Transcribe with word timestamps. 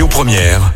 Lyon 0.00 0.08
Première, 0.08 0.72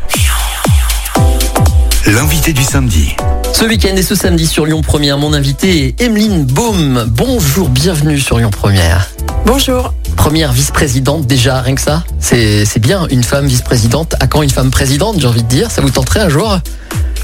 l'invité 2.05 2.53
du 2.53 2.61
samedi. 2.61 3.15
Ce 3.55 3.65
week-end 3.65 3.95
et 3.95 4.03
ce 4.03 4.13
samedi 4.13 4.45
sur 4.45 4.67
Lyon 4.67 4.83
Première, 4.83 5.17
mon 5.17 5.33
invité 5.33 5.87
est 5.87 5.99
Emeline 5.99 6.45
Baum. 6.45 7.05
Bonjour, 7.07 7.69
bienvenue 7.69 8.19
sur 8.19 8.37
Lyon 8.37 8.51
Première. 8.51 9.09
Bonjour. 9.47 9.95
Première 10.15 10.51
vice-présidente 10.51 11.25
déjà, 11.25 11.59
rien 11.61 11.73
que 11.73 11.81
ça. 11.81 12.03
C'est 12.19 12.65
c'est 12.65 12.79
bien, 12.79 13.07
une 13.09 13.23
femme 13.23 13.47
vice-présidente. 13.47 14.13
À 14.19 14.27
quand 14.27 14.43
une 14.43 14.51
femme 14.51 14.69
présidente, 14.69 15.15
j'ai 15.17 15.25
envie 15.25 15.41
de 15.41 15.49
dire? 15.49 15.71
Ça 15.71 15.81
vous 15.81 15.89
tenterait 15.89 16.19
un 16.19 16.29
jour? 16.29 16.59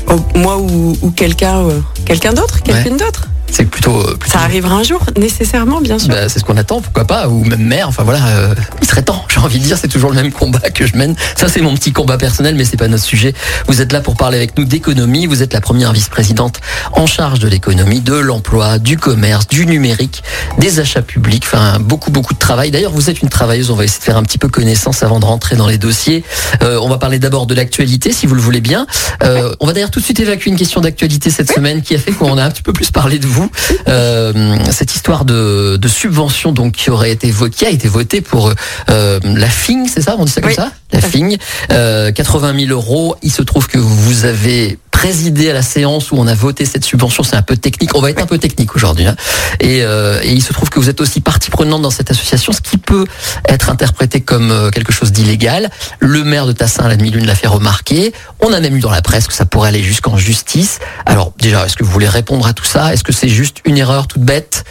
Oh, 0.07 0.15
moi 0.33 0.57
ou, 0.57 0.97
ou 1.03 1.11
quelqu'un 1.11 1.59
euh, 1.59 1.81
quelqu'un 2.05 2.33
d'autre, 2.33 2.63
quelqu'une 2.63 2.97
d'autre? 2.97 3.27
C'est 3.51 3.65
plutôt... 3.65 3.99
euh, 3.99 4.15
plutôt- 4.15 4.37
Ça 4.37 4.43
arrivera 4.43 4.75
un 4.75 4.83
jour, 4.83 5.01
nécessairement, 5.17 5.81
bien 5.81 5.99
sûr. 5.99 6.09
Bah, 6.09 6.29
c'est 6.29 6.39
ce 6.39 6.43
qu'on 6.45 6.57
attend, 6.57 6.81
pourquoi 6.81 7.05
pas, 7.05 7.27
ou 7.27 7.43
même 7.43 7.63
mère, 7.63 7.87
enfin 7.89 8.03
voilà, 8.03 8.25
euh, 8.27 8.55
il 8.81 8.87
serait 8.87 9.01
temps, 9.03 9.25
j'ai 9.33 9.39
envie 9.39 9.59
de 9.59 9.63
dire, 9.63 9.77
c'est 9.77 9.87
toujours 9.87 10.09
le 10.11 10.15
même 10.15 10.31
combat 10.31 10.59
que 10.73 10.85
je 10.87 10.95
mène. 10.95 11.15
Ça 11.35 11.47
c'est 11.49 11.61
mon 11.61 11.73
petit 11.75 11.91
combat 11.91 12.17
personnel, 12.17 12.55
mais 12.55 12.65
c'est 12.65 12.77
pas 12.77 12.87
notre 12.87 13.03
sujet. 13.03 13.33
Vous 13.67 13.81
êtes 13.81 13.91
là 13.91 14.01
pour 14.01 14.15
parler 14.15 14.37
avec 14.37 14.57
nous 14.57 14.65
d'économie, 14.65 15.25
vous 15.27 15.43
êtes 15.43 15.53
la 15.53 15.61
première 15.61 15.91
vice-présidente 15.93 16.59
en 16.93 17.05
charge 17.07 17.39
de 17.39 17.47
l'économie, 17.47 17.99
de 18.01 18.13
l'emploi, 18.15 18.79
du 18.79 18.97
commerce, 18.97 19.47
du 19.47 19.65
numérique, 19.65 20.23
des 20.57 20.79
achats 20.79 21.01
publics, 21.01 21.43
enfin 21.45 21.77
beaucoup 21.79 22.11
beaucoup 22.11 22.33
de 22.33 22.39
travail. 22.39 22.71
D'ailleurs, 22.71 22.91
vous 22.91 23.09
êtes 23.09 23.21
une 23.21 23.29
travailleuse, 23.29 23.69
on 23.71 23.75
va 23.75 23.83
essayer 23.83 23.99
de 23.99 24.03
faire 24.05 24.17
un 24.17 24.23
petit 24.23 24.37
peu 24.37 24.47
connaissance 24.47 25.03
avant 25.03 25.19
de 25.19 25.25
rentrer 25.25 25.55
dans 25.55 25.67
les 25.67 25.77
dossiers. 25.77 26.23
Euh, 26.63 26.79
on 26.81 26.89
va 26.89 26.97
parler 26.97 27.19
d'abord 27.19 27.45
de 27.47 27.53
l'actualité, 27.55 28.11
si 28.11 28.27
vous 28.27 28.35
le 28.35 28.41
voulez 28.41 28.61
bien. 28.61 28.87
Euh, 29.23 29.53
on 29.59 29.67
va 29.67 29.73
d'ailleurs 29.73 29.91
tout 29.91 29.99
de 29.99 30.05
suite 30.05 30.19
évacuer 30.19 30.51
une 30.51 30.57
question 30.57 30.81
d'actualité 30.81 31.29
cette 31.29 31.51
semaine 31.51 31.81
qui 31.81 31.95
a 31.95 31.99
fait 31.99 32.11
qu'on 32.11 32.37
a 32.37 32.43
un 32.43 32.51
petit 32.51 32.61
peu 32.63 32.73
plus 32.73 32.91
parlé 32.91 33.19
de 33.19 33.27
vous. 33.27 33.40
Euh, 33.87 34.55
cette 34.71 34.95
histoire 34.95 35.25
de, 35.25 35.77
de 35.77 35.87
subvention 35.87 36.51
donc 36.51 36.73
qui 36.73 36.89
aurait 36.89 37.11
été 37.11 37.31
vo- 37.31 37.49
qui 37.49 37.65
a 37.65 37.69
été 37.69 37.87
votée 37.87 38.21
pour 38.21 38.51
euh, 38.89 39.19
la 39.23 39.47
FING, 39.49 39.87
c'est 39.87 40.01
ça? 40.01 40.15
On 40.17 40.25
dit 40.25 40.31
ça 40.31 40.41
comme 40.41 40.49
Oui. 40.49 40.55
ça? 40.55 40.71
La 40.93 41.01
FING, 41.01 41.37
euh, 41.71 42.11
80 42.11 42.53
000 42.67 42.71
euros. 42.71 43.15
Il 43.23 43.31
se 43.31 43.41
trouve 43.41 43.67
que 43.67 43.77
vous 43.77 44.25
avez 44.25 44.77
présidé 45.01 45.49
à 45.49 45.53
la 45.53 45.63
séance 45.63 46.11
où 46.11 46.15
on 46.19 46.27
a 46.27 46.35
voté 46.35 46.63
cette 46.63 46.85
subvention. 46.85 47.23
C'est 47.23 47.35
un 47.35 47.41
peu 47.41 47.57
technique. 47.57 47.95
On 47.95 48.01
va 48.01 48.11
être 48.11 48.21
un 48.21 48.27
peu 48.27 48.37
technique 48.37 48.75
aujourd'hui. 48.75 49.07
hein. 49.07 49.15
Et, 49.59 49.81
euh, 49.81 50.21
et 50.21 50.31
il 50.31 50.43
se 50.43 50.53
trouve 50.53 50.69
que 50.69 50.79
vous 50.79 50.89
êtes 50.89 51.01
aussi 51.01 51.21
partie 51.21 51.49
prenante 51.49 51.81
dans 51.81 51.89
cette 51.89 52.11
association, 52.11 52.53
ce 52.53 52.61
qui 52.61 52.77
peut 52.77 53.05
être 53.49 53.71
interprété 53.71 54.21
comme 54.21 54.51
euh, 54.51 54.69
quelque 54.69 54.93
chose 54.93 55.11
d'illégal. 55.11 55.71
Le 55.97 56.23
maire 56.23 56.45
de 56.45 56.51
Tassin, 56.51 56.87
la 56.87 56.97
demi-lune, 56.97 57.25
l'a 57.25 57.33
fait 57.33 57.47
remarquer. 57.47 58.13
On 58.41 58.53
a 58.53 58.59
même 58.59 58.75
eu 58.77 58.79
dans 58.79 58.91
la 58.91 59.01
presse 59.01 59.25
que 59.25 59.33
ça 59.33 59.45
pourrait 59.45 59.69
aller 59.69 59.81
jusqu'en 59.81 60.17
justice. 60.17 60.77
Alors 61.07 61.33
déjà, 61.39 61.65
est-ce 61.65 61.75
que 61.75 61.83
vous 61.83 61.91
voulez 61.91 62.07
répondre 62.07 62.45
à 62.45 62.53
tout 62.53 62.63
ça? 62.63 62.93
Est-ce 62.93 63.03
que 63.03 63.11
c'est 63.11 63.27
juste 63.27 63.57
une 63.65 63.79
erreur 63.79 64.05
toute 64.05 64.21
bête? 64.21 64.65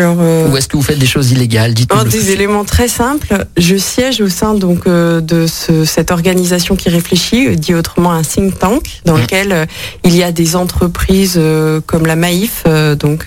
Alors, 0.00 0.16
euh, 0.20 0.48
Ou 0.48 0.56
est-ce 0.56 0.66
que 0.66 0.76
vous 0.78 0.82
faites 0.82 0.98
des 0.98 1.04
choses 1.06 1.30
illégales 1.30 1.74
un 1.90 2.04
des 2.04 2.30
éléments 2.30 2.64
très 2.64 2.88
simples, 2.88 3.46
je 3.58 3.76
siège 3.76 4.20
au 4.22 4.28
sein 4.30 4.54
donc 4.54 4.86
euh, 4.86 5.20
de 5.20 5.46
ce- 5.46 5.84
cette 5.84 6.10
organisation 6.10 6.74
qui 6.74 6.88
réfléchit, 6.88 7.48
euh, 7.48 7.54
dit 7.54 7.74
autrement 7.74 8.12
un 8.12 8.22
think 8.22 8.58
tank, 8.58 9.02
dans 9.04 9.16
Mhm. 9.16 9.20
lequel 9.22 9.52
euh, 9.52 9.66
il 10.04 10.16
y 10.16 10.22
a 10.22 10.32
des 10.32 10.56
entreprises 10.56 11.38
comme 11.86 12.06
la 12.06 12.16
Maïf, 12.16 12.64
donc 12.98 13.26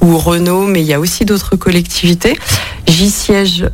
ou 0.00 0.18
Renault, 0.18 0.66
mais 0.66 0.80
il 0.80 0.86
y 0.86 0.92
a 0.92 0.98
aussi 1.00 1.24
d'autres 1.24 1.54
collectivités. 1.56 2.36
J'y 2.88 3.10
siège 3.10 3.64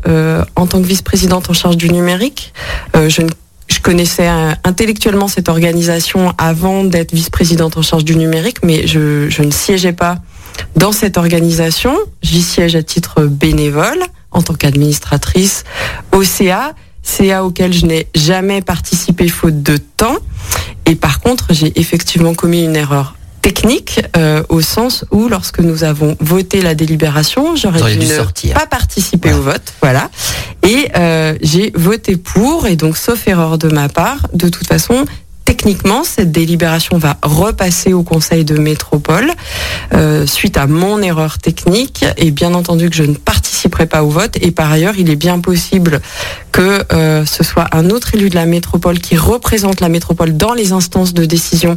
en 0.56 0.66
tant 0.66 0.80
que 0.82 0.86
vice-présidente 0.86 1.48
en 1.50 1.54
charge 1.54 1.76
du 1.76 1.90
numérique. 1.90 2.52
Je 2.94 3.22
ne 3.22 3.28
je 3.70 3.80
connaissais 3.80 4.26
intellectuellement 4.64 5.28
cette 5.28 5.48
organisation 5.50 6.32
avant 6.38 6.84
d'être 6.84 7.12
vice-présidente 7.12 7.76
en 7.76 7.82
charge 7.82 8.02
du 8.04 8.16
numérique, 8.16 8.58
mais 8.64 8.86
je, 8.86 9.28
je 9.28 9.42
ne 9.42 9.50
siégeais 9.50 9.92
pas 9.92 10.16
dans 10.76 10.92
cette 10.92 11.16
organisation. 11.18 11.96
J'y 12.22 12.42
siège 12.42 12.76
à 12.76 12.82
titre 12.82 13.22
bénévole 13.24 13.98
en 14.30 14.42
tant 14.42 14.54
qu'administratrice 14.54 15.64
au 16.12 16.22
CA, 16.24 16.72
CA 17.02 17.44
auquel 17.44 17.72
je 17.72 17.86
n'ai 17.86 18.06
jamais 18.14 18.60
participé 18.62 19.28
faute 19.28 19.62
de 19.62 19.76
temps. 19.76 20.16
Et 20.86 20.94
par 20.94 21.20
contre, 21.20 21.46
j'ai 21.50 21.78
effectivement 21.80 22.34
commis 22.34 22.64
une 22.64 22.76
erreur 22.76 23.14
technique 23.40 24.00
euh, 24.16 24.42
au 24.48 24.60
sens 24.60 25.04
où 25.10 25.28
lorsque 25.28 25.60
nous 25.60 25.84
avons 25.84 26.16
voté 26.20 26.60
la 26.60 26.74
délibération, 26.74 27.56
j'aurais 27.56 27.80
dû 27.92 27.98
dû 27.98 28.06
ne 28.06 28.12
sortir. 28.16 28.54
pas 28.54 28.66
participer 28.66 29.30
Voilà. 29.30 29.40
au 29.40 29.52
vote, 29.52 29.72
voilà. 29.80 30.10
Et 30.66 30.88
euh, 30.96 31.34
j'ai 31.40 31.72
voté 31.74 32.16
pour, 32.16 32.66
et 32.66 32.76
donc 32.76 32.96
sauf 32.98 33.26
erreur 33.28 33.56
de 33.56 33.68
ma 33.68 33.88
part, 33.88 34.26
de 34.34 34.48
toute 34.48 34.66
façon, 34.66 35.04
techniquement, 35.58 36.04
cette 36.04 36.30
délibération 36.30 36.98
va 36.98 37.16
repasser 37.22 37.92
au 37.92 38.04
Conseil 38.04 38.44
de 38.44 38.56
métropole 38.58 39.32
euh, 39.92 40.24
suite 40.26 40.56
à 40.56 40.66
mon 40.68 41.02
erreur 41.02 41.38
technique. 41.38 42.04
Et 42.16 42.30
bien 42.30 42.54
entendu 42.54 42.88
que 42.90 42.94
je 42.96 43.02
ne 43.02 43.14
participerai 43.14 43.86
pas 43.86 44.04
au 44.04 44.08
vote. 44.10 44.36
Et 44.40 44.52
par 44.52 44.70
ailleurs, 44.70 44.94
il 44.98 45.10
est 45.10 45.16
bien 45.16 45.40
possible 45.40 46.00
que 46.52 46.84
euh, 46.92 47.24
ce 47.26 47.42
soit 47.42 47.66
un 47.72 47.90
autre 47.90 48.14
élu 48.14 48.30
de 48.30 48.34
la 48.36 48.46
métropole 48.46 49.00
qui 49.00 49.16
représente 49.16 49.80
la 49.80 49.88
métropole 49.88 50.36
dans 50.36 50.54
les 50.54 50.72
instances 50.72 51.12
de 51.12 51.24
décision 51.24 51.76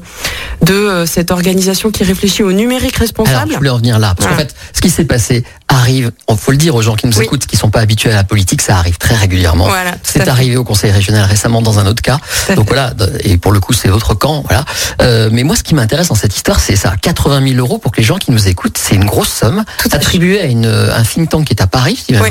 de 0.64 0.74
euh, 0.74 1.06
cette 1.08 1.32
organisation 1.32 1.90
qui 1.92 2.04
réfléchit 2.04 2.44
au 2.44 2.52
numérique 2.52 2.96
Alors, 2.96 3.02
responsable. 3.02 3.52
je 3.54 3.58
voulais 3.58 3.70
en 3.70 3.78
venir 3.78 3.98
là. 4.00 4.14
Parce 4.16 4.30
qu'en 4.30 4.38
fait, 4.38 4.56
ce 4.74 4.82
qui 4.82 4.90
s'est 4.92 5.06
passé 5.06 5.44
arrive, 5.68 6.12
il 6.30 6.38
faut 6.38 6.52
le 6.52 6.58
dire 6.58 6.76
aux 6.76 6.82
gens 6.82 6.96
qui 6.96 7.08
nous 7.08 7.18
Oui. 7.18 7.26
écoutent, 7.26 7.46
qui 7.48 7.58
sont 7.58 7.70
pas 7.72 7.80
habitués 7.80 8.12
à 8.12 8.16
la 8.16 8.24
politique, 8.24 8.62
ça 8.62 8.78
arrive 8.78 8.98
très 8.98 9.16
régulièrement. 9.16 9.66
Voilà, 9.66 9.92
C'est 10.04 10.28
arrivé 10.28 10.56
au 10.58 10.64
conseil 10.64 10.92
régional 10.92 11.26
récemment 11.26 11.62
dans 11.62 11.80
un 11.80 11.88
autre 11.88 12.02
cas. 12.02 12.20
Donc 12.56 12.68
fait. 12.68 12.74
voilà, 12.76 12.94
et 13.24 13.38
pour 13.38 13.52
le 13.52 13.60
coup, 13.60 13.71
c'est 13.74 13.88
votre 13.88 14.14
camp, 14.14 14.44
voilà. 14.48 14.66
Euh, 15.02 15.30
mais 15.32 15.44
moi, 15.44 15.56
ce 15.56 15.64
qui 15.64 15.76
m'intéresse 15.76 16.10
dans 16.10 16.16
cette 16.16 16.36
histoire, 16.36 16.60
c'est 16.60 16.76
ça. 16.76 16.96
80 17.02 17.48
000 17.50 17.60
euros 17.60 17.78
pour 17.78 17.92
que 17.92 17.98
les 17.98 18.04
gens 18.04 18.18
qui 18.18 18.32
nous 18.32 18.48
écoutent, 18.48 18.78
c'est 18.78 18.96
une 18.96 19.06
grosse 19.06 19.32
somme. 19.32 19.64
Tout. 19.80 19.90
Attribuée 19.92 20.40
à 20.40 20.46
une, 20.46 20.66
un 20.66 21.04
think 21.04 21.30
tank 21.30 21.46
qui 21.46 21.54
est 21.54 21.62
à 21.62 21.68
Paris, 21.68 22.02
si 22.06 22.14
Oui. 22.14 22.30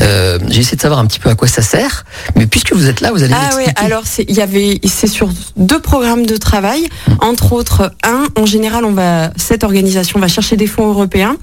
Euh, 0.00 0.38
J'ai 0.48 0.60
essayé 0.60 0.76
de 0.76 0.82
savoir 0.82 1.00
un 1.00 1.06
petit 1.06 1.18
peu 1.18 1.30
à 1.30 1.34
quoi 1.34 1.48
ça 1.48 1.62
sert. 1.62 2.04
Mais 2.36 2.46
puisque 2.46 2.72
vous 2.72 2.88
êtes 2.88 3.00
là, 3.00 3.12
vous 3.12 3.22
allez 3.22 3.34
Ah 3.34 3.50
oui, 3.56 3.64
alors 3.76 4.02
c'est 4.04 4.24
il 4.28 4.36
y 4.36 4.40
avait 4.40 4.80
c'est 4.84 5.06
sur 5.06 5.28
deux 5.56 5.80
programmes 5.80 6.26
de 6.26 6.36
travail, 6.36 6.88
entre 7.20 7.52
autres 7.52 7.92
un 8.02 8.26
en 8.36 8.46
général 8.46 8.84
on 8.84 8.92
va 8.92 9.30
cette 9.36 9.64
organisation 9.64 10.18
va 10.18 10.28
chercher 10.28 10.56
des 10.56 10.66
fonds 10.66 10.88
européens. 10.88 11.36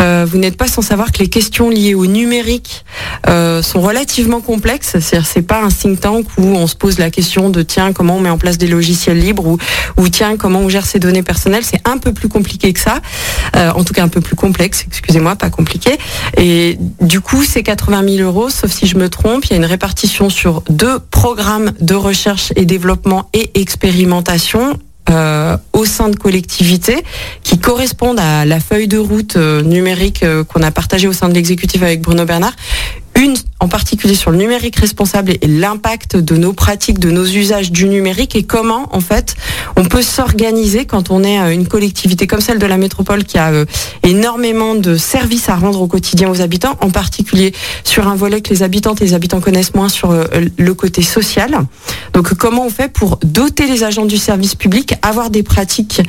Euh, 0.00 0.26
vous 0.28 0.38
n'êtes 0.38 0.56
pas 0.56 0.68
sans 0.68 0.82
savoir 0.82 1.12
que 1.12 1.18
les 1.18 1.28
questions 1.28 1.70
liées 1.70 1.94
au 1.94 2.06
numérique 2.06 2.84
sont 3.26 3.80
relativement 3.80 4.40
complexes. 4.40 4.96
C'est-à-dire 5.00 5.26
c'est 5.26 5.42
pas 5.42 5.62
un 5.62 5.68
think 5.68 6.00
tank 6.00 6.26
où 6.38 6.44
on 6.44 6.66
se 6.66 6.74
pose 6.74 6.98
la 6.98 7.10
question 7.10 7.50
de 7.50 7.62
tiens 7.62 7.92
comment 7.92 8.16
on 8.16 8.20
met 8.20 8.30
en 8.30 8.38
place 8.38 8.58
des 8.58 8.67
logiciels 8.68 9.18
libres 9.18 9.46
ou 9.46 9.58
ou 9.96 10.08
tiens 10.08 10.36
comment 10.36 10.60
on 10.60 10.68
gère 10.68 10.86
ses 10.86 10.98
données 10.98 11.22
personnelles. 11.22 11.64
C'est 11.64 11.80
un 11.86 11.98
peu 11.98 12.12
plus 12.12 12.28
compliqué 12.28 12.72
que 12.72 12.80
ça. 12.80 13.00
Euh, 13.56 13.70
en 13.72 13.84
tout 13.84 13.92
cas 13.92 14.02
un 14.02 14.08
peu 14.08 14.20
plus 14.20 14.36
complexe. 14.36 14.84
Excusez-moi, 14.86 15.36
pas 15.36 15.50
compliqué. 15.50 15.98
Et 16.36 16.78
du 17.00 17.20
coup, 17.20 17.44
c'est 17.44 17.62
80 17.62 18.16
000 18.16 18.28
euros, 18.28 18.50
sauf 18.50 18.70
si 18.70 18.86
je 18.86 18.96
me 18.96 19.08
trompe. 19.08 19.44
Il 19.46 19.50
y 19.50 19.54
a 19.54 19.56
une 19.56 19.64
répartition 19.64 20.30
sur 20.30 20.62
deux 20.68 20.98
programmes 20.98 21.72
de 21.80 21.94
recherche 21.94 22.52
et 22.56 22.64
développement 22.64 23.28
et 23.32 23.60
expérimentation. 23.60 24.78
euh, 25.10 25.56
au 25.72 25.86
sein 25.86 26.10
de 26.10 26.16
collectivités 26.16 27.02
qui 27.42 27.58
correspondent 27.58 28.20
à 28.20 28.44
la 28.44 28.60
feuille 28.60 28.88
de 28.88 28.98
route 28.98 29.36
euh, 29.36 29.62
numérique 29.62 30.22
qu'on 30.48 30.62
a 30.62 30.70
partagée 30.70 31.08
au 31.08 31.14
sein 31.14 31.30
de 31.30 31.34
l'exécutif 31.34 31.82
avec 31.82 32.02
Bruno 32.02 32.26
Bernard. 32.26 32.52
Une 33.18 33.34
en 33.60 33.66
particulier 33.66 34.14
sur 34.14 34.30
le 34.30 34.36
numérique 34.38 34.76
responsable 34.76 35.32
et 35.32 35.46
l'impact 35.48 36.16
de 36.16 36.36
nos 36.36 36.52
pratiques, 36.52 37.00
de 37.00 37.10
nos 37.10 37.24
usages 37.26 37.72
du 37.72 37.88
numérique 37.88 38.36
et 38.36 38.44
comment 38.44 38.88
en 38.94 39.00
fait 39.00 39.34
on 39.76 39.84
peut 39.84 40.02
s'organiser 40.02 40.84
quand 40.84 41.10
on 41.10 41.24
est 41.24 41.40
euh, 41.40 41.52
une 41.52 41.66
collectivité 41.66 42.28
comme 42.28 42.40
celle 42.40 42.60
de 42.60 42.66
la 42.66 42.76
métropole 42.76 43.24
qui 43.24 43.36
a 43.36 43.50
euh, 43.50 43.64
énormément 44.04 44.76
de 44.76 44.96
services 44.96 45.48
à 45.48 45.56
rendre 45.56 45.82
au 45.82 45.88
quotidien 45.88 46.30
aux 46.30 46.40
habitants, 46.40 46.76
en 46.80 46.90
particulier 46.90 47.52
sur 47.82 48.06
un 48.06 48.14
volet 48.14 48.40
que 48.42 48.50
les 48.50 48.62
habitantes 48.62 49.02
et 49.02 49.06
les 49.06 49.14
habitants 49.14 49.40
connaissent 49.40 49.74
moins 49.74 49.88
sur 49.88 50.12
euh, 50.12 50.24
le 50.56 50.74
côté 50.74 51.02
social. 51.02 51.50
Donc 52.12 52.34
comment 52.34 52.64
on 52.64 52.70
fait 52.70 52.92
pour 52.92 53.18
doter 53.24 53.66
les 53.66 53.82
agents 53.82 54.06
du 54.06 54.18
service 54.18 54.54
public, 54.54 54.94
avoir 55.02 55.30
des 55.30 55.42
pratiques 55.42 56.02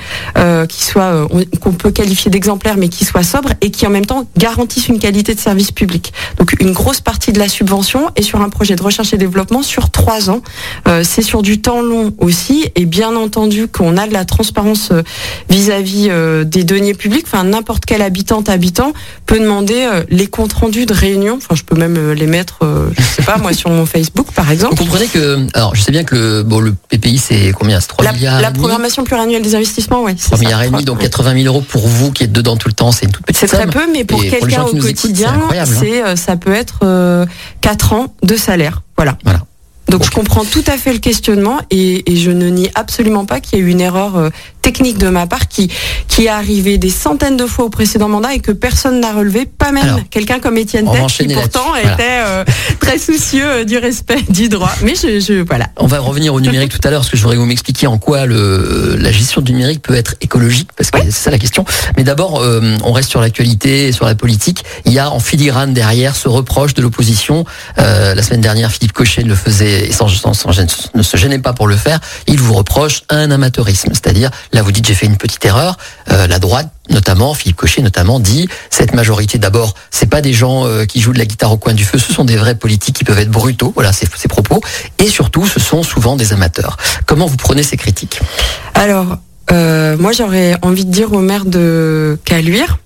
qui 0.70 0.84
soient 0.84 1.28
on- 1.32 1.44
qu'on 1.60 1.72
peut 1.72 1.92
qualifier 1.92 2.30
d'exemplaires 2.30 2.78
mais 2.78 2.90
qui 2.90 3.06
soient 3.06 3.24
sobres 3.24 3.54
et 3.62 3.72
qui 3.72 3.88
en 3.88 3.90
même 3.90 4.06
temps 4.06 4.28
garantissent 4.38 4.88
une 4.88 5.00
qualité 5.00 5.34
de 5.34 5.40
service 5.40 5.72
public? 5.72 6.14
Donc 6.38 6.56
une 6.60 6.72
grosse 6.74 6.99
partie 7.02 7.32
de 7.32 7.40
la 7.40 7.50
subvention 7.50 8.10
est 8.16 8.22
sur 8.22 8.42
un 8.42 8.50
projet 8.50 8.76
de 8.76 8.84
recherche 8.84 9.14
et 9.14 9.18
développement 9.18 9.64
sur 9.64 9.90
trois 9.90 10.30
ans. 10.30 10.42
Euh, 10.88 11.04
c'est 11.04 11.22
sur 11.22 11.42
du 11.42 11.62
temps 11.62 11.82
long 11.82 12.14
aussi 12.18 12.70
et 12.76 12.86
bien 12.86 13.16
entendu 13.16 13.68
qu'on 13.68 13.98
a 13.98 14.08
de 14.08 14.14
la 14.14 14.26
transparence 14.26 14.90
euh, 14.92 15.04
vis-à-vis 15.50 16.08
euh, 16.10 16.44
des 16.44 16.64
deniers 16.64 16.94
publics. 16.94 17.26
Enfin 17.26 17.44
n'importe 17.44 17.86
quel 17.86 18.02
habitante 18.02 18.50
habitant 18.50 18.94
peut 19.26 19.40
demander 19.40 19.88
les 20.10 20.28
comptes 20.28 20.54
rendus 20.54 20.86
de 20.86 20.94
réunion. 20.94 21.36
Enfin 21.38 21.56
je 21.56 21.64
peux 21.64 21.76
même 21.76 22.12
les 22.14 22.28
mettre, 22.28 22.60
je 22.98 23.04
sais 23.04 23.24
pas 23.24 23.38
moi 23.38 23.54
sur 23.60 23.70
mon 23.70 23.86
Facebook 23.86 24.28
par 24.34 24.52
exemple. 24.52 24.76
Vous 24.76 24.84
comprenez 24.84 25.08
que, 25.08 25.46
alors 25.54 25.76
je 25.76 25.82
sais 25.82 25.92
bien 25.92 26.04
que 26.04 26.16
le, 26.16 26.44
bon, 26.44 26.60
le 26.60 26.74
PPI 26.90 27.18
c'est 27.18 27.52
combien? 27.52 27.80
C'est 27.80 27.88
3 27.88 28.06
La, 28.06 28.14
milliards 28.14 28.42
la 28.42 28.52
programmation 28.52 29.04
pluriannuelle 29.04 29.42
des 29.42 29.56
investissements, 29.56 30.04
oui. 30.04 30.16
3 30.16 30.38
milliards 30.40 30.64
et 30.64 30.70
demi, 30.70 30.86
donc 30.86 31.00
80 31.00 31.34
000 31.44 31.46
euros 31.46 31.62
pour 31.62 31.88
vous 31.88 32.12
qui 32.12 32.24
êtes 32.24 32.32
dedans 32.32 32.58
tout 32.58 32.68
le 32.68 32.74
temps, 32.74 32.92
c'est 32.92 33.06
une 33.06 33.12
toute 33.12 33.26
petite 33.26 33.40
C'est 33.40 33.48
très 33.48 33.68
peu, 33.68 33.86
mais 33.92 34.04
pour 34.04 34.22
quelqu'un 34.22 34.64
au 34.64 34.76
quotidien, 34.76 35.34
c'est 35.50 35.60
hein. 35.60 35.66
c'est 35.66 36.16
ça 36.16 36.36
peut 36.36 36.54
être 36.54 36.79
euh, 36.84 37.26
4 37.62 37.94
ans 37.94 38.14
de 38.24 38.36
salaire. 38.36 38.82
Voilà. 38.98 39.18
Voilà. 39.24 39.42
Donc 39.90 40.04
je 40.04 40.12
comprends 40.12 40.46
tout 40.46 40.64
à 40.68 40.78
fait 40.78 40.94
le 40.94 41.00
questionnement 41.00 41.60
et, 41.72 42.12
et 42.12 42.16
je 42.16 42.30
ne 42.30 42.48
nie 42.48 42.70
absolument 42.76 43.26
pas 43.26 43.40
qu'il 43.40 43.58
y 43.58 43.62
a 43.62 43.66
eu 43.66 43.70
une 43.70 43.82
erreur 43.82 44.18
euh, 44.18 44.30
technique 44.62 44.98
de 44.98 45.10
ma 45.10 45.28
part 45.28 45.48
qui 45.48 45.72
qui 46.08 46.26
est 46.26 46.30
arrivé 46.30 46.78
des 46.78 46.90
centaines 46.90 47.38
de 47.38 47.46
fois 47.46 47.66
au 47.66 47.70
précédent 47.70 48.10
mandat 48.10 48.34
et 48.34 48.40
que 48.40 48.52
personne 48.52 49.00
n'a 49.00 49.14
relevé, 49.14 49.46
pas 49.46 49.72
même 49.72 50.04
quelqu'un 50.10 50.40
comme 50.40 50.58
Étienne 50.58 50.90
Tech 50.92 51.06
qui 51.08 51.28
pourtant 51.34 51.76
était 51.76 52.22
euh, 52.26 52.44
très 52.80 52.98
soucieux 52.98 53.46
euh, 53.46 53.64
du 53.64 53.78
respect 53.78 54.22
du 54.30 54.50
droit. 54.50 54.72
Mais 54.84 54.96
je, 54.96 55.20
je, 55.20 55.42
voilà. 55.46 55.68
On 55.78 55.88
va 55.88 56.00
revenir 56.00 56.34
au 56.34 56.42
numérique 56.42 56.72
tout 56.72 56.88
à 56.88 56.92
l'heure 56.92 57.02
parce 57.02 57.10
que 57.10 57.18
je 57.18 57.22
voudrais 57.22 57.38
vous 57.38 57.46
m'expliquer 57.46 57.88
en 57.88 57.98
quoi 57.98 58.26
le 58.26 58.98
la 59.00 59.12
gestion 59.12 59.42
du 59.42 59.54
numérique 59.54 59.82
peut 59.82 59.96
être 59.96 60.16
écologique 60.22 60.70
parce 60.76 60.92
que 60.92 61.00
c'est 61.04 61.12
ça 61.12 61.32
la 61.32 61.40
question. 61.40 61.64
Mais 61.96 62.04
d'abord, 62.04 62.42
euh, 62.42 62.76
on 62.84 62.92
reste 62.92 63.10
sur 63.10 63.22
l'actualité, 63.22 63.92
sur 63.92 64.06
la 64.06 64.16
politique. 64.16 64.64
Il 64.86 64.94
y 64.94 65.00
a 65.00 65.12
en 65.12 65.20
filigrane 65.20 65.74
derrière 65.74 66.16
ce 66.16 66.28
reproche 66.28 66.74
de 66.74 66.82
l'opposition. 66.82 67.46
la 67.78 68.22
semaine 68.22 68.42
dernière, 68.42 68.72
Philippe 68.72 68.94
Cochet 68.94 69.24
le 69.24 69.36
faisait 69.36 69.92
sans, 69.92 70.08
sans, 70.08 70.34
sans, 70.34 70.52
ne 70.96 71.04
se 71.04 71.18
gênait 71.18 71.40
pas 71.40 71.54
pour 71.54 71.68
le 71.68 71.76
faire. 71.76 72.00
Il 72.28 72.40
vous 72.40 72.54
reproche 72.54 73.04
un 73.10 73.32
amateurisme, 73.32 73.92
c'est-à-dire 73.94 74.32
là 74.54 74.62
vous 74.62 74.72
dites 74.72 74.86
j'ai 74.86 74.94
fait 74.94 75.06
une 75.06 75.18
petite 75.18 75.44
erreur. 75.46 75.78
la 76.08 76.40
droite 76.40 76.70
notamment, 76.90 77.34
Philippe 77.34 77.58
Cochet 77.58 77.82
notamment, 77.82 78.20
dit 78.20 78.48
cette 78.70 78.94
majorité 78.94 79.38
d'abord, 79.38 79.76
c'est 79.92 80.10
pas 80.10 80.22
des 80.22 80.34
gens 80.34 80.66
euh, 80.66 80.86
qui 80.86 81.00
jouent 81.00 81.14
de 81.14 81.20
la 81.20 81.26
guitare 81.26 81.52
au 81.52 81.58
coin 81.58 81.74
du 81.74 81.86
feu, 81.86 81.98
ce 81.98 82.14
sont 82.14 82.26
des 82.26 82.36
vrais 82.36 82.56
politiques 82.56 82.96
qui 82.96 83.04
peuvent 83.04 83.20
être 83.20 83.32
brutaux, 83.32 83.72
voilà 83.76 83.92
ces, 83.94 84.08
propos, 84.28 84.62
et 84.98 85.08
surtout 85.08 85.48
ce 85.48 85.60
sont 85.60 85.84
souvent 85.84 86.16
des 86.16 86.34
amateurs. 86.34 86.78
Comment 87.06 87.26
vous 87.26 87.38
prenez 87.38 87.64
ces 87.64 87.78
critiques? 87.78 88.20
Alors, 88.74 89.18
euh, 89.52 89.98
moi 89.98 90.12
j'aurais 90.12 90.56
envie 90.62 90.86
de 90.86 90.92
dire 90.92 91.14
au 91.14 91.20
maire 91.20 91.46
de 91.46 92.18
Caluire 92.26 92.80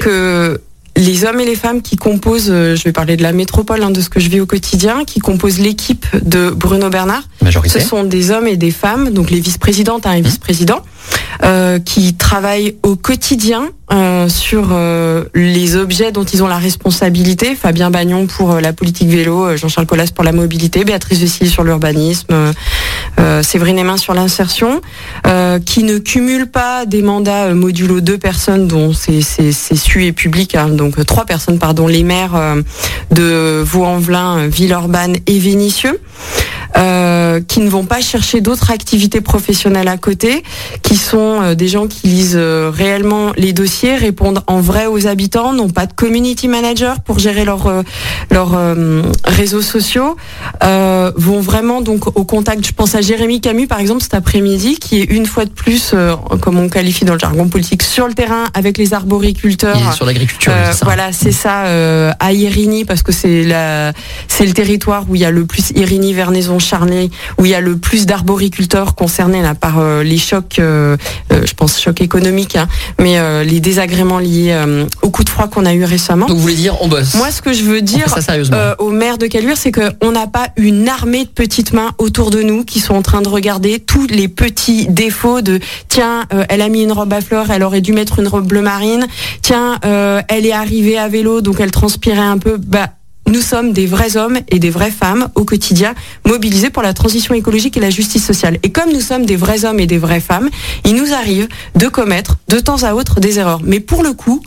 que 0.00 0.60
les 0.96 1.24
hommes 1.24 1.40
et 1.40 1.46
les 1.46 1.56
femmes 1.56 1.80
qui 1.80 1.96
composent, 1.96 2.50
euh, 2.50 2.76
je 2.76 2.84
vais 2.84 2.92
parler 2.92 3.16
de 3.16 3.22
la 3.22 3.32
métropole, 3.32 3.82
hein, 3.82 3.90
de 3.90 4.00
ce 4.00 4.08
que 4.08 4.20
je 4.20 4.28
vis 4.28 4.40
au 4.40 4.46
quotidien, 4.46 5.04
qui 5.04 5.20
composent 5.20 5.58
l'équipe 5.58 6.06
de 6.22 6.50
Bruno 6.50 6.90
Bernard, 6.90 7.22
Majorité. 7.40 7.80
ce 7.80 7.88
sont 7.88 8.04
des 8.04 8.30
hommes 8.30 8.46
et 8.46 8.56
des 8.56 8.70
femmes, 8.70 9.10
donc 9.10 9.30
les 9.30 9.40
vice-présidentes 9.40 10.06
et 10.06 10.20
Mmh. 10.20 10.24
vice-présidents, 10.24 10.82
euh, 11.44 11.80
qui 11.80 12.14
travaillent 12.14 12.76
au 12.84 12.94
quotidien 12.94 13.70
euh, 13.92 14.28
sur 14.28 14.68
euh, 14.70 15.24
les 15.34 15.74
objets 15.74 16.12
dont 16.12 16.22
ils 16.22 16.40
ont 16.44 16.46
la 16.46 16.58
responsabilité. 16.58 17.56
Fabien 17.56 17.90
Bagnon 17.90 18.26
pour 18.26 18.60
la 18.60 18.72
politique 18.72 19.08
vélo, 19.08 19.56
Jean-Charles 19.56 19.88
Collas 19.88 20.12
pour 20.14 20.22
la 20.22 20.30
mobilité, 20.30 20.84
Béatrice 20.84 21.18
Vessil 21.18 21.50
sur 21.50 21.64
l'urbanisme, 21.64 22.52
Séverine 23.42 23.78
Hémin 23.78 23.96
sur 23.96 24.14
l'insertion, 24.14 24.80
qui 25.64 25.82
ne 25.82 25.98
cumulent 25.98 26.50
pas 26.50 26.86
des 26.86 27.02
mandats 27.02 27.52
modulo 27.54 28.00
deux 28.00 28.18
personnes 28.18 28.68
dont 28.68 28.92
c'est 28.92 29.52
su 29.52 30.04
et 30.04 30.12
public, 30.12 30.54
hein, 30.54 30.68
donc 30.68 31.04
trois 31.06 31.24
personnes 31.24 31.58
pardon, 31.58 31.86
les 31.86 32.04
maires 32.04 32.38
de 33.10 33.62
Vaux-en-Velin, 33.62 34.46
Villeurbanne 34.46 35.16
et 35.26 35.38
Vénissieux. 35.38 36.00
Qui 36.74 37.60
ne 37.60 37.68
vont 37.68 37.84
pas 37.84 38.00
chercher 38.00 38.40
d'autres 38.40 38.70
activités 38.70 39.20
professionnelles 39.20 39.88
à 39.88 39.98
côté, 39.98 40.42
qui 40.82 40.91
sont 40.96 41.40
euh, 41.42 41.54
des 41.54 41.68
gens 41.68 41.86
qui 41.86 42.06
lisent 42.08 42.36
euh, 42.38 42.70
réellement 42.72 43.32
les 43.36 43.52
dossiers, 43.52 43.96
répondent 43.96 44.42
en 44.46 44.60
vrai 44.60 44.86
aux 44.86 45.06
habitants, 45.06 45.52
n'ont 45.52 45.70
pas 45.70 45.86
de 45.86 45.92
community 45.92 46.48
manager 46.48 47.00
pour 47.00 47.18
gérer 47.18 47.44
leurs 47.44 47.66
euh, 47.68 49.02
réseaux 49.24 49.62
sociaux, 49.62 50.16
euh, 50.64 51.12
vont 51.16 51.40
vraiment 51.40 51.80
donc 51.80 52.16
au 52.16 52.24
contact. 52.24 52.66
Je 52.66 52.72
pense 52.72 52.94
à 52.94 53.00
Jérémy 53.00 53.40
Camus 53.40 53.66
par 53.66 53.80
exemple 53.80 54.02
cet 54.02 54.14
après-midi, 54.14 54.78
qui 54.78 55.00
est 55.00 55.04
une 55.04 55.26
fois 55.26 55.44
de 55.44 55.50
plus, 55.50 55.92
euh, 55.94 56.14
comme 56.40 56.58
on 56.58 56.68
qualifie 56.68 57.04
dans 57.04 57.14
le 57.14 57.18
jargon 57.18 57.48
politique, 57.48 57.82
sur 57.82 58.06
le 58.06 58.14
terrain 58.14 58.44
avec 58.54 58.78
les 58.78 58.94
arboriculteurs. 58.94 59.76
Il 59.78 59.88
est 59.88 59.92
sur 59.96 60.06
l'agriculture, 60.06 60.52
Euh, 60.52 60.72
voilà, 60.82 61.12
c'est 61.12 61.32
ça, 61.32 61.62
à 62.18 62.32
Irigny, 62.32 62.84
parce 62.84 63.02
que 63.02 63.12
c'est 63.12 63.44
la, 63.44 63.92
c'est 64.28 64.46
le 64.46 64.52
territoire 64.52 65.04
où 65.08 65.14
il 65.14 65.20
y 65.20 65.24
a 65.24 65.30
le 65.30 65.44
plus 65.44 65.70
Irigny, 65.74 66.12
Vernaison, 66.12 66.58
Charnay, 66.58 67.10
où 67.38 67.44
il 67.44 67.50
y 67.50 67.54
a 67.54 67.60
le 67.60 67.76
plus 67.76 68.06
d'arboriculteurs 68.06 68.94
concernés 68.94 69.42
là 69.42 69.54
par 69.54 69.82
les 70.02 70.18
chocs, 70.18 70.60
je 71.30 71.54
pense 71.54 71.80
chocs 71.80 72.00
économiques, 72.00 72.56
hein, 72.56 72.68
mais 73.00 73.18
euh, 73.18 73.44
les 73.44 73.60
désagréments 73.60 74.18
liés 74.18 74.52
euh, 74.52 74.84
au 75.02 75.10
coup 75.10 75.24
de 75.24 75.28
froid 75.28 75.48
qu'on 75.48 75.66
a 75.66 75.74
eu 75.74 75.84
récemment. 75.84 76.26
Donc 76.26 76.36
vous 76.36 76.42
voulez 76.42 76.54
dire 76.54 76.76
on 76.80 76.88
bosse 76.88 77.14
Moi, 77.14 77.30
ce 77.30 77.42
que 77.42 77.52
je 77.52 77.64
veux 77.64 77.82
dire 77.82 78.06
euh, 78.52 78.74
au 78.78 78.90
maire 78.90 79.18
de 79.18 79.26
Caluire, 79.26 79.56
c'est 79.56 79.72
qu'on 79.72 80.12
n'a 80.12 80.26
pas 80.26 80.48
une 80.56 80.88
armée 80.88 81.24
de 81.24 81.30
petites 81.30 81.72
mains 81.72 81.90
autour 81.98 82.30
de 82.30 82.42
nous 82.42 82.64
qui 82.64 82.80
sont 82.80 82.94
en 82.94 83.02
train 83.02 83.22
de 83.22 83.28
regarder 83.28 83.80
tous 83.80 84.06
les 84.06 84.28
petits 84.28 84.86
défauts 84.88 85.40
de 85.40 85.60
tiens, 85.88 86.24
euh, 86.32 86.44
elle 86.48 86.62
a 86.62 86.68
mis 86.68 86.82
une 86.82 86.92
robe 86.92 87.12
à 87.12 87.20
fleurs, 87.20 87.50
elle 87.50 87.62
aurait 87.62 87.80
dû 87.80 87.92
mettre 87.92 88.18
une 88.18 88.28
robe 88.28 88.46
bleu 88.46 88.62
marine. 88.62 89.06
Tiens, 89.40 89.78
euh, 89.84 90.22
elle 90.28 90.46
est 90.46 90.52
arrivée 90.52 90.98
à 90.98 91.08
vélo, 91.08 91.40
donc 91.40 91.60
elle 91.60 91.70
transpirait 91.70 92.18
un 92.18 92.38
peu. 92.38 92.56
Bah, 92.56 92.88
nous 93.32 93.40
sommes 93.40 93.72
des 93.72 93.86
vrais 93.86 94.16
hommes 94.18 94.38
et 94.48 94.58
des 94.58 94.68
vraies 94.68 94.90
femmes 94.90 95.28
au 95.34 95.44
quotidien 95.44 95.94
mobilisés 96.26 96.68
pour 96.68 96.82
la 96.82 96.92
transition 96.92 97.34
écologique 97.34 97.76
et 97.78 97.80
la 97.80 97.90
justice 97.90 98.24
sociale. 98.24 98.58
Et 98.62 98.70
comme 98.70 98.92
nous 98.92 99.00
sommes 99.00 99.24
des 99.24 99.36
vrais 99.36 99.64
hommes 99.64 99.80
et 99.80 99.86
des 99.86 99.96
vraies 99.96 100.20
femmes, 100.20 100.50
il 100.84 100.94
nous 100.94 101.14
arrive 101.14 101.48
de 101.74 101.88
commettre 101.88 102.36
de 102.48 102.58
temps 102.58 102.82
à 102.82 102.92
autre 102.92 103.20
des 103.20 103.38
erreurs. 103.38 103.60
Mais 103.64 103.80
pour 103.80 104.02
le 104.02 104.12
coup, 104.12 104.42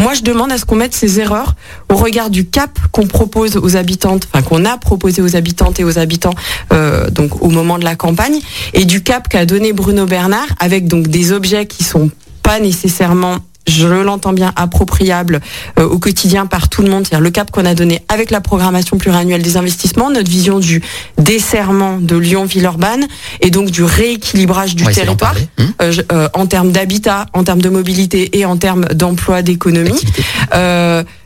moi, 0.00 0.14
je 0.14 0.22
demande 0.22 0.50
à 0.50 0.58
ce 0.58 0.64
qu'on 0.64 0.74
mette 0.74 0.94
ces 0.94 1.20
erreurs 1.20 1.54
au 1.88 1.94
regard 1.94 2.28
du 2.28 2.44
cap 2.44 2.76
qu'on 2.90 3.06
propose 3.06 3.56
aux 3.56 3.76
habitantes, 3.76 4.28
qu'on 4.48 4.64
a 4.64 4.76
proposé 4.78 5.22
aux 5.22 5.36
habitantes 5.36 5.78
et 5.78 5.84
aux 5.84 5.98
habitants, 5.98 6.34
euh, 6.72 7.08
au 7.40 7.48
moment 7.48 7.78
de 7.78 7.84
la 7.84 7.94
campagne, 7.94 8.40
et 8.72 8.84
du 8.84 9.02
cap 9.02 9.28
qu'a 9.28 9.46
donné 9.46 9.72
Bruno 9.72 10.06
Bernard, 10.06 10.48
avec 10.58 10.88
des 10.88 11.32
objets 11.32 11.66
qui 11.66 11.84
sont 11.84 12.10
pas 12.42 12.58
nécessairement 12.58 13.38
je 13.66 13.86
l'entends 13.86 14.32
bien, 14.32 14.52
appropriable 14.56 15.40
euh, 15.78 15.84
au 15.88 15.98
quotidien 15.98 16.46
par 16.46 16.68
tout 16.68 16.82
le 16.82 16.90
monde, 16.90 17.06
c'est-à-dire 17.06 17.24
le 17.24 17.30
cap 17.30 17.50
qu'on 17.50 17.64
a 17.64 17.74
donné 17.74 18.02
avec 18.08 18.30
la 18.30 18.40
programmation 18.40 18.98
pluriannuelle 18.98 19.42
des 19.42 19.56
investissements, 19.56 20.10
notre 20.10 20.30
vision 20.30 20.58
du 20.60 20.82
desserrement 21.18 21.98
de 21.98 22.16
Lyon-Villeurbanne 22.16 23.06
et 23.40 23.50
donc 23.50 23.70
du 23.70 23.82
rééquilibrage 23.82 24.76
du 24.76 24.84
territoire. 24.94 25.34
Hum, 25.58 25.72
euh, 25.80 25.92
je- 25.92 26.02
euh, 26.12 26.28
en 26.34 26.46
termes 26.46 26.72
d'habitat, 26.72 27.26
en 27.32 27.42
termes 27.44 27.62
de 27.62 27.68
mobilité 27.70 28.36
et 28.38 28.44
en 28.44 28.56
termes 28.56 28.84
d'emploi, 28.86 29.42
d'économie. 29.42 30.00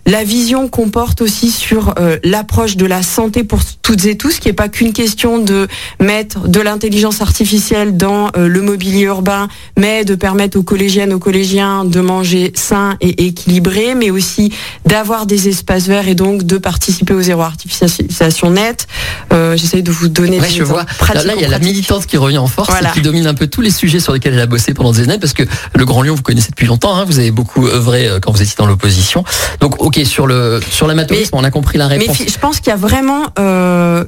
La 0.09 0.25
vision 0.25 0.69
qu'on 0.69 0.89
porte 0.89 1.21
aussi 1.21 1.51
sur 1.51 1.95
euh, 1.99 2.17
l'approche 2.25 2.77
de 2.77 2.87
la 2.87 3.03
santé 3.03 3.45
pour 3.45 3.61
toutes 3.83 4.07
et 4.07 4.17
tous, 4.17 4.39
qui 4.39 4.49
n'est 4.49 4.55
pas 4.55 4.69
qu'une 4.69 4.95
question 4.95 5.39
de 5.39 5.69
mettre 6.01 6.49
de 6.49 6.61
l'intelligence 6.61 7.21
artificielle 7.21 7.97
dans 7.97 8.31
euh, 8.37 8.49
le 8.49 8.63
mobilier 8.63 9.03
urbain, 9.03 9.49
mais 9.79 10.07
de 10.07 10.15
permettre 10.15 10.59
aux 10.59 10.63
collégiennes, 10.63 11.13
aux 11.13 11.19
collégiens 11.19 11.85
de 11.85 12.01
manger 12.01 12.53
sain 12.55 12.97
et 13.03 13.27
équilibré, 13.27 13.95
mais 13.95 14.11
aussi 14.11 14.51
d'avoir 14.87 15.27
des 15.27 15.49
espaces 15.49 15.87
verts 15.87 16.09
et 16.09 16.15
donc 16.15 16.43
de 16.43 16.57
participer 16.57 17.13
au 17.13 17.21
zéro 17.21 17.43
artificialisation 17.43 18.51
nette. 18.51 18.87
Euh, 19.35 19.57
J'essaye 19.59 19.83
de 19.83 19.93
vous 19.93 20.09
donner 20.09 20.41
Ouais, 20.41 20.49
des 20.49 20.55
je 20.55 20.63
vois. 20.63 20.87
Là, 21.15 21.35
il 21.37 21.43
y 21.43 21.45
a 21.45 21.49
la 21.49 21.59
militante 21.59 22.07
qui 22.07 22.17
revient 22.17 22.39
en 22.39 22.47
force 22.47 22.71
Voilà. 22.71 22.91
et 22.91 22.93
qui 22.95 23.03
domine 23.03 23.27
un 23.27 23.35
peu 23.35 23.47
tous 23.47 23.61
les 23.61 23.71
sujets 23.71 24.01
sur 24.01 24.15
lesquels 24.15 24.33
elle 24.33 24.41
a 24.41 24.47
bossé 24.47 24.73
pendant 24.73 24.93
des 24.93 25.03
années, 25.03 25.19
parce 25.19 25.35
que 25.35 25.43
le 25.75 25.85
Grand 25.85 26.01
Lyon, 26.01 26.15
vous 26.15 26.23
connaissez 26.23 26.49
depuis 26.51 26.67
longtemps, 26.67 26.97
hein, 26.97 27.05
vous 27.05 27.19
avez 27.19 27.31
beaucoup 27.31 27.67
œuvré 27.67 28.09
euh, 28.09 28.21
quand 28.21 28.33
vous 28.33 28.41
étiez 28.41 28.55
dans 28.57 28.67
l'opposition. 28.67 29.23
Donc, 29.61 29.83
ok, 29.83 29.98
sur 30.05 30.27
le 30.27 30.61
sur 30.71 30.87
l'amateurisme, 30.87 31.35
on 31.37 31.45
a 31.45 31.51
compris 31.51 31.79
la 31.79 31.89
Mais 31.89 31.99
réponse. 31.99 32.17
fi- 32.17 32.29
je 32.29 32.39
pense 32.39 32.59
qu'il 32.61 32.69
y 32.69 32.73
a 32.73 32.77
vraiment 32.77 33.23
euh, 33.39 34.05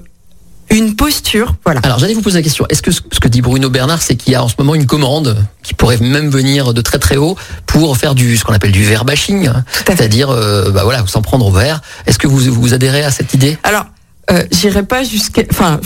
une 0.70 0.94
posture, 0.94 1.54
voilà. 1.64 1.80
Alors, 1.82 1.98
j'allais 1.98 2.14
vous 2.14 2.22
poser 2.22 2.38
la 2.38 2.42
question. 2.42 2.64
Est-ce 2.68 2.80
que 2.82 2.92
ce 2.92 3.00
que 3.20 3.26
dit 3.28 3.40
Bruno 3.42 3.70
Bernard, 3.70 4.02
c'est 4.02 4.14
qu'il 4.14 4.32
y 4.32 4.36
a 4.36 4.42
en 4.44 4.48
ce 4.48 4.54
moment 4.58 4.74
une 4.76 4.86
commande 4.86 5.36
qui 5.64 5.74
pourrait 5.74 5.98
même 5.98 6.30
venir 6.30 6.72
de 6.74 6.80
très 6.80 6.98
très 6.98 7.16
haut 7.16 7.36
pour 7.66 7.96
faire 7.96 8.14
du 8.14 8.36
ce 8.36 8.44
qu'on 8.44 8.52
appelle 8.52 8.70
du 8.72 8.84
verre 8.84 9.04
bashing, 9.04 9.48
hein, 9.48 9.64
c'est-à-dire, 9.86 10.30
euh, 10.30 10.70
bah 10.70 10.84
voilà, 10.84 11.04
s'en 11.08 11.22
prendre 11.22 11.46
au 11.46 11.50
verre. 11.50 11.80
Est-ce 12.06 12.18
que 12.18 12.28
vous 12.28 12.38
vous 12.52 12.72
adhérez 12.74 13.02
à 13.02 13.10
cette 13.10 13.34
idée? 13.34 13.58
Alors, 13.64 13.86
euh, 14.30 14.44
j'irai 14.52 14.84
pas 14.84 15.02
jusqu'à. 15.02 15.42
Enfin, 15.50 15.80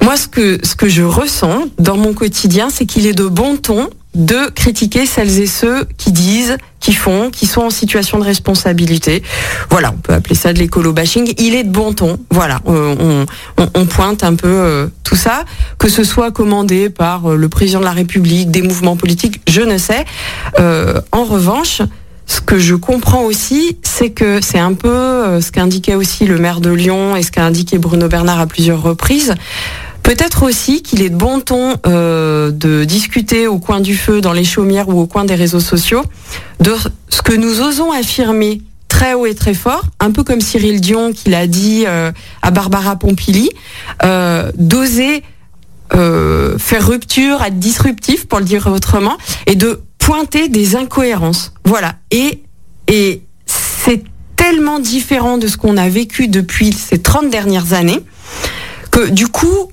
moi, 0.00 0.16
ce 0.16 0.26
que 0.26 0.58
ce 0.62 0.74
que 0.74 0.88
je 0.88 1.02
ressens 1.02 1.64
dans 1.78 1.98
mon 1.98 2.14
quotidien, 2.14 2.68
c'est 2.72 2.86
qu'il 2.86 3.06
est 3.06 3.12
de 3.12 3.26
bon 3.26 3.58
ton 3.58 3.90
de 4.14 4.48
critiquer 4.50 5.06
celles 5.06 5.40
et 5.40 5.46
ceux 5.46 5.86
qui 5.96 6.12
disent, 6.12 6.56
qui 6.80 6.92
font, 6.92 7.30
qui 7.30 7.46
sont 7.46 7.62
en 7.62 7.70
situation 7.70 8.18
de 8.18 8.24
responsabilité. 8.24 9.22
Voilà, 9.70 9.92
on 9.92 10.00
peut 10.00 10.12
appeler 10.12 10.34
ça 10.34 10.52
de 10.52 10.58
l'écolo 10.58 10.92
bashing. 10.92 11.34
Il 11.38 11.54
est 11.54 11.64
de 11.64 11.70
bon 11.70 11.92
ton. 11.92 12.18
Voilà, 12.30 12.60
on, 12.66 13.26
pointe 13.86 14.24
un 14.24 14.34
peu 14.34 14.48
euh, 14.48 14.86
tout 15.04 15.14
ça, 15.14 15.44
que 15.78 15.88
ce 15.88 16.04
soit 16.04 16.30
commandé 16.30 16.90
par 16.90 17.30
euh, 17.32 17.36
le 17.36 17.48
président 17.48 17.80
de 17.80 17.84
la 17.84 17.92
République, 17.92 18.50
des 18.50 18.62
mouvements 18.62 18.96
politiques, 18.96 19.40
je 19.48 19.60
ne 19.60 19.78
sais. 19.78 20.04
Euh, 20.58 21.00
en 21.12 21.24
revanche, 21.24 21.82
ce 22.26 22.40
que 22.40 22.58
je 22.58 22.74
comprends 22.74 23.22
aussi, 23.22 23.78
c'est 23.82 24.10
que 24.10 24.40
c'est 24.42 24.58
un 24.58 24.74
peu 24.74 25.40
ce 25.40 25.52
qu'indiquait 25.52 25.94
aussi 25.94 26.24
le 26.24 26.38
maire 26.38 26.60
de 26.60 26.70
Lyon 26.70 27.14
et 27.14 27.22
ce 27.22 27.30
qu'a 27.30 27.44
indiqué 27.44 27.78
Bruno 27.78 28.08
Bernard 28.08 28.40
à 28.40 28.46
plusieurs 28.46 28.82
reprises. 28.82 29.34
Peut-être 30.04 30.44
aussi 30.44 30.82
qu'il 30.82 31.02
est 31.02 31.10
de 31.10 31.16
bon 31.16 31.40
ton 31.40 31.76
euh, 31.86 32.52
de 32.52 32.84
discuter 32.84 33.48
au 33.48 33.58
coin 33.58 33.80
du 33.80 33.96
feu, 33.96 34.20
dans 34.20 34.32
les 34.32 34.44
chaumières 34.44 34.88
ou 34.88 35.00
au 35.00 35.06
coin 35.06 35.24
des 35.24 35.34
réseaux 35.34 35.60
sociaux, 35.60 36.02
de 36.60 36.72
ce 37.08 37.22
que 37.22 37.32
nous 37.32 37.60
osons 37.60 37.90
affirmer 37.90 38.62
très 38.94 39.14
haut 39.14 39.26
et 39.26 39.34
très 39.34 39.54
fort, 39.54 39.82
un 39.98 40.12
peu 40.12 40.22
comme 40.22 40.40
Cyril 40.40 40.80
Dion 40.80 41.12
qui 41.12 41.30
l'a 41.30 41.48
dit 41.48 41.82
euh, 41.86 42.12
à 42.42 42.50
Barbara 42.52 42.94
Pompili, 42.94 43.50
euh, 44.04 44.52
d'oser 44.56 45.24
euh, 45.94 46.58
faire 46.58 46.86
rupture, 46.86 47.42
être 47.42 47.58
disruptif 47.58 48.26
pour 48.26 48.38
le 48.38 48.44
dire 48.44 48.66
autrement, 48.68 49.16
et 49.46 49.56
de 49.56 49.80
pointer 49.98 50.48
des 50.48 50.76
incohérences. 50.76 51.52
Voilà. 51.64 51.96
Et, 52.10 52.42
et 52.86 53.22
c'est 53.46 54.04
tellement 54.36 54.78
différent 54.78 55.38
de 55.38 55.48
ce 55.48 55.56
qu'on 55.56 55.76
a 55.76 55.88
vécu 55.88 56.28
depuis 56.28 56.72
ces 56.72 56.98
30 56.98 57.30
dernières 57.30 57.72
années 57.72 58.00
que 58.90 59.10
du 59.10 59.26
coup, 59.26 59.72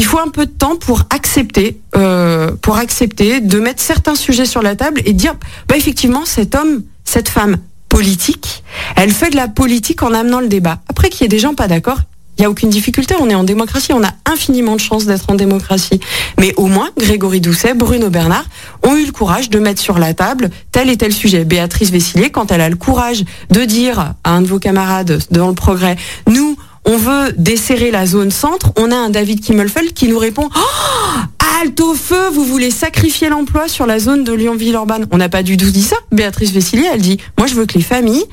il 0.00 0.06
faut 0.06 0.18
un 0.18 0.30
peu 0.30 0.46
de 0.46 0.50
temps 0.50 0.76
pour 0.76 1.02
accepter, 1.10 1.78
euh, 1.94 2.52
pour 2.62 2.78
accepter 2.78 3.42
de 3.42 3.60
mettre 3.60 3.82
certains 3.82 4.14
sujets 4.14 4.46
sur 4.46 4.62
la 4.62 4.74
table 4.74 5.02
et 5.04 5.12
dire, 5.12 5.34
bah 5.68 5.76
effectivement, 5.76 6.24
cet 6.24 6.54
homme, 6.54 6.84
cette 7.04 7.28
femme 7.28 7.58
politique, 7.90 8.64
elle 8.96 9.10
fait 9.10 9.28
de 9.28 9.36
la 9.36 9.46
politique 9.46 10.02
en 10.02 10.14
amenant 10.14 10.40
le 10.40 10.48
débat. 10.48 10.78
Après 10.88 11.10
qu'il 11.10 11.20
y 11.20 11.24
ait 11.26 11.28
des 11.28 11.38
gens 11.38 11.52
pas 11.52 11.68
d'accord, 11.68 11.98
il 12.38 12.40
n'y 12.40 12.46
a 12.46 12.50
aucune 12.50 12.70
difficulté, 12.70 13.14
on 13.20 13.28
est 13.28 13.34
en 13.34 13.44
démocratie, 13.44 13.92
on 13.92 14.02
a 14.02 14.12
infiniment 14.24 14.74
de 14.74 14.80
chances 14.80 15.04
d'être 15.04 15.28
en 15.28 15.34
démocratie. 15.34 16.00
Mais 16.38 16.54
au 16.56 16.68
moins, 16.68 16.88
Grégory 16.96 17.42
Doucet, 17.42 17.74
Bruno 17.74 18.08
Bernard 18.08 18.46
ont 18.82 18.96
eu 18.96 19.04
le 19.04 19.12
courage 19.12 19.50
de 19.50 19.58
mettre 19.58 19.82
sur 19.82 19.98
la 19.98 20.14
table 20.14 20.48
tel 20.72 20.88
et 20.88 20.96
tel 20.96 21.12
sujet. 21.12 21.44
Béatrice 21.44 21.90
Vessillier, 21.90 22.30
quand 22.30 22.52
elle 22.52 22.62
a 22.62 22.70
le 22.70 22.76
courage 22.76 23.22
de 23.50 23.66
dire 23.66 24.14
à 24.24 24.30
un 24.30 24.40
de 24.40 24.46
vos 24.46 24.58
camarades 24.58 25.20
dans 25.30 25.48
le 25.48 25.54
progrès, 25.54 25.96
nous, 26.26 26.56
on 26.90 26.96
veut 26.96 27.32
desserrer 27.38 27.92
la 27.92 28.04
zone 28.04 28.32
centre, 28.32 28.72
on 28.76 28.90
a 28.90 28.96
un 28.96 29.10
David 29.10 29.40
Kimmelfeld 29.40 29.92
qui 29.92 30.08
nous 30.08 30.18
répond 30.18 30.48
oh, 30.52 31.18
Halte 31.60 31.80
au 31.80 31.94
feu, 31.94 32.30
vous 32.32 32.44
voulez 32.44 32.72
sacrifier 32.72 33.28
l'emploi 33.28 33.68
sur 33.68 33.86
la 33.86 34.00
zone 34.00 34.24
de 34.24 34.32
Lyon-Villeurbanne. 34.32 35.06
On 35.12 35.18
n'a 35.18 35.28
pas 35.28 35.44
du 35.44 35.56
tout 35.56 35.70
dit 35.70 35.84
ça. 35.84 35.94
Béatrice 36.10 36.50
Vessillier, 36.50 36.88
elle 36.92 37.00
dit 37.00 37.18
Moi, 37.38 37.46
je 37.46 37.54
veux 37.54 37.64
que 37.64 37.78
les 37.78 37.84
familles 37.84 38.24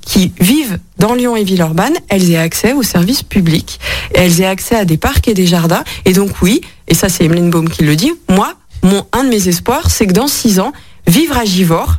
qui 0.00 0.32
vivent 0.40 0.78
dans 0.98 1.12
Lyon 1.12 1.36
et 1.36 1.44
Villeurbanne, 1.44 1.92
elles 2.08 2.30
aient 2.30 2.38
accès 2.38 2.72
aux 2.72 2.82
services 2.82 3.22
publics, 3.22 3.80
elles 4.14 4.40
aient 4.40 4.46
accès 4.46 4.76
à 4.76 4.86
des 4.86 4.96
parcs 4.96 5.28
et 5.28 5.34
des 5.34 5.46
jardins. 5.46 5.84
Et 6.06 6.14
donc 6.14 6.30
oui, 6.40 6.62
et 6.88 6.94
ça 6.94 7.10
c'est 7.10 7.24
Emeline 7.24 7.50
Baum 7.50 7.68
qui 7.68 7.82
le 7.82 7.96
dit, 7.96 8.12
moi, 8.30 8.54
mon, 8.82 9.04
un 9.12 9.24
de 9.24 9.28
mes 9.28 9.48
espoirs, 9.48 9.90
c'est 9.90 10.06
que 10.06 10.14
dans 10.14 10.28
six 10.28 10.58
ans, 10.58 10.72
vivre 11.06 11.36
à 11.36 11.44
Givors, 11.44 11.96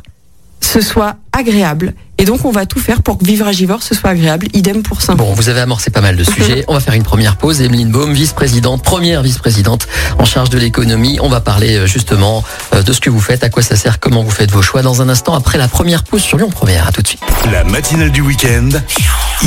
ce 0.60 0.80
soit 0.80 1.16
agréable. 1.32 1.94
Et 2.20 2.24
donc, 2.24 2.44
on 2.44 2.50
va 2.50 2.66
tout 2.66 2.80
faire 2.80 3.02
pour 3.02 3.18
que 3.18 3.24
vivre 3.24 3.46
à 3.46 3.52
Givors, 3.52 3.82
ce 3.82 3.94
soit 3.94 4.10
agréable. 4.10 4.48
Idem 4.52 4.82
pour 4.82 5.02
ça. 5.02 5.14
Bon, 5.14 5.32
vous 5.34 5.48
avez 5.48 5.60
amorcé 5.60 5.90
pas 5.90 6.00
mal 6.00 6.16
de 6.16 6.24
sujets. 6.24 6.64
on 6.66 6.74
va 6.74 6.80
faire 6.80 6.94
une 6.94 7.04
première 7.04 7.36
pause. 7.36 7.60
Emeline 7.60 7.90
Baum, 7.90 8.12
vice-présidente, 8.12 8.82
première 8.82 9.22
vice-présidente 9.22 9.86
en 10.18 10.24
charge 10.24 10.50
de 10.50 10.58
l'économie. 10.58 11.18
On 11.22 11.28
va 11.28 11.40
parler 11.40 11.76
euh, 11.76 11.86
justement 11.86 12.42
euh, 12.74 12.82
de 12.82 12.92
ce 12.92 13.00
que 13.00 13.08
vous 13.08 13.20
faites, 13.20 13.44
à 13.44 13.50
quoi 13.50 13.62
ça 13.62 13.76
sert, 13.76 14.00
comment 14.00 14.24
vous 14.24 14.30
faites 14.30 14.50
vos 14.50 14.62
choix 14.62 14.82
dans 14.82 15.00
un 15.00 15.08
instant 15.08 15.34
après 15.34 15.58
la 15.58 15.68
première 15.68 16.02
pause 16.02 16.22
sur 16.22 16.38
Lyon 16.38 16.50
Première. 16.50 16.88
À 16.88 16.92
tout 16.92 17.02
de 17.02 17.08
suite. 17.08 17.22
La 17.52 17.62
matinale 17.62 18.10
du 18.10 18.20
week-end, 18.20 18.70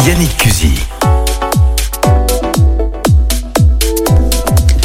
Yannick 0.05 0.37
Cusy. 0.37 0.73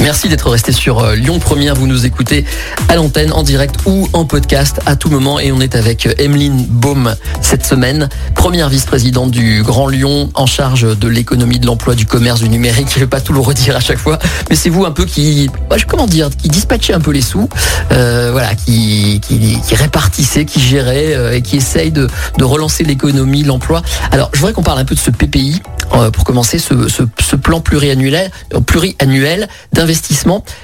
Merci 0.07 0.29
d'être 0.29 0.49
resté 0.49 0.71
sur 0.71 1.01
euh, 1.01 1.17
Lyon 1.17 1.41
Première. 1.41 1.75
Vous 1.75 1.89
nous 1.89 2.07
écoutez 2.07 2.45
à 2.89 2.95
l'antenne, 2.95 3.33
en 3.33 3.43
direct 3.43 3.75
ou 3.87 4.09
en 4.13 4.25
podcast 4.25 4.81
à 4.87 4.95
tout 4.95 5.11
moment. 5.11 5.41
Et 5.41 5.51
on 5.51 5.61
est 5.61 5.75
avec 5.75 6.07
euh, 6.07 6.15
Emeline 6.19 6.65
Baum 6.65 7.17
cette 7.41 7.67
semaine, 7.67 8.09
première 8.37 8.69
vice-présidente 8.69 9.33
du 9.33 9.65
Grand 9.65 9.89
Lyon, 9.89 10.31
en 10.35 10.47
charge 10.47 10.97
de 10.97 11.09
l'économie, 11.09 11.59
de 11.59 11.67
l'emploi, 11.67 11.97
du 11.97 12.07
commerce, 12.07 12.39
du 12.39 12.49
numérique. 12.49 12.87
Je 12.89 12.95
ne 12.95 13.01
vais 13.01 13.09
pas 13.09 13.21
tout 13.21 13.33
le 13.33 13.41
redire 13.41 13.75
à 13.75 13.81
chaque 13.81 13.99
fois, 13.99 14.21
mais 14.49 14.55
c'est 14.55 14.69
vous 14.69 14.85
un 14.85 14.93
peu 14.93 15.07
qui, 15.07 15.51
comment 15.89 16.07
dire, 16.07 16.31
qui 16.31 16.51
dispatchez 16.51 16.95
un 16.95 17.01
peu 17.01 17.11
les 17.11 17.21
sous, 17.21 17.49
euh, 17.91 18.29
voilà, 18.31 18.55
qui, 18.55 19.21
qui, 19.27 19.61
qui, 19.61 19.75
répartissait, 19.75 20.45
qui 20.45 20.61
gérait 20.61 21.37
et 21.37 21.43
qui 21.43 21.57
essaye 21.57 21.91
de, 21.91 22.07
relancer 22.41 22.85
l'économie, 22.85 23.43
l'emploi. 23.43 23.83
Alors, 24.13 24.31
je 24.35 24.39
voudrais 24.39 24.53
qu'on 24.53 24.63
parle 24.63 24.79
un 24.79 24.85
peu 24.85 24.95
de 24.95 25.01
ce 25.01 25.11
PPI 25.11 25.61
pour 26.13 26.23
commencer, 26.23 26.61
ce, 26.61 26.89
ce, 26.89 27.03
ce 27.21 27.35
plan 27.35 27.61
pluriannuel, 27.61 28.31
pluriannuel 28.67 29.49
d'investissement 29.73 29.96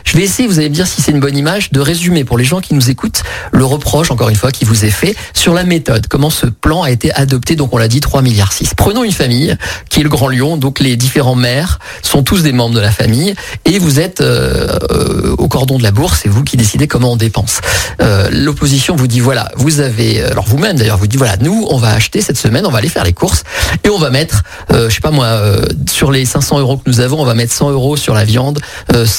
je 0.04 0.16
vais 0.16 0.24
essayer, 0.24 0.48
vous 0.48 0.58
allez 0.58 0.68
me 0.68 0.74
dire 0.74 0.86
si 0.86 1.00
c'est 1.00 1.12
une 1.12 1.20
bonne 1.20 1.36
image, 1.36 1.70
de 1.72 1.80
résumer 1.80 2.24
pour 2.24 2.36
les 2.36 2.44
gens 2.44 2.60
qui 2.60 2.74
nous 2.74 2.90
écoutent 2.90 3.22
le 3.52 3.64
reproche, 3.64 4.10
encore 4.10 4.28
une 4.28 4.36
fois, 4.36 4.50
qui 4.50 4.64
vous 4.64 4.84
est 4.84 4.90
fait 4.90 5.14
sur 5.34 5.54
la 5.54 5.64
méthode, 5.64 6.06
comment 6.08 6.30
ce 6.30 6.46
plan 6.46 6.82
a 6.82 6.90
été 6.90 7.12
adopté. 7.14 7.56
Donc 7.56 7.72
on 7.72 7.78
l'a 7.78 7.88
dit, 7.88 8.00
3 8.00 8.22
milliards 8.22 8.52
6. 8.52 8.74
Prenons 8.76 9.04
une 9.04 9.12
famille 9.12 9.56
qui 9.88 10.00
est 10.00 10.02
le 10.02 10.08
Grand 10.08 10.28
Lyon, 10.28 10.56
donc 10.56 10.80
les 10.80 10.96
différents 10.96 11.34
maires 11.34 11.78
sont 12.02 12.22
tous 12.22 12.42
des 12.42 12.52
membres 12.52 12.74
de 12.74 12.80
la 12.80 12.90
famille 12.90 13.34
et 13.64 13.78
vous 13.78 14.00
êtes 14.00 14.20
euh, 14.20 14.78
euh, 14.90 15.34
au 15.38 15.48
cordon 15.48 15.78
de 15.78 15.82
la 15.82 15.90
bourse, 15.90 16.20
c'est 16.22 16.28
vous 16.28 16.44
qui 16.44 16.56
décidez 16.56 16.88
comment 16.88 17.12
on 17.12 17.16
dépense. 17.16 17.60
Euh, 18.00 18.28
L'opposition 18.30 18.96
vous 18.96 19.06
dit 19.06 19.20
voilà, 19.20 19.50
vous 19.56 19.80
avez, 19.80 20.22
alors 20.22 20.44
vous-même 20.46 20.76
d'ailleurs, 20.76 20.98
vous 20.98 21.06
dit 21.06 21.16
voilà, 21.16 21.36
nous 21.38 21.66
on 21.70 21.78
va 21.78 21.92
acheter 21.92 22.20
cette 22.20 22.38
semaine, 22.38 22.66
on 22.66 22.70
va 22.70 22.78
aller 22.78 22.88
faire 22.88 23.04
les 23.04 23.12
courses 23.12 23.44
et 23.84 23.88
on 23.88 23.98
va 23.98 24.10
mettre, 24.10 24.42
je 24.70 24.88
sais 24.88 25.00
pas 25.00 25.10
moi, 25.10 25.38
sur 25.88 26.10
les 26.10 26.24
500 26.24 26.58
euros 26.58 26.76
que 26.76 26.90
nous 26.90 27.00
avons, 27.00 27.20
on 27.20 27.24
va 27.24 27.34
mettre 27.34 27.52
100 27.52 27.70
euros 27.70 27.96
sur 27.96 28.14
la 28.14 28.24
viande, 28.24 28.60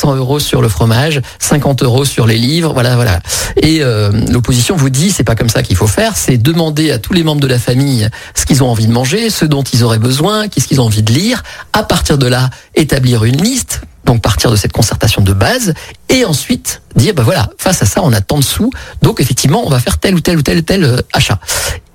100 0.03 0.15
euros 0.17 0.39
sur 0.39 0.61
le 0.61 0.67
fromage, 0.67 1.21
50 1.39 1.81
euros 1.81 2.03
sur 2.03 2.27
les 2.27 2.37
livres, 2.37 2.73
voilà, 2.73 2.95
voilà. 2.95 3.21
Et 3.55 3.81
euh, 3.81 4.11
l'opposition 4.29 4.75
vous 4.75 4.89
dit, 4.89 5.11
c'est 5.11 5.23
pas 5.23 5.35
comme 5.35 5.47
ça 5.47 5.63
qu'il 5.63 5.77
faut 5.77 5.87
faire, 5.87 6.17
c'est 6.17 6.37
demander 6.37 6.91
à 6.91 6.99
tous 6.99 7.13
les 7.13 7.23
membres 7.23 7.39
de 7.39 7.47
la 7.47 7.57
famille 7.57 8.09
ce 8.35 8.45
qu'ils 8.45 8.63
ont 8.63 8.69
envie 8.69 8.87
de 8.87 8.91
manger, 8.91 9.29
ce 9.29 9.45
dont 9.45 9.63
ils 9.63 9.81
auraient 9.81 9.99
besoin, 9.99 10.49
qu'est-ce 10.49 10.67
qu'ils 10.67 10.81
ont 10.81 10.85
envie 10.85 11.03
de 11.03 11.13
lire. 11.13 11.41
À 11.71 11.83
partir 11.83 12.17
de 12.17 12.27
là, 12.27 12.49
établir 12.75 13.23
une 13.23 13.41
liste 13.41 13.81
donc 14.05 14.21
partir 14.21 14.51
de 14.51 14.57
cette 14.57 14.73
concertation 14.73 15.21
de 15.21 15.31
base 15.31 15.73
et 16.09 16.25
ensuite 16.25 16.81
dire 16.97 17.13
bah 17.13 17.23
voilà 17.23 17.49
face 17.57 17.81
à 17.81 17.85
ça 17.85 18.01
on 18.03 18.11
a 18.11 18.19
tant 18.19 18.37
de 18.37 18.43
sous 18.43 18.69
donc 19.01 19.21
effectivement 19.21 19.65
on 19.65 19.69
va 19.69 19.79
faire 19.79 19.97
tel 19.97 20.13
ou 20.13 20.19
tel 20.19 20.37
ou 20.37 20.41
tel 20.41 20.61
tel 20.63 20.83
euh, 20.83 20.97
achat 21.13 21.39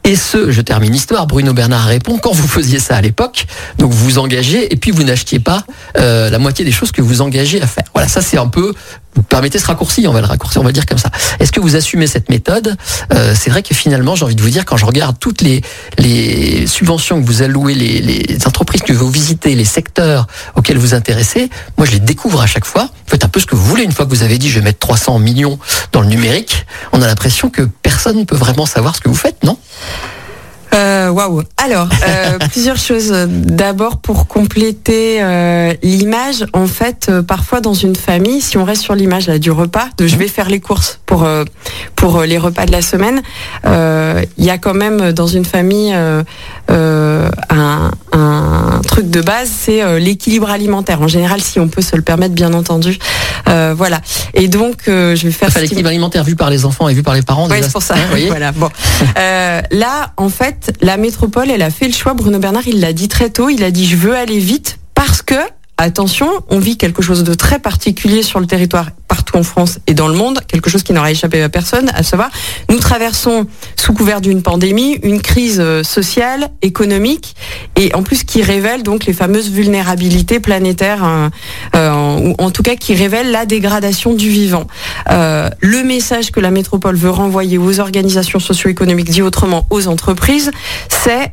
et 0.08 0.16
ce, 0.16 0.50
je 0.50 0.62
termine 0.62 0.90
l'histoire, 0.90 1.26
Bruno 1.26 1.52
Bernard 1.52 1.84
répond, 1.84 2.16
quand 2.16 2.32
vous 2.32 2.48
faisiez 2.48 2.78
ça 2.78 2.96
à 2.96 3.02
l'époque, 3.02 3.44
donc 3.76 3.92
vous 3.92 4.04
vous 4.06 4.18
engagez 4.18 4.72
et 4.72 4.76
puis 4.76 4.90
vous 4.90 5.02
n'achetiez 5.02 5.38
pas 5.38 5.64
euh, 5.98 6.30
la 6.30 6.38
moitié 6.38 6.64
des 6.64 6.72
choses 6.72 6.92
que 6.92 7.02
vous 7.02 7.20
engagez 7.20 7.60
à 7.60 7.66
faire. 7.66 7.84
Voilà, 7.92 8.08
ça 8.08 8.22
c'est 8.22 8.38
un 8.38 8.46
peu, 8.46 8.72
permettez 9.22 9.58
ce 9.58 9.66
raccourci, 9.66 10.06
on 10.06 10.12
va 10.12 10.20
le 10.20 10.26
raccourcir, 10.26 10.60
on 10.60 10.64
va 10.64 10.72
dire 10.72 10.86
comme 10.86 10.98
ça. 10.98 11.10
Est-ce 11.40 11.52
que 11.52 11.60
vous 11.60 11.76
assumez 11.76 12.06
cette 12.06 12.28
méthode? 12.28 12.76
Euh, 13.12 13.34
C'est 13.38 13.50
vrai 13.50 13.62
que 13.62 13.74
finalement, 13.74 14.14
j'ai 14.14 14.24
envie 14.24 14.34
de 14.34 14.42
vous 14.42 14.50
dire, 14.50 14.64
quand 14.64 14.76
je 14.76 14.86
regarde 14.86 15.16
toutes 15.18 15.42
les, 15.42 15.62
subventions 16.66 17.20
que 17.20 17.26
vous 17.26 17.42
allouez, 17.42 17.74
les, 17.74 18.46
entreprises 18.46 18.82
que 18.82 18.92
vous 18.92 19.10
visitez, 19.10 19.54
les 19.54 19.64
secteurs 19.64 20.26
auxquels 20.54 20.78
vous 20.78 20.94
intéressez, 20.94 21.50
moi 21.76 21.86
je 21.86 21.92
les 21.92 22.00
découvre 22.00 22.40
à 22.40 22.46
chaque 22.46 22.64
fois. 22.64 22.84
Vous 22.84 23.10
faites 23.10 23.24
un 23.24 23.28
peu 23.28 23.40
ce 23.40 23.46
que 23.46 23.56
vous 23.56 23.64
voulez. 23.64 23.84
Une 23.84 23.92
fois 23.92 24.04
que 24.04 24.10
vous 24.10 24.22
avez 24.22 24.38
dit, 24.38 24.48
je 24.48 24.58
vais 24.58 24.64
mettre 24.64 24.78
300 24.78 25.18
millions 25.18 25.58
dans 25.92 26.00
le 26.00 26.08
numérique, 26.08 26.66
on 26.92 27.02
a 27.02 27.06
l'impression 27.06 27.50
que 27.50 27.62
personne 27.62 28.18
ne 28.18 28.24
peut 28.24 28.36
vraiment 28.36 28.66
savoir 28.66 28.94
ce 28.96 29.00
que 29.00 29.08
vous 29.08 29.14
faites, 29.14 29.44
non? 29.44 29.58
Euh, 30.74 31.08
waouh. 31.10 31.42
Alors, 31.56 31.88
euh, 32.06 32.38
plusieurs 32.50 32.76
choses. 32.76 33.12
D'abord, 33.28 33.98
pour 33.98 34.26
compléter 34.26 35.22
euh, 35.22 35.72
l'image, 35.82 36.44
en 36.52 36.66
fait, 36.66 37.10
parfois 37.26 37.60
dans 37.60 37.74
une 37.74 37.96
famille, 37.96 38.40
si 38.40 38.56
on 38.56 38.64
reste 38.64 38.82
sur 38.82 38.94
l'image 38.94 39.26
du 39.26 39.50
repas, 39.50 39.88
de 39.96 40.06
je 40.06 40.16
vais 40.16 40.28
faire 40.28 40.48
les 40.48 40.60
courses 40.60 41.00
pour 41.06 41.26
pour 41.96 42.22
les 42.22 42.38
repas 42.38 42.66
de 42.66 42.72
la 42.72 42.82
semaine, 42.82 43.22
il 44.38 44.44
y 44.44 44.50
a 44.50 44.58
quand 44.58 44.74
même 44.74 45.12
dans 45.12 45.26
une 45.26 45.44
famille 45.44 45.92
un, 45.92 46.24
un, 48.12 48.80
truc 48.86 49.10
de 49.10 49.20
base, 49.20 49.50
c'est 49.50 49.98
l'équilibre 49.98 50.48
alimentaire. 50.50 51.02
En 51.02 51.08
général, 51.08 51.40
si 51.40 51.60
on 51.60 51.68
peut 51.68 51.82
se 51.82 51.96
le 51.96 52.02
permettre, 52.02 52.34
bien 52.34 52.54
entendu. 52.54 52.98
voilà. 53.46 54.00
Et 54.34 54.48
donc, 54.48 54.82
je 54.86 55.22
vais 55.22 55.30
faire. 55.30 55.48
Enfin, 55.48 55.60
l'équilibre 55.60 55.88
alimentaire 55.88 56.24
vu 56.24 56.36
par 56.36 56.50
les 56.50 56.64
enfants 56.64 56.88
et 56.88 56.94
vu 56.94 57.02
par 57.02 57.14
les 57.14 57.22
parents. 57.22 57.48
Oui, 57.48 57.58
c'est 57.60 57.72
pour 57.72 57.82
ça. 57.82 57.96
voilà. 58.28 58.52
Bon. 58.52 58.70
là, 59.16 60.12
en 60.16 60.28
fait 60.28 60.72
la 60.80 60.96
métropole, 60.96 61.50
elle 61.50 61.62
a 61.62 61.70
fait 61.70 61.86
le 61.86 61.94
choix. 61.94 62.14
Bruno 62.14 62.38
Bernard, 62.38 62.66
il 62.66 62.80
l'a 62.80 62.92
dit 62.92 63.08
très 63.08 63.30
tôt. 63.30 63.48
Il 63.48 63.64
a 63.64 63.70
dit, 63.70 63.86
je 63.86 63.96
veux 63.96 64.16
aller 64.16 64.38
vite 64.38 64.78
parce 64.94 65.22
que 65.22 65.34
attention, 65.78 66.28
on 66.48 66.58
vit 66.58 66.76
quelque 66.76 67.02
chose 67.02 67.24
de 67.24 67.34
très 67.34 67.58
particulier 67.60 68.22
sur 68.22 68.40
le 68.40 68.46
territoire 68.46 68.88
partout 69.06 69.36
en 69.36 69.42
France 69.42 69.78
et 69.86 69.94
dans 69.94 70.08
le 70.08 70.14
monde, 70.14 70.40
quelque 70.46 70.68
chose 70.68 70.82
qui 70.82 70.92
n'aura 70.92 71.10
échappé 71.10 71.42
à 71.42 71.48
personne, 71.48 71.90
à 71.94 72.02
savoir, 72.02 72.30
nous 72.68 72.78
traversons 72.78 73.46
sous 73.76 73.94
couvert 73.94 74.20
d'une 74.20 74.42
pandémie 74.42 74.98
une 75.02 75.22
crise 75.22 75.60
euh, 75.60 75.82
sociale, 75.82 76.50
économique 76.60 77.34
et 77.76 77.94
en 77.94 78.02
plus 78.02 78.24
qui 78.24 78.42
révèle 78.42 78.82
donc 78.82 79.06
les 79.06 79.12
fameuses 79.12 79.50
vulnérabilités 79.50 80.40
planétaires, 80.40 81.02
hein, 81.04 81.30
euh, 81.74 82.18
ou 82.18 82.34
en 82.38 82.50
tout 82.50 82.62
cas 82.62 82.76
qui 82.76 82.94
révèle 82.94 83.30
la 83.30 83.46
dégradation 83.46 84.14
du 84.14 84.28
vivant. 84.28 84.66
Euh, 85.10 85.48
le 85.60 85.84
message 85.84 86.30
que 86.30 86.40
la 86.40 86.50
métropole 86.50 86.96
veut 86.96 87.10
renvoyer 87.10 87.56
aux 87.56 87.80
organisations 87.80 88.40
socio-économiques, 88.40 89.10
dit 89.10 89.22
autrement 89.22 89.66
aux 89.70 89.88
entreprises, 89.88 90.50
c'est 90.88 91.32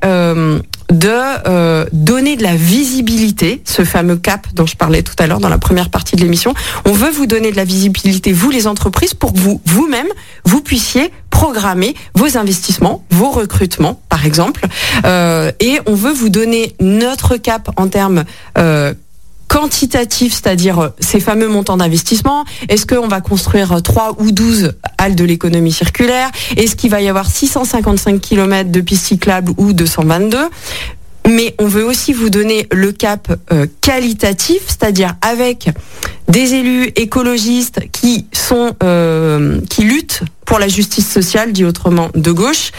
de 0.92 1.10
euh, 1.48 1.86
donner 1.92 2.36
de 2.36 2.44
la 2.44 2.56
visibilité, 2.56 3.62
ce 3.66 3.84
fameux 3.84 4.18
cap 4.18 4.48
dont 4.54 4.66
je 4.66 4.76
parlais 4.76 5.04
tout 5.04 5.16
à 5.20 5.28
l'heure 5.28 5.40
dans 5.40 5.50
la 5.50 5.58
première 5.58 5.90
partie 5.90 6.16
de 6.16 6.22
l'émission. 6.22 6.54
On 6.86 6.92
veut 6.92 7.10
vous 7.10 7.26
donner 7.26 7.52
de 7.52 7.58
la 7.58 7.64
visibilité, 7.64 8.32
vous 8.32 8.50
les 8.50 8.68
entreprises, 8.68 9.14
pour 9.14 9.34
que 9.34 9.40
vous, 9.40 9.62
vous-même, 9.66 10.08
vous 10.46 10.62
puissiez 10.62 11.12
programmer 11.30 11.96
vos 12.14 12.38
investissements, 12.38 13.04
vos 13.10 13.30
recrutements, 13.30 14.00
par 14.10 14.26
exemple. 14.26 14.66
Euh, 15.06 15.52
et 15.60 15.80
on 15.86 15.96
veut 15.96 16.14
vous 16.14 16.30
donner 16.30 16.76
notre 16.80 17.36
cap 17.38 17.70
en 17.76 17.88
termes 17.88 18.24
euh, 18.58 18.94
quantitatif, 19.48 20.34
c'est-à-dire 20.34 20.80
euh, 20.80 20.90
ces 21.00 21.20
fameux 21.20 21.48
montants 21.48 21.78
d'investissement. 21.78 22.46
Est-ce 22.70 22.86
qu'on 22.86 23.08
va 23.08 23.22
construire 23.22 23.82
3 23.82 24.18
ou 24.20 24.32
12 24.32 24.74
halles 24.98 25.16
de 25.16 25.24
l'économie 25.24 25.72
circulaire? 25.72 26.30
Est-ce 26.58 26.76
qu'il 26.76 26.92
va 26.92 27.02
y 27.02 27.10
avoir 27.10 27.30
655 27.30 28.20
km 28.20 28.72
de 28.72 28.82
pistes 28.82 29.06
cyclables 29.06 29.54
ou 29.58 29.74
222 29.74 30.38
mais 31.28 31.56
on 31.58 31.66
veut 31.66 31.84
aussi 31.84 32.14
vous 32.14 32.30
donner 32.30 32.68
le 32.72 32.92
cap 32.92 33.36
euh, 33.52 33.66
qualitatif, 33.82 34.60
c'est-à-dire 34.68 35.16
avec 35.24 35.70
des 36.28 36.54
élus 36.54 36.92
écologistes 36.96 37.82
qui 37.92 38.28
sont 38.32 38.76
euh, 38.84 39.60
qui 39.68 39.86
luttent 39.86 40.22
pour 40.46 40.60
la 40.60 40.68
justice 40.68 41.12
sociale, 41.12 41.52
dit 41.52 41.66
autrement 41.66 42.10
de 42.14 42.32
gauche, 42.32 42.72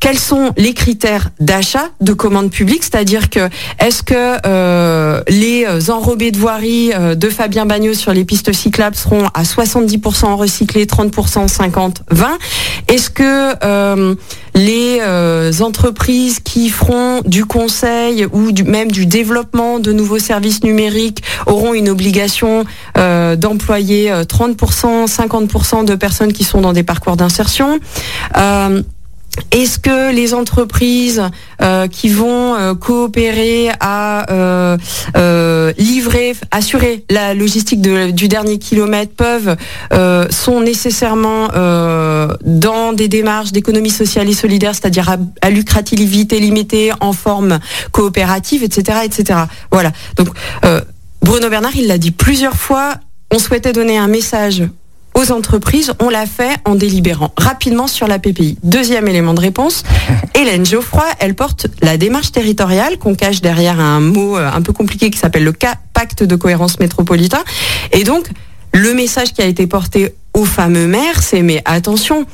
quels 0.00 0.18
sont 0.18 0.52
les 0.56 0.74
critères 0.74 1.30
d'achat 1.40 1.90
de 2.00 2.12
commandes 2.12 2.50
publiques, 2.50 2.82
c'est-à-dire 2.82 3.30
que 3.30 3.48
est-ce 3.78 4.02
que 4.02 4.38
euh, 4.46 5.22
les 5.28 5.90
enrobés 5.90 6.30
de 6.30 6.38
voirie 6.38 6.92
euh, 6.94 7.14
de 7.14 7.28
Fabien 7.28 7.66
Bagnot 7.66 7.94
sur 7.94 8.12
les 8.12 8.24
pistes 8.24 8.52
cyclables 8.52 8.96
seront 8.96 9.26
à 9.34 9.42
70% 9.42 10.34
recyclés, 10.34 10.86
30%, 10.86 11.48
50%, 11.48 11.94
20 12.10 12.38
Est-ce 12.88 13.10
que 13.10 13.54
euh, 13.64 14.14
les 14.54 15.62
entreprises 15.62 16.40
qui 16.40 16.68
feront 16.68 17.20
du 17.24 17.44
conseil 17.44 18.26
ou 18.32 18.50
du, 18.50 18.64
même 18.64 18.90
du 18.90 19.06
développement 19.06 19.78
de 19.78 19.92
nouveaux 19.92 20.18
services 20.18 20.64
numériques 20.64 21.22
auront 21.46 21.74
une 21.74 21.88
obligation 21.88 22.64
d'employer 22.96 24.10
30%, 24.10 25.06
50% 25.06 25.84
de 25.84 25.94
personnes 25.94 26.32
qui 26.32 26.42
sont 26.42 26.60
dans 26.60 26.72
des 26.72 26.82
parcours 26.82 27.16
d'insertion? 27.16 27.78
Est-ce 29.50 29.78
que 29.78 30.12
les 30.12 30.34
entreprises 30.34 31.22
euh, 31.60 31.88
qui 31.88 32.08
vont 32.08 32.54
euh, 32.54 32.74
coopérer 32.74 33.70
à 33.80 34.30
euh, 34.30 35.72
livrer, 35.78 36.34
assurer 36.50 37.04
la 37.10 37.34
logistique 37.34 37.80
du 37.80 38.28
dernier 38.28 38.58
kilomètre 38.58 39.12
peuvent 39.14 39.56
sont 40.30 40.60
nécessairement 40.60 41.48
dans 41.48 42.92
des 42.92 43.08
démarches 43.08 43.52
d'économie 43.52 43.90
sociale 43.90 44.28
et 44.28 44.34
solidaire, 44.34 44.74
c'est-à-dire 44.74 45.16
à, 45.40 45.50
lucrativité 45.50 46.40
limitée 46.40 46.92
en 47.00 47.12
forme 47.12 47.58
coopérative, 47.92 48.62
etc., 48.62 49.00
etc. 49.04 49.40
Voilà. 49.70 49.92
Donc 50.16 50.28
Bruno 51.22 51.48
Bernard, 51.48 51.76
il 51.76 51.86
l'a 51.86 51.98
dit 51.98 52.10
plusieurs 52.10 52.54
fois. 52.54 52.94
On 53.32 53.38
souhaitait 53.38 53.72
donner 53.72 53.98
un 53.98 54.08
message 54.08 54.64
aux 55.18 55.32
entreprises, 55.32 55.92
on 56.00 56.10
l'a 56.10 56.26
fait 56.26 56.56
en 56.64 56.76
délibérant 56.76 57.32
rapidement 57.36 57.88
sur 57.88 58.06
la 58.06 58.20
PPI. 58.20 58.56
Deuxième 58.62 59.08
élément 59.08 59.34
de 59.34 59.40
réponse, 59.40 59.82
Hélène 60.34 60.64
Geoffroy, 60.64 61.04
elle 61.18 61.34
porte 61.34 61.66
la 61.82 61.96
démarche 61.96 62.30
territoriale 62.30 62.98
qu'on 62.98 63.16
cache 63.16 63.40
derrière 63.40 63.80
un 63.80 63.98
mot 64.00 64.36
euh, 64.36 64.48
un 64.48 64.62
peu 64.62 64.72
compliqué 64.72 65.10
qui 65.10 65.18
s'appelle 65.18 65.42
le 65.42 65.52
pacte 65.92 66.22
de 66.22 66.36
cohérence 66.36 66.78
métropolitain. 66.78 67.42
Et 67.92 68.04
donc, 68.04 68.28
le 68.72 68.94
message 68.94 69.32
qui 69.32 69.42
a 69.42 69.46
été 69.46 69.66
porté 69.66 70.14
fameux 70.44 70.86
maires, 70.86 71.22
c'est 71.22 71.42
mais 71.42 71.62
attention, 71.64 72.26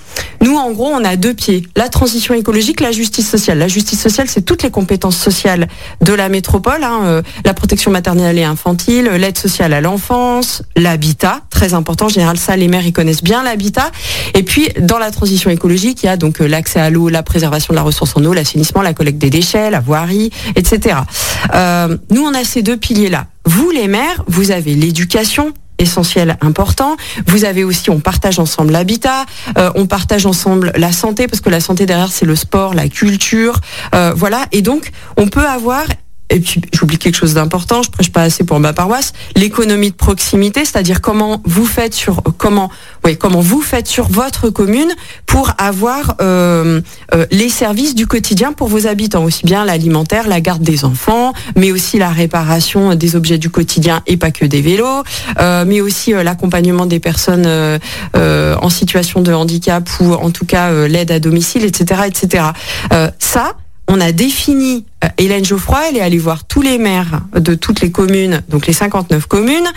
nous 0.43 0.57
en 0.57 0.73
gros 0.73 0.89
on 0.89 1.05
a 1.05 1.17
deux 1.17 1.35
pieds, 1.35 1.67
la 1.77 1.89
transition 1.89 2.35
écologique, 2.35 2.81
la 2.81 2.93
justice 2.93 3.29
sociale. 3.29 3.59
La 3.59 3.69
justice 3.69 4.01
sociale 4.01 4.27
c'est 4.29 4.43
toutes 4.43 4.63
les 4.63 4.71
compétences 4.71 5.17
sociales 5.17 5.69
de 6.01 6.13
la 6.13 6.29
métropole, 6.29 6.85
hein, 6.85 7.01
euh, 7.05 7.23
la 7.45 7.55
protection 7.55 7.91
maternelle 7.91 8.39
et 8.39 8.45
infantile, 8.45 9.07
l'aide 9.07 9.39
sociale 9.39 9.73
à 9.73 9.81
l'enfance, 9.81 10.63
l'habitat, 10.77 11.41
très 11.51 11.75
important, 11.75 12.07
en 12.07 12.11
général 12.11 12.37
ça 12.37 12.57
les 12.57 12.69
maires 12.69 12.87
ils 12.87 12.93
connaissent 12.93 13.25
bien 13.25 13.43
l'habitat. 13.43 13.91
Et 14.35 14.43
puis 14.43 14.69
dans 14.81 14.99
la 14.99 15.11
transition 15.11 15.51
écologique 15.51 16.03
il 16.03 16.07
y 16.07 16.09
a 16.09 16.17
donc 16.17 16.41
euh, 16.41 16.47
l'accès 16.47 16.81
à 16.81 16.91
l'eau, 16.91 17.09
la 17.09 17.23
préservation 17.23 17.73
de 17.73 17.77
la 17.77 17.83
ressource 17.83 18.13
en 18.17 18.25
eau, 18.25 18.33
l'assainissement, 18.33 18.83
la 18.83 18.95
collecte 18.95 19.19
des 19.19 19.31
déchets, 19.31 19.71
la 19.71 19.81
voirie, 19.81 20.31
etc. 20.57 20.99
Euh, 21.55 21.97
nous 22.11 22.23
on 22.23 22.35
a 22.35 22.45
ces 22.45 22.63
deux 22.63 22.77
piliers 22.77 23.11
là. 23.11 23.27
Vous 23.47 23.71
les 23.71 23.89
maires, 23.89 24.25
vous 24.27 24.53
avez 24.53 24.75
l'éducation, 24.75 25.53
essentiel 25.79 26.37
important. 26.41 26.97
Vous 27.27 27.45
avez 27.45 27.65
aussi, 27.65 27.91
on 27.91 28.01
partage 28.01 28.39
ensemble 28.39 28.73
l'habitat, 28.73 29.27
euh, 29.59 29.71
on 29.75 29.87
partage 29.87 30.27
ensemble 30.27 30.73
la 30.77 30.93
santé, 30.93 31.27
parce 31.27 31.41
que 31.41 31.51
la 31.51 31.61
santé 31.61 31.87
derrière, 31.87 32.13
c'est 32.13 32.27
le 32.27 32.37
sport, 32.37 32.75
la 32.75 32.89
culture, 32.89 33.61
euh, 33.95 34.13
voilà. 34.15 34.47
Et 34.53 34.63
donc, 34.63 34.91
on 35.17 35.29
peut 35.29 35.47
avoir 35.47 35.85
et 36.31 36.41
puis 36.41 36.61
j'oublie 36.73 36.99
quelque 36.99 37.17
chose 37.17 37.35
d'important, 37.35 37.83
je 37.83 37.91
prêche 37.91 38.11
pas 38.11 38.23
assez 38.23 38.45
pour 38.45 38.59
ma 38.59 38.73
paroisse, 38.73 39.13
l'économie 39.37 39.91
de 39.91 39.97
proximité, 39.97 40.65
c'est-à-dire 40.65 41.01
comment 41.01 41.43
vous 41.45 41.67
faites 41.67 41.95
sur 41.95 42.23
comment 42.39 42.71
oui, 43.05 43.19
comment 43.19 43.41
vous 43.41 43.61
faites 43.61 43.87
sur 43.87 44.09
votre 44.09 44.49
commune 44.49 44.91
pour 45.27 45.51
avoir 45.59 46.17
euh, 46.23 46.81
euh, 47.15 47.27
les 47.31 47.51
services 47.51 47.95
du 47.95 48.07
quotidien 48.07 48.53
pour 48.53 48.69
vos 48.69 48.87
habitants, 48.87 49.25
aussi 49.25 49.45
bien 49.45 49.65
l'alimentaire, 49.65 50.27
la 50.27 50.41
garde 50.41 50.63
des 50.63 50.87
enfants, 50.87 51.35
mais 51.57 51.71
aussi 51.71 51.99
la 51.99 52.09
réparation 52.09 52.95
des 52.95 53.17
objets 53.17 53.39
du 53.39 53.51
quotidien 53.51 54.03
et 54.07 54.17
pas 54.17 54.31
que 54.31 54.47
des 54.47 54.63
vélos, 54.63 55.05
euh, 55.39 55.65
mais 55.67 55.83
aussi 55.83 56.13
l'accompagnement 56.13 56.87
des 56.87 57.01
personnes 57.01 57.47
en 58.15 58.71
situation 58.71 59.21
de 59.21 59.33
handicap 59.33 59.89
ou 60.01 60.13
en 60.15 60.31
tout 60.31 60.47
cas 60.47 60.87
l'aide 60.89 61.11
à 61.11 61.21
domicile, 61.21 61.65
etc., 61.65 62.03
etc. 62.07 62.45
ça, 63.19 63.57
on 63.89 64.01
a 64.01 64.13
défini, 64.13 64.87
Hélène 65.19 65.45
Geoffroy, 65.45 65.79
elle 65.89 65.97
est 65.97 66.01
allée 66.01 66.19
voir 66.19 66.45
tous 66.45 66.63
les 66.63 66.79
maires 66.79 67.23
de 67.35 67.55
toutes 67.55 67.81
les 67.81 67.91
communes, 67.91 68.43
donc 68.49 68.67
les 68.67 68.73
59 68.73 69.27
communes, 69.27 69.71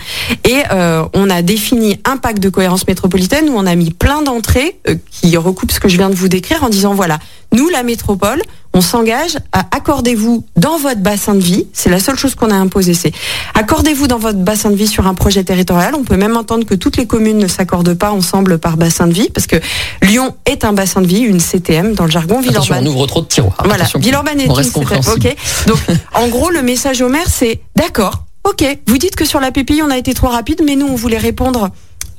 et 0.44 0.62
euh, 0.72 1.04
on 1.14 1.30
a 1.30 1.42
défini 1.42 1.98
un 2.04 2.16
pacte 2.16 2.42
de 2.42 2.48
cohérence 2.48 2.86
métropolitaine 2.86 3.48
où 3.48 3.54
on 3.56 3.66
a 3.66 3.74
mis 3.74 3.90
plein 3.90 4.22
d'entrées 4.22 4.78
euh, 4.88 4.94
qui 5.10 5.36
recoupent 5.36 5.72
ce 5.72 5.80
que 5.80 5.88
je 5.88 5.96
viens 5.96 6.10
de 6.10 6.14
vous 6.14 6.28
décrire 6.28 6.64
en 6.64 6.68
disant 6.68 6.94
voilà, 6.94 7.18
nous, 7.52 7.68
la 7.70 7.82
métropole, 7.82 8.42
on 8.74 8.82
s'engage 8.82 9.38
à 9.52 9.64
accordez-vous 9.74 10.44
dans 10.56 10.76
votre 10.76 11.00
bassin 11.00 11.34
de 11.34 11.40
vie, 11.40 11.66
c'est 11.72 11.88
la 11.88 11.98
seule 11.98 12.16
chose 12.16 12.34
qu'on 12.34 12.50
a 12.50 12.54
imposée, 12.54 12.92
c'est 12.92 13.12
accordez-vous 13.54 14.06
dans 14.06 14.18
votre 14.18 14.38
bassin 14.38 14.70
de 14.70 14.76
vie 14.76 14.86
sur 14.86 15.06
un 15.06 15.14
projet 15.14 15.42
territorial. 15.42 15.94
On 15.94 16.04
peut 16.04 16.18
même 16.18 16.36
entendre 16.36 16.66
que 16.66 16.74
toutes 16.74 16.98
les 16.98 17.06
communes 17.06 17.38
ne 17.38 17.48
s'accordent 17.48 17.94
pas 17.94 18.12
ensemble 18.12 18.58
par 18.58 18.76
bassin 18.76 19.06
de 19.06 19.14
vie, 19.14 19.30
parce 19.32 19.46
que 19.46 19.56
Lyon 20.02 20.36
est 20.44 20.64
un 20.64 20.74
bassin 20.74 21.00
de 21.00 21.06
vie, 21.06 21.20
une 21.20 21.40
CTM 21.40 21.94
dans 21.94 22.04
le 22.04 22.10
jargon 22.10 22.40
Villeurbanne. 22.40 22.86
on 22.86 22.90
ouvre 22.90 23.06
trop 23.06 23.22
de 23.22 23.26
tiroirs. 23.26 23.62
Voilà, 23.64 23.84
Villeurbanne 23.98 24.40
est 24.40 24.44
une 24.44 24.62
CTM. 24.62 25.00
Ok. 25.18 25.36
Donc, 25.66 25.78
en 26.14 26.28
gros, 26.28 26.50
le 26.50 26.62
message 26.62 27.02
au 27.02 27.08
maire, 27.08 27.28
c'est 27.28 27.60
d'accord, 27.76 28.24
ok, 28.44 28.64
vous 28.86 28.98
dites 28.98 29.16
que 29.16 29.24
sur 29.24 29.40
la 29.40 29.50
PPI, 29.50 29.82
on 29.82 29.90
a 29.90 29.98
été 29.98 30.14
trop 30.14 30.28
rapide, 30.28 30.62
mais 30.64 30.76
nous, 30.76 30.86
on 30.86 30.94
voulait 30.94 31.18
répondre 31.18 31.70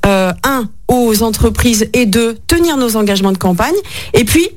euh, 0.06 0.32
un 0.44 0.68
aux 0.88 1.22
entreprises 1.22 1.88
et 1.92 2.06
deux 2.06 2.38
tenir 2.46 2.76
nos 2.76 2.96
engagements 2.96 3.32
de 3.32 3.38
campagne. 3.38 3.74
Et 4.14 4.24
puis 4.24 4.48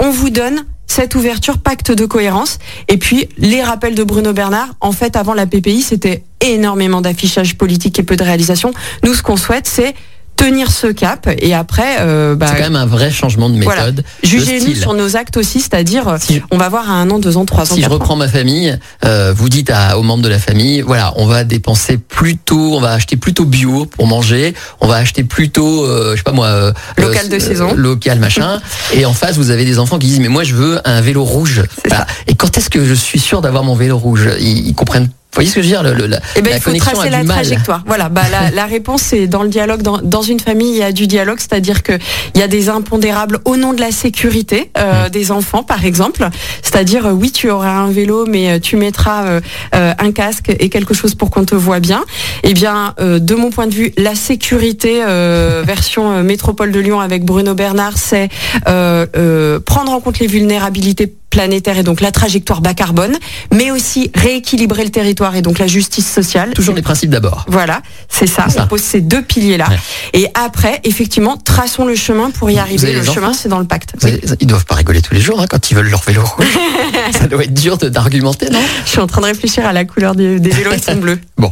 on 0.00 0.10
vous 0.10 0.30
donne 0.30 0.64
cette 0.86 1.14
ouverture 1.14 1.58
pacte 1.58 1.90
de 1.90 2.06
cohérence. 2.06 2.58
Et 2.88 2.96
puis, 2.96 3.28
les 3.38 3.62
rappels 3.62 3.94
de 3.94 4.04
Bruno 4.04 4.32
Bernard, 4.32 4.68
en 4.80 4.92
fait, 4.92 5.16
avant 5.16 5.34
la 5.34 5.46
PPI, 5.46 5.82
c'était 5.82 6.22
énormément 6.40 7.00
d'affichage 7.00 7.56
politique 7.56 7.98
et 7.98 8.02
peu 8.02 8.16
de 8.16 8.22
réalisation. 8.22 8.72
Nous, 9.02 9.14
ce 9.14 9.22
qu'on 9.22 9.36
souhaite, 9.36 9.66
c'est 9.66 9.94
tenir 10.36 10.70
ce 10.70 10.86
cap 10.88 11.28
et 11.38 11.54
après 11.54 11.96
euh, 12.00 12.34
bah, 12.34 12.46
c'est 12.48 12.56
quand 12.56 12.70
même 12.70 12.76
un 12.76 12.86
vrai 12.86 13.10
changement 13.10 13.48
de 13.48 13.54
méthode 13.54 13.74
voilà. 13.74 13.92
jugez-nous 14.22 14.74
sur 14.74 14.94
nos 14.94 15.16
actes 15.16 15.36
aussi 15.36 15.60
c'est-à-dire 15.60 16.16
on 16.50 16.58
va 16.58 16.68
voir 16.68 16.90
à 16.90 16.94
un 16.94 17.10
an 17.10 17.18
deux 17.18 17.36
ans 17.36 17.44
trois 17.44 17.72
ans 17.72 17.74
si 17.74 17.82
je 17.82 17.88
reprends 17.88 18.16
ma 18.16 18.28
famille 18.28 18.78
euh, 19.04 19.32
vous 19.34 19.48
dites 19.48 19.70
à, 19.70 19.98
aux 19.98 20.02
membres 20.02 20.22
de 20.22 20.28
la 20.28 20.38
famille 20.38 20.82
voilà 20.82 21.12
on 21.16 21.26
va 21.26 21.44
dépenser 21.44 21.96
plutôt 21.96 22.76
on 22.76 22.80
va 22.80 22.92
acheter 22.92 23.16
plutôt 23.16 23.44
bio 23.44 23.86
pour 23.86 24.06
manger 24.06 24.54
on 24.80 24.86
va 24.86 24.96
acheter 24.96 25.24
plutôt 25.24 25.84
euh, 25.84 26.12
je 26.12 26.18
sais 26.18 26.22
pas 26.22 26.32
moi 26.32 26.72
local 26.96 27.28
de 27.28 27.38
saison. 27.38 27.74
local 27.74 28.18
machin. 28.18 28.60
Et 28.94 29.04
en 29.04 29.12
face 29.12 29.36
vous 29.36 29.50
avez 29.50 29.64
des 29.64 29.78
enfants 29.78 29.98
qui 29.98 30.06
disent 30.06 30.20
mais 30.20 30.28
moi 30.28 30.44
je 30.44 30.54
veux 30.54 30.80
un 30.84 31.00
vélo 31.00 31.24
rouge. 31.24 31.62
Voilà. 31.86 32.06
et 32.26 32.34
quand 32.34 32.56
est-ce 32.58 32.70
que 32.70 32.84
je 32.84 32.94
suis 32.94 33.18
sûr 33.18 33.40
d'avoir 33.40 33.64
mon 33.64 33.74
vélo 33.74 33.98
rouge? 33.98 34.28
Ils, 34.40 34.68
ils 34.68 34.74
comprennent 34.74 35.08
voyez 35.36 35.50
ce 35.50 35.54
que 35.54 35.62
je 35.62 35.66
veux 35.66 35.72
dire 35.72 35.82
le, 35.82 36.06
la, 36.06 36.20
eh 36.36 36.42
ben, 36.42 36.52
Il 36.56 36.60
faut 36.60 36.72
tracer 36.74 37.10
la 37.10 37.24
trajectoire. 37.24 37.82
Voilà, 37.86 38.08
bah, 38.08 38.22
la, 38.30 38.50
la 38.50 38.66
réponse 38.66 39.02
c'est 39.02 39.26
dans 39.26 39.42
le 39.42 39.48
dialogue. 39.48 39.82
Dans, 39.82 39.98
dans, 39.98 40.22
une 40.22 40.40
famille, 40.40 40.70
il 40.70 40.78
y 40.78 40.82
a 40.82 40.92
du 40.92 41.06
dialogue, 41.06 41.38
c'est-à-dire 41.38 41.82
qu'il 41.82 41.98
y 42.34 42.42
a 42.42 42.48
des 42.48 42.68
impondérables 42.68 43.38
au 43.44 43.56
nom 43.56 43.72
de 43.72 43.80
la 43.80 43.92
sécurité 43.92 44.70
euh, 44.78 45.06
mmh. 45.06 45.10
des 45.10 45.30
enfants, 45.30 45.62
par 45.62 45.84
exemple. 45.84 46.28
C'est-à-dire, 46.62 47.06
euh, 47.06 47.12
oui, 47.12 47.30
tu 47.30 47.50
auras 47.50 47.70
un 47.70 47.90
vélo, 47.90 48.26
mais 48.26 48.50
euh, 48.50 48.58
tu 48.58 48.76
mettras 48.76 49.26
euh, 49.26 49.40
euh, 49.74 49.92
un 49.98 50.12
casque 50.12 50.54
et 50.58 50.68
quelque 50.68 50.94
chose 50.94 51.14
pour 51.14 51.30
qu'on 51.30 51.44
te 51.44 51.54
voit 51.54 51.80
bien. 51.80 52.04
Eh 52.42 52.54
bien, 52.54 52.94
de 52.98 53.34
mon 53.34 53.50
point 53.50 53.66
de 53.66 53.74
vue, 53.74 53.92
la 53.96 54.14
sécurité 54.14 55.02
version 55.64 56.22
métropole 56.22 56.72
de 56.72 56.80
Lyon 56.80 57.00
avec 57.00 57.24
Bruno 57.24 57.54
Bernard, 57.54 57.98
c'est 57.98 58.28
prendre 58.64 59.92
en 59.92 60.00
compte 60.00 60.18
les 60.18 60.26
vulnérabilités 60.26 61.12
planétaire 61.36 61.76
et 61.76 61.82
donc 61.82 62.00
la 62.00 62.12
trajectoire 62.12 62.62
bas 62.62 62.72
carbone, 62.72 63.14
mais 63.52 63.70
aussi 63.70 64.10
rééquilibrer 64.14 64.84
le 64.84 64.90
territoire 64.90 65.36
et 65.36 65.42
donc 65.42 65.58
la 65.58 65.66
justice 65.66 66.10
sociale. 66.10 66.54
Toujours 66.54 66.74
les 66.74 66.80
principes 66.80 67.10
d'abord. 67.10 67.44
Voilà, 67.46 67.82
c'est 68.08 68.26
ça. 68.26 68.46
On 68.58 68.66
pose 68.66 68.80
ces 68.80 69.02
deux 69.02 69.20
piliers-là. 69.20 69.68
Et 70.14 70.28
après, 70.32 70.80
effectivement, 70.84 71.36
traçons 71.36 71.84
le 71.84 71.94
chemin 71.94 72.30
pour 72.30 72.50
y 72.50 72.58
arriver. 72.58 72.94
Le 72.94 73.04
chemin, 73.04 73.34
c'est 73.34 73.50
dans 73.50 73.58
le 73.58 73.66
pacte. 73.66 73.94
Ils 74.40 74.46
doivent 74.46 74.64
pas 74.64 74.76
rigoler 74.76 75.02
tous 75.02 75.12
les 75.12 75.20
jours 75.20 75.38
hein, 75.38 75.46
quand 75.48 75.70
ils 75.70 75.74
veulent 75.74 75.90
leur 75.90 76.02
vélo 76.02 76.22
ça 77.12 77.26
doit 77.26 77.44
être 77.44 77.52
dur 77.52 77.76
d'argumenter, 77.76 78.48
non? 78.50 78.60
Je 78.84 78.90
suis 78.90 79.00
en 79.00 79.06
train 79.06 79.20
de 79.20 79.26
réfléchir 79.26 79.66
à 79.66 79.72
la 79.72 79.84
couleur 79.84 80.14
des, 80.14 80.38
vélos, 80.38 80.72
ils 80.72 80.82
sont 80.82 80.96
bleus. 80.96 81.18
Bon, 81.36 81.50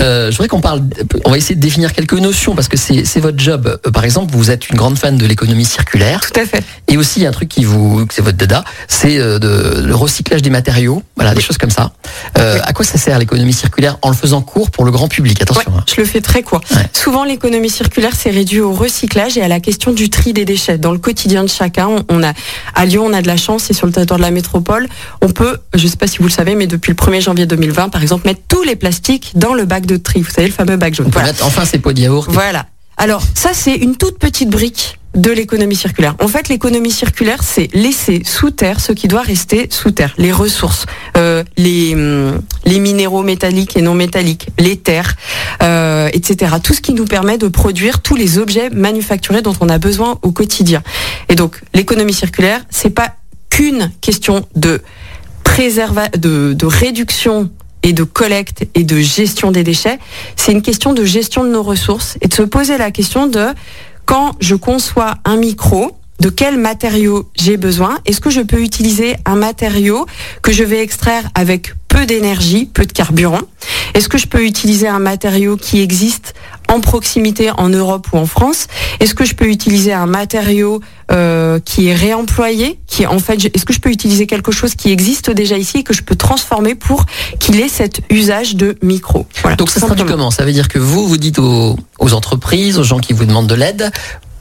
euh, 0.00 0.26
je 0.26 0.36
voudrais 0.36 0.48
qu'on 0.48 0.60
parle. 0.60 0.82
On 1.24 1.30
va 1.30 1.38
essayer 1.38 1.54
de 1.54 1.60
définir 1.60 1.92
quelques 1.92 2.12
notions 2.14 2.54
parce 2.54 2.68
que 2.68 2.76
c'est 2.76 3.20
votre 3.20 3.38
job. 3.38 3.80
Euh, 3.86 3.90
par 3.90 4.04
exemple, 4.04 4.34
vous 4.34 4.50
êtes 4.50 4.68
une 4.68 4.76
grande 4.76 4.98
fan 4.98 5.16
de 5.16 5.26
l'économie 5.26 5.64
circulaire. 5.64 6.20
Tout 6.20 6.40
à 6.40 6.44
fait. 6.44 6.62
Et 6.88 6.96
aussi 6.96 7.24
un 7.26 7.32
truc 7.32 7.48
qui 7.48 7.64
vous, 7.64 8.06
c'est 8.10 8.22
votre 8.22 8.36
dada, 8.36 8.64
c'est 8.88 9.18
de, 9.22 9.82
le 9.84 9.94
recyclage 9.94 10.42
des 10.42 10.50
matériaux, 10.50 11.02
voilà, 11.16 11.34
des 11.34 11.40
choses 11.40 11.58
comme 11.58 11.70
ça. 11.70 11.92
Euh, 12.38 12.58
À 12.64 12.72
quoi 12.72 12.84
ça 12.84 12.98
sert 12.98 13.18
l'économie 13.18 13.52
circulaire 13.52 13.98
en 14.02 14.10
le 14.10 14.16
faisant 14.16 14.42
court 14.42 14.70
pour 14.70 14.84
le 14.84 14.90
grand 14.90 15.08
public 15.08 15.40
Attention. 15.40 15.72
Hein. 15.76 15.84
Je 15.86 16.00
le 16.00 16.06
fais 16.06 16.20
très 16.20 16.42
court. 16.42 16.60
Souvent, 16.92 17.24
l'économie 17.24 17.70
circulaire, 17.70 18.12
c'est 18.16 18.30
réduit 18.30 18.60
au 18.60 18.72
recyclage 18.72 19.36
et 19.36 19.42
à 19.42 19.48
la 19.48 19.60
question 19.60 19.92
du 19.92 20.10
tri 20.10 20.32
des 20.32 20.44
déchets. 20.44 20.78
Dans 20.78 20.92
le 20.92 20.98
quotidien 20.98 21.42
de 21.44 21.48
chacun, 21.48 21.88
on 22.08 22.22
a 22.22 22.32
à 22.74 22.84
Lyon, 22.86 23.04
on 23.06 23.12
a 23.12 23.22
de 23.22 23.26
la 23.26 23.36
chance 23.36 23.70
et 23.70 23.74
sur 23.74 23.86
le 23.86 23.92
territoire 23.92 24.18
de 24.18 24.24
la 24.24 24.30
métropole, 24.30 24.88
on 25.20 25.28
peut, 25.28 25.58
je 25.74 25.84
ne 25.84 25.88
sais 25.88 25.96
pas 25.96 26.06
si 26.06 26.18
vous 26.18 26.26
le 26.26 26.32
savez, 26.32 26.54
mais 26.54 26.66
depuis 26.66 26.90
le 26.90 26.96
1er 26.96 27.20
janvier 27.20 27.46
2020, 27.46 27.88
par 27.88 28.02
exemple, 28.02 28.26
mettre 28.26 28.42
tous 28.48 28.62
les 28.62 28.76
plastiques 28.76 29.32
dans 29.34 29.54
le 29.54 29.64
bac 29.64 29.86
de 29.86 29.96
tri. 29.96 30.22
Vous 30.22 30.30
savez, 30.30 30.48
le 30.48 30.52
fameux 30.52 30.76
bac 30.76 30.94
jaune. 30.94 31.06
On 31.08 31.10
peut 31.10 31.22
mettre 31.22 31.44
enfin 31.46 31.64
ces 31.64 31.78
pots 31.78 31.92
de 31.92 32.00
yaourt. 32.00 32.30
Voilà. 32.30 32.66
Alors 32.96 33.22
ça, 33.34 33.50
c'est 33.54 33.74
une 33.74 33.96
toute 33.96 34.18
petite 34.18 34.50
brique 34.50 34.98
de 35.14 35.30
l'économie 35.30 35.76
circulaire. 35.76 36.14
En 36.20 36.28
fait, 36.28 36.48
l'économie 36.48 36.90
circulaire, 36.90 37.42
c'est 37.42 37.68
laisser 37.74 38.22
sous 38.24 38.50
terre 38.50 38.80
ce 38.80 38.92
qui 38.92 39.08
doit 39.08 39.20
rester 39.20 39.66
sous 39.70 39.90
terre, 39.90 40.14
les 40.16 40.32
ressources, 40.32 40.86
euh, 41.16 41.44
les, 41.58 41.94
hum, 41.94 42.40
les 42.64 42.78
minéraux 42.78 43.22
métalliques 43.22 43.76
et 43.76 43.82
non 43.82 43.94
métalliques, 43.94 44.48
les 44.58 44.76
terres, 44.76 45.16
euh, 45.62 46.08
etc. 46.12 46.56
Tout 46.62 46.72
ce 46.72 46.80
qui 46.80 46.94
nous 46.94 47.04
permet 47.04 47.36
de 47.36 47.48
produire 47.48 48.00
tous 48.00 48.16
les 48.16 48.38
objets 48.38 48.70
manufacturés 48.70 49.42
dont 49.42 49.56
on 49.60 49.68
a 49.68 49.78
besoin 49.78 50.18
au 50.22 50.32
quotidien. 50.32 50.82
Et 51.28 51.34
donc, 51.34 51.60
l'économie 51.74 52.14
circulaire, 52.14 52.62
c'est 52.70 52.90
pas 52.90 53.16
qu'une 53.50 53.90
question 54.00 54.46
de 54.56 54.80
préserva 55.44 56.08
de 56.08 56.64
réduction 56.64 57.50
et 57.82 57.92
de 57.92 58.04
collecte 58.04 58.66
et 58.74 58.84
de 58.84 58.98
gestion 58.98 59.50
des 59.50 59.64
déchets, 59.64 59.98
c'est 60.36 60.52
une 60.52 60.62
question 60.62 60.92
de 60.92 61.04
gestion 61.04 61.44
de 61.44 61.50
nos 61.50 61.62
ressources 61.62 62.16
et 62.20 62.28
de 62.28 62.34
se 62.34 62.42
poser 62.42 62.78
la 62.78 62.90
question 62.90 63.26
de 63.26 63.46
quand 64.06 64.32
je 64.40 64.54
conçois 64.54 65.14
un 65.24 65.36
micro, 65.36 65.92
de 66.22 66.30
quel 66.30 66.56
matériau 66.56 67.28
j'ai 67.34 67.56
besoin. 67.56 67.98
Est-ce 68.06 68.20
que 68.20 68.30
je 68.30 68.42
peux 68.42 68.60
utiliser 68.62 69.16
un 69.24 69.34
matériau 69.34 70.06
que 70.40 70.52
je 70.52 70.62
vais 70.62 70.80
extraire 70.80 71.24
avec 71.34 71.74
peu 71.88 72.06
d'énergie, 72.06 72.64
peu 72.64 72.86
de 72.86 72.92
carburant? 72.92 73.40
Est-ce 73.94 74.08
que 74.08 74.18
je 74.18 74.28
peux 74.28 74.44
utiliser 74.44 74.86
un 74.86 75.00
matériau 75.00 75.56
qui 75.56 75.80
existe 75.80 76.34
en 76.68 76.80
proximité 76.80 77.50
en 77.50 77.68
Europe 77.68 78.06
ou 78.12 78.18
en 78.18 78.26
France? 78.26 78.68
Est-ce 79.00 79.16
que 79.16 79.24
je 79.24 79.34
peux 79.34 79.48
utiliser 79.48 79.92
un 79.92 80.06
matériau 80.06 80.80
euh, 81.10 81.58
qui 81.58 81.88
est 81.88 81.94
réemployé 81.94 82.78
qui 82.86 83.04
en 83.04 83.18
fait 83.18 83.44
est-ce 83.52 83.64
que 83.64 83.72
je 83.72 83.80
peux 83.80 83.90
utiliser 83.90 84.26
quelque 84.26 84.52
chose 84.52 84.76
qui 84.76 84.92
existe 84.92 85.30
déjà 85.30 85.58
ici 85.58 85.78
et 85.78 85.82
que 85.82 85.92
je 85.92 86.02
peux 86.02 86.14
transformer 86.14 86.76
pour 86.76 87.04
qu'il 87.40 87.60
ait 87.60 87.68
cet 87.68 88.00
usage 88.10 88.54
de 88.54 88.76
micro? 88.80 89.26
Voilà, 89.42 89.56
Donc 89.56 89.70
ça 89.70 89.80
se 89.80 89.86
traduit 89.86 90.06
comment? 90.06 90.30
Ça 90.30 90.44
veut 90.44 90.52
dire 90.52 90.68
que 90.68 90.78
vous 90.78 91.08
vous 91.08 91.18
dites 91.18 91.40
aux, 91.40 91.76
aux 91.98 92.12
entreprises, 92.14 92.78
aux 92.78 92.84
gens 92.84 93.00
qui 93.00 93.12
vous 93.12 93.24
demandent 93.24 93.48
de 93.48 93.56
l'aide, 93.56 93.90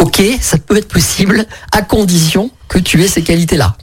ok, 0.02 0.22
ça 0.42 0.58
peut 0.58 0.78
être 0.78 0.88
possible 0.88 1.46
à 1.72 1.82
condition 1.82 2.52
que 2.68 2.80
tu 2.80 3.02
aies 3.02 3.08
ces 3.08 3.24
qualités-là. 3.24 3.76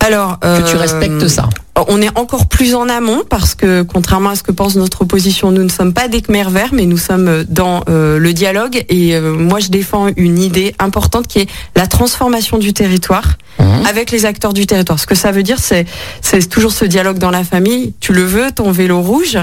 Alors, 0.00 0.38
que 0.38 0.70
tu 0.70 0.76
respectes 0.76 1.28
ça. 1.28 1.48
Euh, 1.78 1.82
on 1.88 2.02
est 2.02 2.16
encore 2.18 2.46
plus 2.46 2.74
en 2.74 2.88
amont 2.90 3.22
parce 3.28 3.54
que, 3.54 3.82
contrairement 3.82 4.30
à 4.30 4.36
ce 4.36 4.42
que 4.42 4.52
pense 4.52 4.76
notre 4.76 5.02
opposition, 5.02 5.50
nous 5.50 5.62
ne 5.62 5.70
sommes 5.70 5.94
pas 5.94 6.08
des 6.08 6.20
Khmer 6.20 6.50
verts, 6.50 6.70
mais 6.72 6.84
nous 6.84 6.98
sommes 6.98 7.44
dans 7.48 7.82
euh, 7.88 8.18
le 8.18 8.32
dialogue. 8.34 8.84
Et 8.90 9.14
euh, 9.14 9.32
moi, 9.32 9.60
je 9.60 9.68
défends 9.68 10.08
une 10.16 10.38
idée 10.38 10.74
importante 10.78 11.26
qui 11.26 11.40
est 11.40 11.48
la 11.74 11.86
transformation 11.86 12.58
du 12.58 12.74
territoire 12.74 13.38
mmh. 13.58 13.64
avec 13.88 14.10
les 14.10 14.26
acteurs 14.26 14.52
du 14.52 14.66
territoire. 14.66 14.98
Ce 14.98 15.06
que 15.06 15.14
ça 15.14 15.32
veut 15.32 15.42
dire, 15.42 15.58
c'est 15.58 15.86
c'est 16.20 16.48
toujours 16.48 16.72
ce 16.72 16.84
dialogue 16.84 17.18
dans 17.18 17.30
la 17.30 17.44
famille. 17.44 17.94
Tu 18.00 18.12
le 18.12 18.24
veux, 18.24 18.52
ton 18.52 18.72
vélo 18.72 19.00
rouge, 19.00 19.38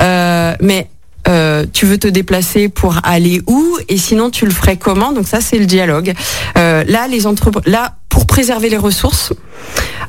mais 0.00 0.88
euh, 1.28 1.64
tu 1.72 1.86
veux 1.86 1.98
te 1.98 2.08
déplacer 2.08 2.68
pour 2.68 2.96
aller 3.02 3.42
où 3.46 3.78
et 3.88 3.96
sinon 3.96 4.30
tu 4.30 4.44
le 4.44 4.52
ferais 4.52 4.76
comment? 4.76 5.12
Donc 5.12 5.26
ça 5.26 5.40
c'est 5.40 5.58
le 5.58 5.66
dialogue. 5.66 6.14
Euh, 6.56 6.84
là 6.86 7.08
les 7.08 7.26
entreprises, 7.26 7.62
là 7.66 7.96
pour 8.08 8.26
préserver 8.26 8.68
les 8.68 8.76
ressources, 8.76 9.32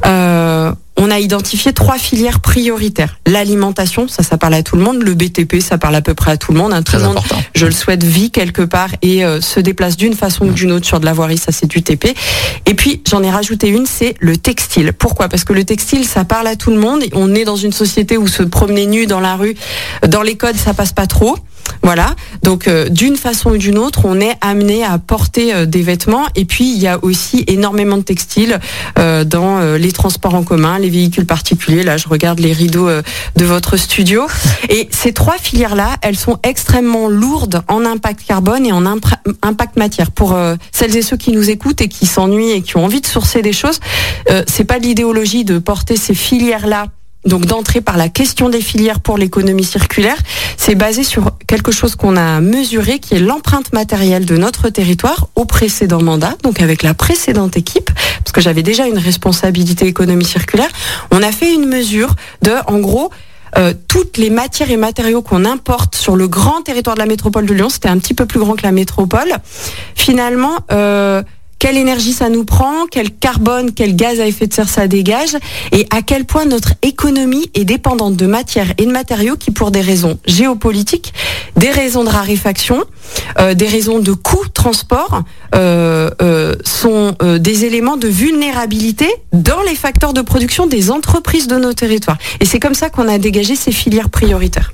euh, 0.06 0.72
on 0.98 1.12
a 1.12 1.20
identifié 1.20 1.74
trois 1.74 1.98
filières 1.98 2.40
prioritaires. 2.40 3.18
L'alimentation, 3.26 4.08
ça, 4.08 4.24
ça 4.24 4.38
parle 4.38 4.56
à 4.56 4.64
tout 4.64 4.76
le 4.76 4.82
monde. 4.82 5.02
Le 5.04 5.14
BTP, 5.14 5.60
ça 5.62 5.78
parle 5.78 5.96
à 5.96 6.02
peu 6.02 6.14
près 6.14 6.32
à 6.32 6.38
tout 6.38 6.52
le 6.52 6.58
monde. 6.58 6.74
Hein. 6.74 6.78
Tout 6.82 6.94
Très 6.94 6.98
le 6.98 7.06
monde, 7.06 7.18
important. 7.18 7.42
je 7.56 7.66
le 7.66 7.72
souhaite, 7.72 8.04
vit 8.04 8.32
quelque 8.32 8.64
part 8.64 8.90
et 9.02 9.24
euh, 9.24 9.40
se 9.42 9.60
déplace 9.60 9.96
d'une 9.98 10.14
façon 10.16 10.48
ou 10.48 10.52
d'une 10.52 10.72
autre 10.72 10.86
sur 10.86 11.00
de 11.00 11.06
la 11.06 11.14
voirie, 11.14 11.38
ça 11.38 11.52
c'est 11.52 11.68
du 11.68 11.84
TP. 11.84 12.16
Et 12.66 12.74
puis 12.74 13.02
j'en 13.08 13.24
ai 13.24 13.30
rajouté 13.30 13.70
une, 13.70 13.86
c'est 13.86 14.16
le 14.20 14.38
textile. 14.38 14.94
Pourquoi? 14.94 15.30
Parce 15.30 15.44
que 15.44 15.54
le 15.54 15.64
textile, 15.64 16.06
ça 16.06 16.26
parle 16.26 16.48
à 16.48 16.56
tout 16.56 16.72
le 16.72 16.80
monde. 16.80 17.04
On 17.14 17.34
est 17.36 17.46
dans 17.46 17.56
une 17.56 17.74
société 17.74 18.18
où 18.18 18.28
se 18.28 18.44
promener 18.44 18.86
nu 18.86 19.06
dans 19.06 19.20
la 19.20 19.36
rue, 19.36 19.56
dans 20.08 20.22
les 20.24 20.36
codes, 20.36 20.58
ça 20.58 20.74
passe 20.74 20.94
pas 20.94 21.08
trop. 21.08 21.38
Voilà. 21.84 22.16
Donc 22.44 22.68
euh, 22.68 22.90
d'une 22.90 23.16
façon 23.16 23.52
ou 23.52 23.58
d'une 23.58 23.78
autre, 23.78 24.02
on 24.04 24.20
est 24.20 24.36
amené 24.42 24.84
à 24.84 24.98
porter 24.98 25.54
euh, 25.54 25.66
des 25.66 25.82
vêtements. 25.82 26.26
Et 26.36 26.46
puis 26.46 26.70
il 26.70 26.78
y 26.78 26.88
a 26.88 27.04
aussi 27.04 27.44
énormément 27.48 27.98
de 27.98 28.02
textiles 28.02 28.60
euh, 29.00 29.24
dans 29.24 29.62
les 29.78 29.92
transports 29.92 30.36
en 30.36 30.44
commun, 30.44 30.80
les 30.80 30.90
véhicules 30.90 31.26
particuliers. 31.26 31.84
Là, 31.84 31.98
je 31.98 32.08
regarde 32.08 32.40
les 32.40 32.54
rideaux 32.54 32.90
de 32.90 33.46
votre 33.46 33.78
studio. 33.78 34.28
Et 34.70 34.88
ces 34.92 35.14
trois 35.14 35.38
filières-là, 35.38 35.96
elles 36.02 36.18
sont 36.18 36.40
extrêmement 36.44 37.08
lourdes 37.08 37.62
en 37.68 37.86
impact 37.86 38.26
carbone 38.28 38.66
et 38.66 38.72
en 38.72 38.86
impact 38.86 39.78
matière. 39.78 40.12
Pour 40.12 40.38
celles 40.72 40.96
et 40.96 41.02
ceux 41.02 41.18
qui 41.18 41.32
nous 41.32 41.50
écoutent 41.50 41.82
et 41.82 41.88
qui 41.88 42.06
s'ennuient 42.06 42.52
et 42.52 42.62
qui 42.62 42.78
ont 42.78 42.86
envie 42.86 43.02
de 43.02 43.08
sourcer 43.08 43.42
des 43.42 43.54
choses, 43.54 43.80
c'est 44.48 44.66
pas 44.66 44.78
l'idéologie 44.78 45.46
de 45.46 45.60
porter 45.60 45.98
ces 45.98 46.14
filières-là 46.14 46.88
donc 47.26 47.46
d'entrer 47.46 47.82
par 47.82 47.98
la 47.98 48.10
question 48.10 48.50
des 48.50 48.62
filières 48.62 49.00
pour 49.00 49.18
l'économie 49.18 49.64
circulaire, 49.64 50.18
c'est 50.56 50.76
basé 50.76 51.04
sur 51.04 51.38
quelque 51.48 51.72
chose 51.72 51.96
qu'on 51.96 52.16
a 52.16 52.40
mesuré, 52.40 53.00
qui 53.00 53.16
est 53.16 53.20
l'empreinte 53.20 53.74
matérielle 53.74 54.26
de 54.26 54.38
notre 54.38 54.70
territoire 54.70 55.28
au 55.36 55.46
précédent 55.46 56.02
mandat, 56.02 56.36
donc 56.44 56.62
avec 56.62 56.84
la 56.84 56.94
précédente 56.94 57.58
équipe, 57.58 57.92
parce 58.24 58.32
que 58.32 58.42
j'avais 58.42 58.64
déjà 58.64 58.88
une 58.88 58.98
responsabilité 58.98 59.88
économie 59.88 60.26
circulaire. 60.26 60.70
On 61.12 61.22
a 61.22 61.32
fait 61.32 61.54
une 61.54 61.66
mesure 61.66 62.16
de, 62.42 62.54
en 62.68 62.80
gros, 62.80 63.12
euh, 63.58 63.74
toutes 63.88 64.18
les 64.18 64.30
matières 64.30 64.70
et 64.72 64.78
matériaux 64.78 65.22
qu'on 65.22 65.46
importe 65.46 65.96
sur 65.96 66.16
le 66.16 66.28
grand 66.28 66.62
territoire 66.62 66.96
de 66.96 67.00
la 67.00 67.08
métropole 67.08 67.46
de 67.46 67.54
Lyon, 67.54 67.70
c'était 67.70 67.90
un 67.90 67.98
petit 67.98 68.14
peu 68.14 68.26
plus 68.26 68.40
grand 68.40 68.56
que 68.56 68.64
la 68.64 68.72
métropole. 68.72 69.34
Finalement, 69.96 70.58
euh, 70.72 71.24
quelle 71.60 71.78
énergie 71.78 72.14
ça 72.14 72.30
nous 72.30 72.46
prend, 72.46 72.86
quel 72.90 73.12
carbone, 73.12 73.72
quel 73.74 73.96
gaz 73.96 74.20
à 74.20 74.28
effet 74.28 74.48
de 74.48 74.54
serre 74.54 74.70
ça 74.70 74.88
dégage, 74.88 75.36
et 75.72 75.88
à 75.90 76.02
quel 76.02 76.26
point 76.26 76.46
notre 76.46 76.74
économie 76.82 77.50
est 77.54 77.66
dépendante 77.66 78.16
de 78.16 78.28
matières 78.28 78.74
et 78.78 78.86
de 78.86 78.92
matériaux 78.92 79.36
qui, 79.38 79.52
pour 79.52 79.72
des 79.72 79.82
raisons 79.82 80.20
géopolitiques, 80.26 81.14
des 81.56 81.72
raisons 81.72 82.04
de 82.04 82.10
raréfaction, 82.10 82.84
euh, 83.40 83.54
des 83.54 83.68
raisons 83.68 84.00
de 84.00 84.14
coût 84.14 84.48
transport, 84.54 85.24
sont 86.64 87.16
euh, 87.22 87.40
des 87.40 87.66
éléments 87.66 87.98
de 87.98 88.08
vulnérabilité 88.08 89.08
dans 89.34 89.62
les 89.62 89.76
facteurs 89.76 90.14
de 90.14 90.22
production 90.22 90.68
des 90.68 90.92
entreprises 90.92 91.48
de 91.48 91.58
nos 91.58 91.74
territoires. 91.74 92.18
Et 92.40 92.46
c'est 92.46 92.60
comme 92.60 92.74
ça 92.74 92.90
qu'on 92.90 93.08
a 93.08 93.18
dégagé 93.18 93.56
ces 93.56 93.72
filières 93.72 94.10
prioritaires. 94.10 94.72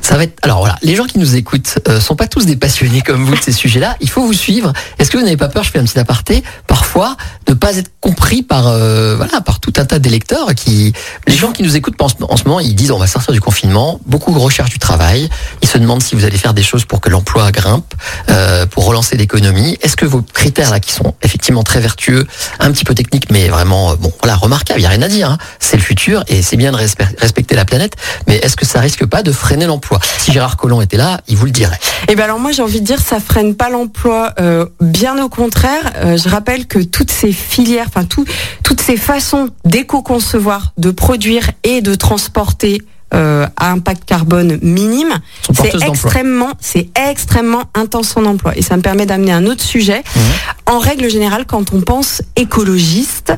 Ça 0.00 0.16
va 0.16 0.24
être. 0.24 0.38
Alors 0.42 0.58
voilà, 0.58 0.76
les 0.82 0.94
gens 0.94 1.04
qui 1.04 1.18
nous 1.18 1.34
écoutent 1.34 1.78
euh, 1.88 2.00
sont 2.00 2.14
pas 2.14 2.28
tous 2.28 2.46
des 2.46 2.56
passionnés 2.56 3.00
comme 3.00 3.24
vous 3.24 3.34
de 3.34 3.42
ces 3.42 3.52
sujets-là. 3.62 3.96
Il 4.00 4.08
faut 4.08 4.22
vous 4.22 4.32
suivre. 4.32 4.72
Est-ce 4.98 5.10
que 5.10 5.16
vous 5.16 5.24
n'avez 5.24 5.36
pas 5.36 5.48
peur 5.48 5.64
Je 5.64 5.70
fais 5.70 5.78
un 5.78 5.84
petit 5.84 5.98
aparté. 5.98 6.42
Parfois, 6.66 7.16
de 7.46 7.54
pas 7.54 7.76
être 7.76 7.90
compris 8.00 8.42
par 8.42 8.68
euh, 8.68 9.16
voilà 9.16 9.40
par 9.40 9.60
tout 9.60 9.72
un 9.76 9.84
tas 9.84 9.98
d'électeurs 9.98 10.54
qui. 10.54 10.92
Les 11.26 11.34
gens 11.34 11.52
qui 11.52 11.62
nous 11.62 11.76
écoutent 11.76 12.00
en 12.00 12.36
ce 12.36 12.44
moment, 12.44 12.60
ils 12.60 12.74
disent 12.74 12.90
on 12.90 12.98
va 12.98 13.06
sortir 13.06 13.32
du 13.32 13.40
confinement. 13.40 14.00
Beaucoup 14.06 14.32
recherchent 14.38 14.70
du 14.70 14.78
travail. 14.78 15.28
Ils 15.62 15.68
se 15.68 15.78
demandent 15.78 16.02
si 16.02 16.14
vous 16.14 16.24
allez 16.24 16.38
faire 16.38 16.54
des 16.54 16.62
choses 16.62 16.84
pour 16.84 17.00
que 17.00 17.10
l'emploi 17.10 17.50
grimpe, 17.50 17.92
euh, 18.28 18.66
pour 18.66 18.84
relancer 18.84 19.16
l'économie. 19.16 19.76
Est-ce 19.82 19.96
que 19.96 20.06
critères 20.22 20.70
là, 20.70 20.80
qui 20.80 20.92
sont 20.92 21.14
effectivement 21.22 21.62
très 21.62 21.80
vertueux, 21.80 22.26
un 22.60 22.70
petit 22.72 22.84
peu 22.84 22.94
techniques, 22.94 23.30
mais 23.30 23.48
vraiment 23.48 23.92
euh, 23.92 23.96
bon, 23.96 24.12
voilà, 24.22 24.36
remarquables. 24.36 24.80
Il 24.80 24.84
y 24.84 24.86
a 24.86 24.90
rien 24.90 25.02
à 25.02 25.08
dire. 25.08 25.30
hein. 25.30 25.38
C'est 25.58 25.76
le 25.76 25.82
futur 25.82 26.24
et 26.28 26.42
c'est 26.42 26.56
bien 26.56 26.72
de 26.72 26.76
respe- 26.76 27.06
respecter 27.18 27.54
la 27.54 27.64
planète. 27.64 27.94
Mais 28.26 28.36
est-ce 28.36 28.56
que 28.56 28.66
ça 28.66 28.80
risque 28.80 29.04
pas 29.06 29.22
de 29.22 29.32
freiner 29.32 29.66
l'emploi? 29.66 29.98
Si 30.18 30.32
Gérard 30.32 30.56
Collomb 30.56 30.80
était 30.82 30.96
là, 30.96 31.20
il 31.28 31.36
vous 31.36 31.46
le 31.46 31.50
dirait. 31.52 31.78
Eh 32.08 32.14
ben 32.14 32.24
alors 32.24 32.38
moi 32.38 32.52
j'ai 32.52 32.62
envie 32.62 32.80
de 32.80 32.86
dire 32.86 33.00
ça 33.00 33.20
freine 33.20 33.54
pas 33.54 33.68
l'emploi, 33.70 34.32
euh, 34.40 34.66
bien 34.80 35.22
au 35.22 35.28
contraire. 35.28 35.92
Euh, 35.96 36.16
je 36.16 36.28
rappelle 36.28 36.66
que 36.66 36.78
toutes 36.78 37.10
ces 37.10 37.32
filières, 37.32 37.86
enfin 37.88 38.04
tout, 38.04 38.24
toutes 38.62 38.80
ces 38.80 38.96
façons 38.96 39.48
d'éco-concevoir, 39.64 40.72
de 40.78 40.90
produire 40.90 41.50
et 41.64 41.80
de 41.80 41.94
transporter 41.94 42.82
euh, 43.14 43.46
à 43.56 43.70
impact 43.70 44.04
carbone 44.04 44.58
minime, 44.62 45.20
c'est 45.54 45.74
extrêmement, 45.86 46.52
c'est 46.60 46.88
extrêmement 47.08 47.64
intense 47.74 48.16
en 48.16 48.24
emploi. 48.24 48.56
Et 48.56 48.62
ça 48.62 48.76
me 48.76 48.82
permet 48.82 49.06
d'amener 49.06 49.32
un 49.32 49.46
autre 49.46 49.62
sujet. 49.62 50.02
Mhm. 50.14 50.22
En 50.74 50.78
règle 50.78 51.08
générale, 51.08 51.44
quand 51.46 51.72
on 51.72 51.80
pense 51.80 52.22
écologiste, 52.34 53.32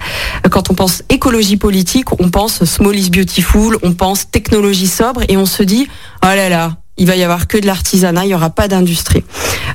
quand 0.51 0.71
on 0.71 0.75
pense 0.75 1.03
écologie 1.11 1.59
politique, 1.59 2.19
on 2.19 2.31
pense 2.31 2.65
small 2.65 2.97
is 2.97 3.11
beautiful, 3.11 3.77
on 3.83 3.93
pense 3.93 4.31
technologie 4.31 4.87
sobre 4.89 5.23
et 5.29 5.37
on 5.37 5.47
se 5.47 5.63
dit 5.63 5.87
oh 6.23 6.27
là 6.27 6.49
là. 6.49 6.73
Il 6.99 7.07
va 7.07 7.17
y 7.17 7.23
avoir 7.23 7.47
que 7.47 7.59
de 7.59 7.67
l'artisanat, 7.67 8.27
il 8.27 8.31
y 8.31 8.35
aura 8.35 8.51
pas 8.51 8.67
d'industrie. 8.67 9.25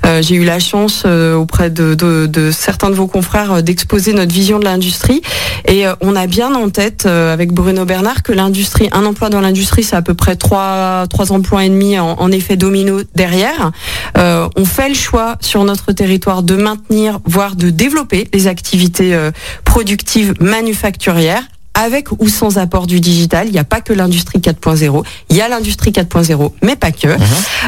Euh, 0.06 0.22
J'ai 0.22 0.36
eu 0.36 0.44
la 0.44 0.60
chance 0.60 1.04
euh, 1.06 1.36
auprès 1.36 1.70
de, 1.70 2.52
certains 2.52 2.90
de 2.90 2.96
vos 2.96 3.08
confrères 3.08 3.54
euh, 3.54 3.62
d'exposer 3.62 4.12
notre 4.14 4.34
vision 4.34 4.60
de 4.60 4.66
l'industrie 4.66 5.22
et 5.66 5.86
on 6.02 6.16
a 6.16 6.28
bien 6.28 6.54
en 6.54 6.70
tête 6.70 7.06
avec 7.06 7.54
Bruno 7.54 7.86
Bernard 7.86 8.22
que 8.22 8.34
l'industrie, 8.34 8.90
un 8.92 9.06
emploi 9.06 9.30
dans 9.30 9.40
l'industrie, 9.40 9.84
c'est 9.84 9.96
à 9.96 10.02
peu 10.02 10.14
près 10.14 10.36
trois 10.36 11.06
trois 11.10 11.32
emplois 11.32 11.64
et 11.64 11.70
demi 11.70 11.98
en, 11.98 12.32
effet 12.32 12.58
domino 12.58 13.00
derrière. 13.16 13.72
On 14.16 14.66
fait 14.66 14.90
le 14.90 14.96
choix 14.96 15.38
sur 15.40 15.64
notre 15.64 15.94
territoire 15.94 16.44
de 16.44 16.56
maintenir, 16.56 17.20
voire 17.26 17.56
de 17.56 17.70
développer 17.70 18.28
les 18.34 18.48
activités 18.48 19.18
productives 19.64 20.34
manufacturières 20.42 21.44
avec 21.74 22.12
ou 22.20 22.28
sans 22.28 22.58
apport 22.58 22.88
du 22.88 23.00
digital. 23.00 23.48
Il 23.48 23.54
n'y 23.54 23.60
a 23.60 23.64
pas 23.64 23.82
que 23.82 23.94
l'industrie 23.94 24.40
4.0. 24.40 25.04
Il 25.30 25.36
y 25.36 25.42
a 25.42 25.48
l'industrie 25.48 25.92
4.0, 25.92 26.52
mais 26.62 26.76
pas 26.76 26.92
que. 26.92 27.08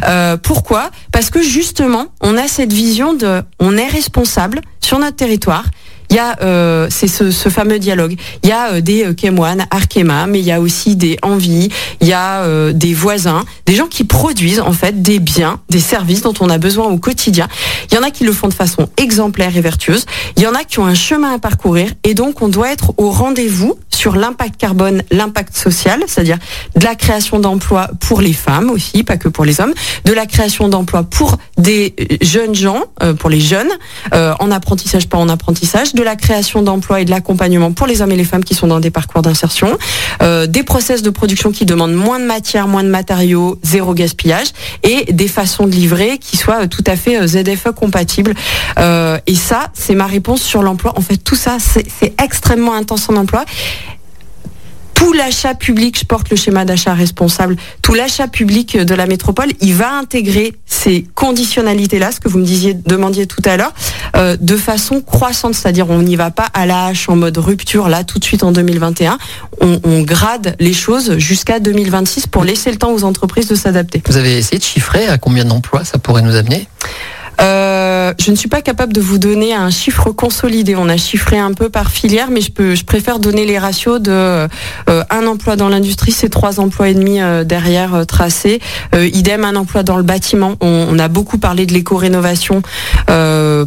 Euh, 0.08 0.38
pourquoi? 0.38 0.92
Parce 1.12 1.30
que 1.30 1.42
justement, 1.42 2.08
on 2.22 2.38
a 2.38 2.48
cette 2.48 2.74
vision 2.74 3.14
de, 3.14 3.42
on 3.60 3.78
est 3.78 3.88
responsable 3.88 4.62
sur 4.82 5.00
notre 5.00 5.16
territoire. 5.16 5.66
Il 6.10 6.16
y 6.16 6.20
a 6.20 6.38
euh, 6.42 6.88
c'est 6.90 7.08
ce, 7.08 7.32
ce, 7.32 7.50
fameux 7.50 7.80
dialogue. 7.80 8.16
Il 8.44 8.50
y 8.50 8.52
a 8.52 8.74
euh, 8.74 8.82
des 8.82 9.14
Kemoine, 9.16 9.66
Arkema, 9.72 10.28
mais 10.28 10.40
il 10.40 10.46
y 10.46 10.52
a 10.52 10.60
aussi 10.60 10.96
des 10.96 11.18
envies, 11.22 11.70
il 12.02 12.08
y 12.08 12.14
a 12.14 12.72
des 12.74 12.94
voisins, 12.94 13.44
des 13.66 13.76
gens 13.76 13.88
qui 13.88 14.04
produisent 14.04 14.60
en 14.60 14.72
fait 14.72 15.02
des 15.02 15.20
biens, 15.20 15.60
des 15.70 15.80
services 15.80 16.22
dont 16.22 16.34
on 16.40 16.50
a 16.50 16.58
besoin 16.58 16.86
au 16.86 16.98
quotidien. 16.98 17.48
Il 17.92 17.96
y 17.96 17.98
en 17.98 18.04
a 18.04 18.12
qui 18.12 18.24
le 18.24 18.32
font 18.32 18.48
de 18.48 18.54
façon 18.54 18.90
exemplaire 18.98 19.56
et 19.56 19.62
vertueuse. 19.62 20.06
Il 20.38 20.44
y 20.44 20.48
en 20.48 20.54
a 20.54 20.64
qui 20.64 20.80
ont 20.80 20.86
un 20.86 20.94
chemin 20.94 21.34
à 21.34 21.40
parcourir 21.40 21.92
et 22.04 22.14
donc 22.14 22.42
on 22.42 22.50
doit 22.50 22.72
être 22.72 22.94
au 22.98 23.12
rendez-vous 23.12 23.78
sur 23.90 24.16
l'impact 24.16 24.58
carbone, 24.60 25.04
l'impact 25.12 25.56
social, 25.56 26.04
c'est-à-dire 26.08 26.38
de 26.76 26.84
la 26.84 26.96
création 26.96 27.40
d'emplois 27.40 27.90
pour 28.00 28.22
les 28.22 28.34
femmes 28.34 28.70
aussi, 28.70 29.04
pas 29.04 29.18
que 29.18 29.30
pour 29.30 29.46
les 29.46 29.62
hommes, 29.62 29.74
de 30.04 30.14
la 30.14 30.26
création 30.26 30.68
d'emplois 30.68 31.04
pour 31.04 31.38
des 31.58 31.96
jeunes 32.22 32.56
gens, 32.56 32.84
pour 33.20 33.30
les 33.30 33.40
jeunes, 33.40 33.72
en 34.12 34.52
apprentissage, 34.52 35.08
pas 35.08 35.18
en 35.18 35.30
apprentissage, 35.30 35.95
de 35.96 36.04
la 36.04 36.16
création 36.16 36.62
d'emplois 36.62 37.02
et 37.02 37.06
de 37.06 37.10
l'accompagnement 37.10 37.72
pour 37.72 37.88
les 37.88 38.02
hommes 38.02 38.12
et 38.12 38.16
les 38.16 38.24
femmes 38.24 38.44
qui 38.44 38.54
sont 38.54 38.68
dans 38.68 38.80
des 38.80 38.92
parcours 38.92 39.22
d'insertion, 39.22 39.78
euh, 40.22 40.46
des 40.46 40.64
process 40.64 41.02
de 41.02 41.10
production 41.10 41.52
qui 41.52 41.66
demandent 41.66 41.94
moins 41.94 42.20
de 42.20 42.26
matière, 42.26 42.68
moins 42.68 42.84
de 42.84 42.90
matériaux, 42.90 43.58
zéro 43.64 43.94
gaspillage, 43.94 44.48
et 44.84 45.12
des 45.12 45.28
façons 45.28 45.66
de 45.66 45.72
livrer 45.72 46.18
qui 46.18 46.38
soient 46.38 46.68
tout 46.68 46.84
à 46.86 46.96
fait 46.96 47.20
euh, 47.20 47.28
ZFE 47.28 47.72
compatibles. 47.76 48.34
Euh, 48.78 49.18
et 49.26 49.36
ça, 49.36 49.70
c'est 49.74 49.96
ma 49.96 50.06
réponse 50.06 50.42
sur 50.42 50.62
l'emploi. 50.62 50.94
En 50.98 51.02
fait, 51.02 51.18
tout 51.18 51.36
ça, 51.36 51.58
c'est 51.60 52.14
extrêmement 52.22 52.74
intense 52.74 53.10
en 53.10 53.16
emploi 53.16 53.46
tout 54.96 55.14
l'achat 55.14 55.54
public, 55.54 56.00
je 56.00 56.06
porte 56.06 56.32
le 56.32 56.36
schéma 56.36 56.66
d'achat 56.66 56.96
responsable, 56.96 57.58
tout 57.84 57.94
l'achat 57.94 58.28
public 58.28 58.78
de 58.78 58.96
la 58.96 59.06
métropole, 59.06 59.50
il 59.62 59.76
va 59.76 59.94
intégrer 59.94 60.56
ces 60.66 61.06
conditionnalités-là, 61.14 62.12
ce 62.12 62.20
que 62.20 62.30
vous 62.30 62.40
me 62.40 62.46
disiez, 62.46 62.74
demandiez 62.74 63.28
tout 63.28 63.42
à 63.46 63.58
l'heure, 63.58 63.74
euh, 64.16 64.38
de 64.40 64.56
façon 64.58 65.02
croissante, 65.02 65.54
c'est-à-dire 65.54 65.90
on 65.90 66.02
n'y 66.02 66.16
va 66.16 66.32
pas 66.32 66.48
à 66.54 66.66
la 66.66 66.86
hache 66.86 67.08
en 67.10 67.16
mode 67.16 67.38
rupture 67.38 67.90
là 67.90 68.04
tout 68.04 68.18
de 68.18 68.24
suite 68.24 68.44
en 68.44 68.52
2021, 68.52 69.18
on, 69.62 69.80
on 69.84 70.02
grade 70.02 70.56
les 70.60 70.74
choses 70.74 71.18
jusqu'à 71.18 71.60
2026 71.60 72.28
pour 72.28 72.44
laisser 72.44 72.72
le 72.72 72.78
temps 72.78 72.94
aux 72.94 73.04
entreprises 73.04 73.48
de 73.48 73.56
s'adapter. 73.56 74.02
Vous 74.08 74.18
avez 74.18 74.38
essayé 74.38 74.58
de 74.58 74.64
chiffrer 74.64 75.08
à 75.08 75.18
combien 75.18 75.46
d'emplois 75.46 75.84
ça 75.84 75.98
pourrait 75.98 76.22
nous 76.22 76.36
amener? 76.36 76.68
Euh, 77.42 77.95
je 78.20 78.32
ne 78.32 78.36
suis 78.36 78.50
pas 78.50 78.62
capable 78.62 78.94
de 78.94 79.02
vous 79.02 79.18
donner 79.18 79.54
un 79.54 79.70
chiffre 79.70 80.12
consolidé. 80.12 80.76
On 80.76 80.90
a 80.90 80.98
chiffré 80.98 81.38
un 81.38 81.54
peu 81.54 81.70
par 81.70 81.92
filière, 81.92 82.30
mais 82.30 82.42
je 82.42 82.84
préfère 82.84 83.20
donner 83.20 83.46
les 83.46 83.58
ratios 83.58 84.02
de 84.02 84.12
euh, 84.12 84.48
un 84.88 85.28
emploi 85.28 85.56
dans 85.56 85.70
l'industrie, 85.70 86.12
c'est 86.12 86.30
trois 86.30 86.60
emplois 86.60 86.90
et 86.90 86.94
demi 86.94 87.22
euh, 87.22 87.44
derrière 87.44 88.06
tracé. 88.06 88.60
idem 88.94 89.46
un 89.46 89.56
emploi 89.56 89.84
dans 89.84 89.98
le 89.98 90.04
bâtiment. 90.04 90.56
On, 90.62 90.98
a 91.00 91.08
beaucoup 91.08 91.38
parlé 91.38 91.66
de 91.66 91.74
l'éco-rénovation 91.74 92.62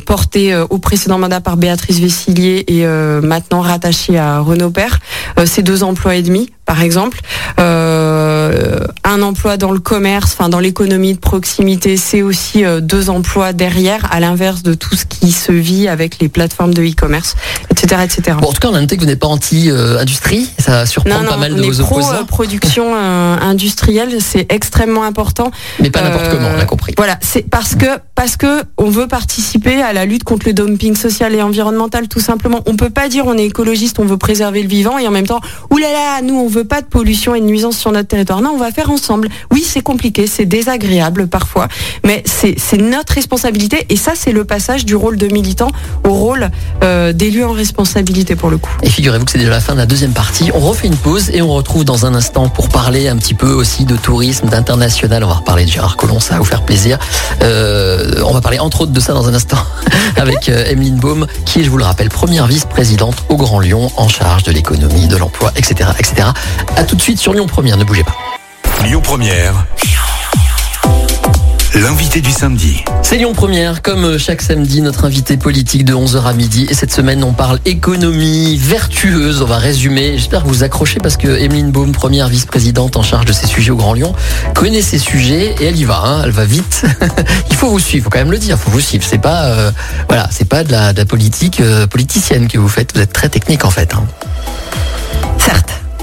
portée 0.07 0.57
au 0.70 0.79
précédent 0.79 1.18
mandat 1.18 1.40
par 1.40 1.57
Béatrice 1.57 2.01
Vessillier 2.01 2.64
et 2.68 2.87
maintenant 2.87 3.61
rattachée 3.61 4.18
à 4.18 4.40
Renault 4.40 4.70
Père. 4.70 4.98
c'est 5.44 5.62
deux 5.62 5.83
emplois 5.83 6.16
et 6.16 6.22
demi 6.22 6.51
par 6.68 6.83
exemple. 6.83 7.20
Euh, 7.59 8.81
un 9.03 9.22
emploi 9.22 9.57
dans 9.57 9.72
le 9.72 9.79
commerce, 9.79 10.35
enfin 10.35 10.51
dans 10.51 10.61
l'économie 10.61 11.14
de 11.14 11.18
proximité, 11.18 11.96
c'est 11.96 12.20
aussi 12.20 12.62
euh, 12.62 12.81
deux 12.83 13.09
emplois 13.09 13.55
derrière, 13.55 14.07
à 14.12 14.20
l'inverse 14.28 14.62
de 14.62 14.74
tout 14.74 14.94
ce 14.94 15.04
qui 15.06 15.32
se 15.32 15.52
vit 15.52 15.88
avec 15.88 16.18
les 16.20 16.28
plateformes 16.28 16.74
de 16.74 16.82
e-commerce, 16.82 17.34
etc., 17.70 18.02
etc. 18.04 18.36
Bon, 18.40 18.48
en 18.48 18.52
tout 18.52 18.60
cas, 18.60 18.68
on 18.68 18.74
a 18.74 18.80
noté 18.80 18.96
que 18.96 19.00
vous 19.00 19.06
n'êtes 19.06 19.18
pas 19.18 19.26
anti-industrie, 19.26 20.50
ça 20.58 20.86
surprend 20.86 21.24
pas 21.24 21.36
mal 21.36 21.54
de 21.54 21.62
vos 21.62 21.80
opposants. 21.80 22.24
Pro, 22.24 22.24
production 22.24 22.94
euh, 22.94 23.36
industrielle, 23.40 24.18
c'est 24.20 24.50
extrêmement 24.52 25.04
important. 25.04 25.50
Mais 25.80 25.90
pas 25.90 26.02
n'importe 26.02 26.30
comment, 26.30 26.50
on 26.54 26.60
a 26.60 26.64
compris. 26.64 26.94
Voilà, 26.96 27.18
c'est 27.20 27.48
parce 27.48 27.74
que 27.74 27.86
parce 28.14 28.36
que 28.36 28.62
on 28.76 28.90
veut 28.90 29.06
participer 29.06 29.80
à 29.80 29.92
la 29.92 30.04
lutte 30.04 30.24
contre 30.24 30.46
le 30.46 30.52
dumping 30.52 30.96
social 30.96 31.34
et 31.34 31.42
environnemental, 31.42 32.08
tout 32.08 32.20
simplement. 32.20 32.62
On 32.66 32.76
peut 32.76 32.90
pas 32.90 33.08
dire 33.08 33.26
on 33.26 33.36
est 33.36 33.46
écologiste, 33.46 33.98
on 33.98 34.04
veut 34.04 34.18
préserver 34.18 34.62
le 34.62 34.68
vivant 34.68 34.98
et 34.98 35.06
en 35.06 35.10
même 35.10 35.26
temps, 35.26 35.40
oulala, 35.70 36.20
nous 36.22 36.34
on 36.34 36.48
veut 36.48 36.64
pas 36.64 36.80
de 36.80 36.86
pollution 36.86 37.34
et 37.34 37.40
de 37.40 37.46
nuisance 37.46 37.78
sur 37.78 37.92
notre 37.92 38.08
territoire. 38.08 38.40
Non, 38.40 38.50
on 38.54 38.58
va 38.58 38.70
faire 38.72 38.90
ensemble. 38.90 39.28
Oui, 39.52 39.64
c'est 39.64 39.82
compliqué, 39.82 40.26
c'est 40.26 40.46
désagréable 40.46 41.28
parfois, 41.28 41.68
mais 42.04 42.22
c'est 42.26 42.56
notre 42.78 43.14
responsabilité. 43.14 43.86
Et 43.88 43.96
ça, 43.96 44.12
c'est 44.18 44.33
le 44.33 44.44
passage 44.44 44.85
du 44.85 44.96
rôle 44.96 45.16
de 45.16 45.28
militant 45.28 45.68
au 46.04 46.12
rôle 46.12 46.50
euh, 46.83 47.12
d'élu 47.12 47.44
en 47.44 47.52
responsabilité 47.52 48.37
pour 48.37 48.50
le 48.50 48.59
coup. 48.59 48.70
Et 48.83 48.90
figurez-vous 48.90 49.24
que 49.24 49.31
c'est 49.31 49.38
déjà 49.38 49.50
la 49.50 49.61
fin 49.61 49.74
de 49.74 49.78
la 49.78 49.87
deuxième 49.87 50.12
partie. 50.12 50.50
On 50.54 50.61
refait 50.61 50.88
une 50.88 50.96
pause 50.96 51.31
et 51.31 51.40
on 51.40 51.52
retrouve 51.52 51.85
dans 51.85 52.04
un 52.07 52.14
instant 52.14 52.48
pour 52.48 52.68
parler 52.68 53.09
un 53.09 53.16
petit 53.16 53.35
peu 53.35 53.50
aussi 53.52 53.85
de 53.85 53.96
tourisme, 53.96 54.48
d'international. 54.48 55.24
On 55.24 55.28
va 55.28 55.35
reparler 55.35 55.64
de 55.64 55.70
Gérard 55.70 55.96
Collomb, 55.96 56.20
ça 56.20 56.35
va 56.35 56.40
vous 56.40 56.44
faire 56.44 56.62
plaisir. 56.62 56.98
Euh, 57.42 58.22
on 58.24 58.33
va 58.33 58.40
parler 58.40 58.59
entre 58.59 58.83
autres 58.83 58.92
de 58.92 59.00
ça 59.00 59.12
dans 59.12 59.28
un 59.28 59.35
instant 59.35 59.59
avec 60.16 60.48
euh, 60.48 60.64
Emeline 60.66 60.96
Baum, 60.96 61.26
qui 61.44 61.61
est, 61.61 61.64
je 61.64 61.70
vous 61.70 61.78
le 61.78 61.85
rappelle, 61.85 62.09
première 62.09 62.46
vice-présidente 62.46 63.24
au 63.28 63.37
Grand 63.37 63.61
Lyon 63.61 63.90
en 63.96 64.09
charge 64.09 64.42
de 64.42 64.52
l'économie, 64.52 65.07
de 65.07 65.16
l'emploi, 65.16 65.52
etc., 65.57 65.90
etc. 65.98 66.28
A 66.76 66.85
tout 66.85 66.96
de 66.96 67.02
suite 67.02 67.20
sur 67.20 67.33
Lyon 67.33 67.46
Première, 67.46 67.76
ne 67.76 67.85
bougez 67.85 68.04
pas. 68.04 68.14
Lyon 68.85 69.00
Première. 69.02 69.54
L'invité 71.74 72.22
du 72.22 72.31
samedi. 72.31 72.83
C'est 73.02 73.18
Lyon 73.18 73.35
Première, 73.35 73.83
comme 73.83 74.16
chaque 74.16 74.40
samedi, 74.40 74.81
notre 74.81 75.04
invité 75.04 75.37
politique 75.37 75.85
de 75.85 75.92
11h 75.92 76.24
à 76.24 76.33
midi. 76.33 76.66
Et 76.70 76.74
cette 76.74 76.92
semaine, 76.92 77.22
on 77.22 77.33
parle 77.33 77.61
économie 77.66 78.57
vertueuse. 78.57 79.42
On 79.42 79.44
va 79.44 79.59
résumer. 79.59 80.16
J'espère 80.16 80.44
que 80.44 80.48
vous 80.48 80.64
accrochez 80.64 80.98
parce 80.98 81.18
que 81.18 81.28
Emeline 81.28 81.70
Baum, 81.70 81.92
première 81.92 82.28
vice-présidente 82.28 82.96
en 82.96 83.02
charge 83.02 83.26
de 83.26 83.33
ces 83.33 83.46
sujets 83.46 83.70
au 83.70 83.76
Grand 83.76 83.92
Lyon, 83.92 84.14
connaît 84.54 84.81
ces 84.81 84.98
sujets 84.98 85.54
et 85.61 85.66
elle 85.66 85.76
y 85.76 85.85
va. 85.85 86.02
Hein. 86.04 86.22
Elle 86.24 86.31
va 86.31 86.46
vite. 86.46 86.87
il 87.50 87.57
faut 87.57 87.68
vous 87.68 87.78
suivre. 87.78 88.02
Il 88.02 88.04
faut 88.04 88.11
quand 88.11 88.18
même 88.18 88.33
le 88.33 88.38
dire. 88.38 88.57
Il 88.59 88.64
faut 88.64 88.70
vous 88.70 88.81
suivre. 88.81 89.04
C'est 89.07 89.18
pas, 89.18 89.44
euh, 89.46 89.70
voilà, 90.09 90.26
c'est 90.33 90.48
pas 90.48 90.64
de 90.64 90.72
la, 90.72 90.92
politique 91.04 91.61
euh, 91.61 91.87
politicienne 91.87 92.48
que 92.48 92.59
vous 92.59 92.68
faites. 92.68 92.94
Vous 92.94 93.02
êtes 93.02 93.12
très 93.12 93.28
technique 93.28 93.66
en 93.66 93.70
fait. 93.70 93.92
Hein. 93.94 94.04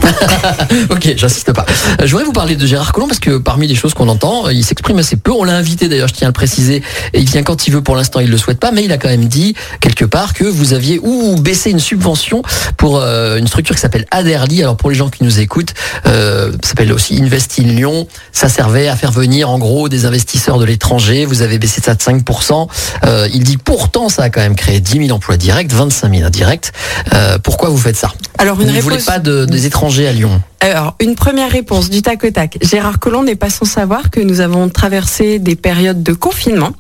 Ok, 0.90 1.14
j'insiste 1.16 1.54
pas. 1.54 1.66
Euh, 2.02 2.06
je 2.06 2.12
voudrais 2.12 2.26
vous 2.26 2.32
parler 2.32 2.56
de 2.56 2.66
Gérard 2.66 2.92
Collomb 2.94 3.08
parce 3.08 3.20
que 3.20 3.38
parmi 3.38 3.68
les 3.68 3.76
choses 3.76 3.94
qu'on 3.94 4.08
entend, 4.10 4.50
il 4.50 4.64
s'exprime 4.64 4.98
assez 5.00 5.16
peu. 5.16 5.32
On 5.32 5.44
l'a 5.44 5.56
invité 5.56 5.88
d'ailleurs, 5.88 6.08
je 6.08 6.14
tiens 6.14 6.28
à 6.28 6.30
le 6.30 6.34
préciser. 6.34 6.84
Et 7.14 7.20
il 7.20 7.30
vient 7.30 7.44
quand 7.44 7.68
il 7.68 7.72
veut. 7.72 7.82
Pour 7.82 7.96
l'instant, 7.96 8.20
il 8.20 8.30
le 8.30 8.38
souhaite 8.38 8.60
pas, 8.60 8.72
mais 8.72 8.84
il 8.84 8.92
a 8.92 8.98
quand 8.98 9.10
même 9.10 9.26
dit 9.26 9.56
quelque 9.80 10.06
part 10.06 10.34
que 10.34 10.44
vous 10.44 10.74
aviez 10.74 11.00
ou 11.02 11.36
baissé 11.36 11.72
une 11.72 11.80
subvention 11.80 12.42
pour 12.78 13.00
euh, 13.00 13.38
une 13.38 13.48
structure 13.48 13.76
qui 13.76 13.82
s'appelle 13.82 14.06
Aderly. 14.12 14.62
Alors 14.62 14.78
pour 14.78 14.90
les 14.90 14.96
gens 14.96 15.10
qui 15.10 15.24
nous 15.24 15.40
écoutent, 15.40 15.74
euh, 16.06 16.52
ça 16.64 16.70
s'appelle 16.70 16.92
aussi 16.92 17.22
Invest 17.22 17.60
in 17.60 17.64
Lyon. 17.64 18.08
Ça 18.32 18.50
servait 18.50 18.88
à 18.88 18.96
faire 18.96 19.12
venir 19.12 19.50
en 19.50 19.60
gros 19.60 19.90
des 19.90 20.06
investisseurs 20.06 20.58
de 20.58 20.66
l'étranger. 20.66 21.26
Vous 21.26 21.42
avez 21.42 21.60
baissé 21.60 21.82
ça 21.82 21.96
de 21.96 22.02
5%. 22.02 22.68
Euh, 23.06 23.28
il 23.34 23.44
dit 23.44 23.58
pourtant 23.58 24.10
ça 24.10 24.24
a 24.24 24.30
quand 24.30 24.42
même 24.42 24.56
créé 24.56 24.80
10 24.80 25.08
000 25.08 25.16
emplois 25.16 25.38
directs, 25.38 25.72
25 25.72 26.14
000 26.14 26.26
indirects. 26.26 26.72
Euh, 27.14 27.38
pourquoi 27.42 27.70
vous 27.70 27.78
faites 27.78 27.98
ça? 27.98 28.12
Alors 28.38 28.60
une 28.60 28.70
vous 28.70 28.76
ne 28.76 28.82
voulez 28.82 28.98
pas 28.98 29.20
de, 29.20 29.46
des 29.46 29.66
étrangers 29.66 29.95
à 30.04 30.12
Lyon 30.12 30.42
alors, 30.62 30.96
une 31.00 31.14
première 31.14 31.52
réponse 31.52 31.92
du 31.92 32.02
tac 32.02 32.24
au 32.24 32.32
tac. 32.32 32.58
Gérard 32.60 32.98
Collomb 32.98 33.24
n'est 33.24 33.36
pas 33.36 33.52
sans 33.52 33.66
savoir 33.66 34.10
que 34.10 34.20
nous 34.20 34.42
avons 34.42 34.68
traversé 34.68 35.38
des 35.38 35.56
périodes 35.56 36.02
de 36.02 36.14
confinement, 36.14 36.72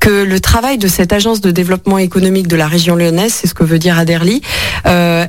que 0.00 0.24
le 0.24 0.38
travail 0.38 0.76
de 0.76 0.86
cette 0.86 1.14
agence 1.14 1.40
de 1.40 1.50
développement 1.50 1.96
économique 1.96 2.46
de 2.46 2.56
la 2.56 2.66
région 2.66 2.94
lyonnaise, 2.94 3.32
c'est 3.32 3.46
ce 3.46 3.54
que 3.54 3.64
veut 3.64 3.78
dire 3.78 3.96
Aderly, 3.98 4.42
euh, 4.84 5.24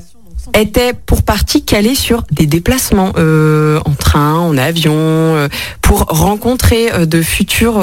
était 0.53 0.93
pour 0.93 1.23
partie 1.23 1.63
calé 1.63 1.95
sur 1.95 2.23
des 2.31 2.45
déplacements 2.45 3.13
euh, 3.17 3.79
en 3.85 3.93
train, 3.93 4.35
en 4.35 4.57
avion, 4.57 4.93
euh, 4.95 5.47
pour 5.81 6.01
rencontrer 6.01 6.91
euh, 6.93 7.05
de 7.05 7.21
futurs 7.21 7.77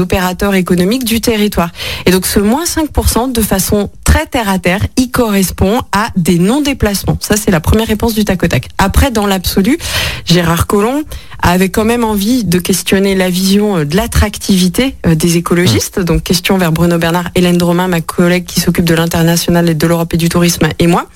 opérateurs 0.00 0.54
économiques 0.54 1.04
du 1.04 1.20
territoire. 1.20 1.70
Et 2.06 2.10
donc 2.10 2.26
ce 2.26 2.40
moins 2.40 2.64
5% 2.64 3.32
de 3.32 3.42
façon 3.42 3.90
très 4.04 4.26
terre 4.26 4.48
à 4.48 4.58
terre, 4.58 4.84
il 4.96 5.10
correspond 5.10 5.80
à 5.92 6.08
des 6.16 6.38
non-déplacements. 6.38 7.16
Ça 7.20 7.36
c'est 7.36 7.50
la 7.50 7.60
première 7.60 7.86
réponse 7.86 8.14
du 8.14 8.24
tac 8.24 8.42
au 8.42 8.48
tac. 8.48 8.68
Après, 8.78 9.10
dans 9.10 9.26
l'absolu, 9.26 9.78
Gérard 10.24 10.66
Collomb 10.66 11.02
avait 11.42 11.68
quand 11.68 11.84
même 11.84 12.04
envie 12.04 12.44
de 12.44 12.58
questionner 12.58 13.14
la 13.14 13.30
vision 13.30 13.84
de 13.84 13.96
l'attractivité 13.96 14.96
des 15.06 15.36
écologistes. 15.36 15.98
Mmh. 15.98 16.04
Donc 16.04 16.22
question 16.24 16.58
vers 16.58 16.72
Bruno 16.72 16.98
Bernard, 16.98 17.30
Hélène 17.34 17.56
Dromain, 17.56 17.88
ma 17.88 18.00
collègue 18.00 18.44
qui 18.44 18.60
s'occupe 18.60 18.84
de 18.84 18.94
l'international 18.94 19.68
et 19.68 19.74
de 19.74 19.86
l'Europe 19.86 20.12
et 20.14 20.16
du 20.16 20.28
tourisme, 20.28 20.68
et 20.78 20.86
moi 20.86 21.06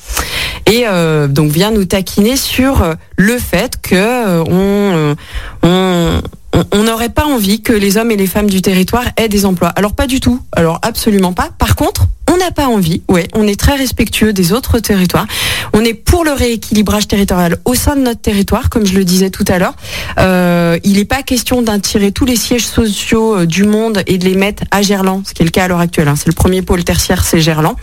et 0.66 0.84
euh, 0.86 1.28
donc 1.28 1.50
vient 1.50 1.70
nous 1.70 1.84
taquiner 1.84 2.36
sur 2.36 2.82
euh, 2.82 2.94
le 3.16 3.38
fait 3.38 3.80
que 3.82 3.94
euh, 3.94 5.14
on 6.72 6.82
n'aurait 6.82 7.08
pas 7.08 7.24
envie 7.24 7.62
que 7.62 7.72
les 7.72 7.96
hommes 7.96 8.10
et 8.10 8.16
les 8.16 8.26
femmes 8.26 8.48
du 8.48 8.62
territoire 8.62 9.04
aient 9.16 9.28
des 9.28 9.46
emplois. 9.46 9.68
Alors 9.68 9.94
pas 9.94 10.06
du 10.06 10.20
tout. 10.20 10.40
Alors 10.52 10.78
absolument 10.82 11.32
pas. 11.32 11.50
Par 11.58 11.76
contre, 11.76 12.06
on 12.32 12.36
n'a 12.36 12.50
pas 12.50 12.66
envie. 12.66 13.02
Ouais, 13.08 13.28
on 13.34 13.46
est 13.46 13.58
très 13.58 13.76
respectueux 13.76 14.32
des 14.32 14.52
autres 14.52 14.78
territoires. 14.78 15.26
On 15.72 15.84
est 15.84 15.94
pour 15.94 16.24
le 16.24 16.32
rééquilibrage 16.32 17.06
territorial 17.06 17.58
au 17.64 17.74
sein 17.74 17.96
de 17.96 18.00
notre 18.00 18.20
territoire, 18.20 18.70
comme 18.70 18.86
je 18.86 18.94
le 18.94 19.04
disais 19.04 19.30
tout 19.30 19.44
à 19.48 19.58
l'heure. 19.58 19.74
Euh, 20.18 20.78
il 20.84 20.96
n'est 20.96 21.04
pas 21.04 21.22
question 21.22 21.62
d'attirer 21.62 22.12
tous 22.12 22.24
les 22.24 22.36
sièges 22.36 22.66
sociaux 22.66 23.36
euh, 23.36 23.46
du 23.46 23.64
monde 23.64 24.02
et 24.06 24.18
de 24.18 24.24
les 24.24 24.34
mettre 24.34 24.64
à 24.70 24.82
Gerland, 24.82 25.22
ce 25.26 25.34
qui 25.34 25.42
est 25.42 25.44
le 25.44 25.50
cas 25.50 25.64
à 25.64 25.68
l'heure 25.68 25.80
actuelle. 25.80 26.08
Hein. 26.08 26.16
C'est 26.16 26.28
le 26.28 26.34
premier 26.34 26.62
pôle 26.62 26.82
tertiaire, 26.84 27.24
c'est 27.24 27.40
Gerland, 27.40 27.76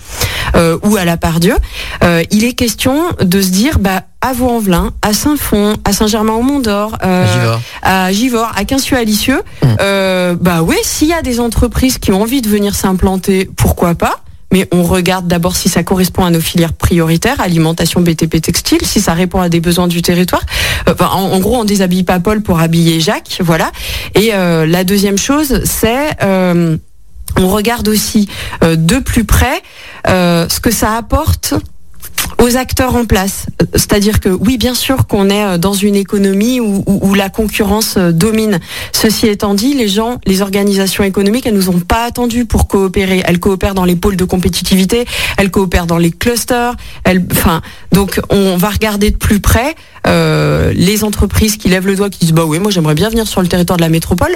euh, 0.56 0.78
ou 0.84 0.98
à 0.98 1.06
la 1.06 1.18
Pardieu. 1.18 1.56
Euh, 2.04 2.24
il 2.32 2.44
est 2.44 2.54
question 2.54 3.04
de 3.22 3.42
se 3.42 3.50
dire, 3.50 3.80
bah 3.80 4.04
à 4.22 4.34
Vaux-en-Velin, 4.34 4.92
à 5.02 5.14
Saint-Fond, 5.14 5.76
à 5.84 5.94
Saint-Germain-au-Mont-d'Or, 5.94 6.98
euh, 7.04 7.56
à 7.82 8.12
Givors, 8.12 8.52
à 8.56 8.66
Quincieux-Alicieux. 8.66 9.42
Mmh. 9.64 9.68
Euh, 9.82 10.36
bah 10.40 10.62
oui, 10.62 10.76
s'il 10.84 11.08
y 11.08 11.14
a 11.14 11.24
des 11.24 11.40
entreprises 11.40 11.98
qui 11.98 12.12
ont 12.12 12.22
envie 12.22 12.42
de 12.42 12.48
venir 12.48 12.76
s'implanter, 12.76 13.50
pourquoi 13.58 13.96
pas 13.96 14.22
mais 14.54 14.68
on 14.74 14.84
regarde 14.84 15.30
d'abord 15.30 15.56
si 15.56 15.70
ça 15.70 15.82
correspond 15.82 16.26
à 16.26 16.30
nos 16.30 16.42
filières 16.42 16.74
prioritaires, 16.74 17.40
alimentation, 17.40 18.02
BTP, 18.02 18.42
textile, 18.42 18.80
si 18.84 19.00
ça 19.00 19.14
répond 19.14 19.40
à 19.40 19.48
des 19.48 19.62
besoins 19.62 19.88
du 19.88 20.02
territoire. 20.02 20.42
Enfin, 20.90 21.08
en, 21.08 21.40
gros, 21.40 21.56
on 21.56 21.64
déshabille 21.64 22.04
pas 22.04 22.20
Paul 22.20 22.42
pour 22.42 22.60
habiller 22.60 23.00
Jacques, 23.00 23.40
voilà. 23.40 23.72
Et 24.14 24.32
la 24.34 24.84
deuxième 24.84 25.18
chose, 25.18 25.62
c'est 25.64 26.18
on 26.22 27.48
regarde 27.48 27.88
aussi 27.88 28.28
de 28.62 29.00
plus 29.00 29.24
près 29.24 29.64
ce 30.06 30.60
que 30.60 30.70
ça 30.70 30.98
apporte 30.98 31.54
aux 32.40 32.58
acteurs 32.58 32.96
en 32.96 33.06
place. 33.06 33.46
C'est-à-dire 33.74 34.20
que 34.20 34.30
oui, 34.30 34.58
bien 34.58 34.74
sûr 34.74 35.08
qu'on 35.08 35.30
est 35.30 35.44
euh, 35.44 35.58
dans 35.58 35.74
une 35.74 35.96
économie 35.96 36.60
où, 36.60 37.14
la 37.14 37.30
concurrence 37.30 37.96
euh, 37.98 38.12
domine. 38.12 38.60
Ceci 38.94 39.28
étant 39.28 39.54
dit, 39.54 39.74
les 39.74 39.88
gens, 39.88 40.20
les 40.26 40.42
organisations 40.42 41.04
économiques, 41.04 41.46
elles 41.46 41.54
nous 41.54 41.70
ont 41.70 41.80
pas 41.80 42.04
attendu 42.06 42.46
pour 42.46 42.68
coopérer. 42.68 43.22
Elles 43.26 43.40
coopèrent 43.40 43.74
dans 43.74 43.86
les 43.86 43.96
pôles 43.96 44.16
de 44.16 44.24
compétitivité, 44.24 45.06
elles 45.38 45.52
coopèrent 45.52 45.88
dans 45.88 45.98
les 45.98 46.12
clusters. 46.12 46.76
Elles, 47.04 47.26
enfin, 47.32 47.62
donc 47.92 48.20
on 48.30 48.58
va 48.58 48.70
regarder 48.70 49.12
de 49.12 49.18
plus 49.18 49.40
près 49.40 49.76
euh, 50.08 50.72
les 50.76 51.04
entreprises 51.04 51.58
qui 51.58 51.70
lèvent 51.70 51.88
le 51.88 51.96
doigt, 51.96 52.10
qui 52.10 52.20
disent 52.20 52.34
bah 52.34 52.46
oui, 52.46 52.60
moi 52.60 52.72
j'aimerais 52.72 52.96
bien 52.96 53.10
venir 53.10 53.28
sur 53.28 53.42
le 53.42 53.48
territoire 53.48 53.78
de 53.78 53.84
la 53.84 53.90
métropole. 53.90 54.36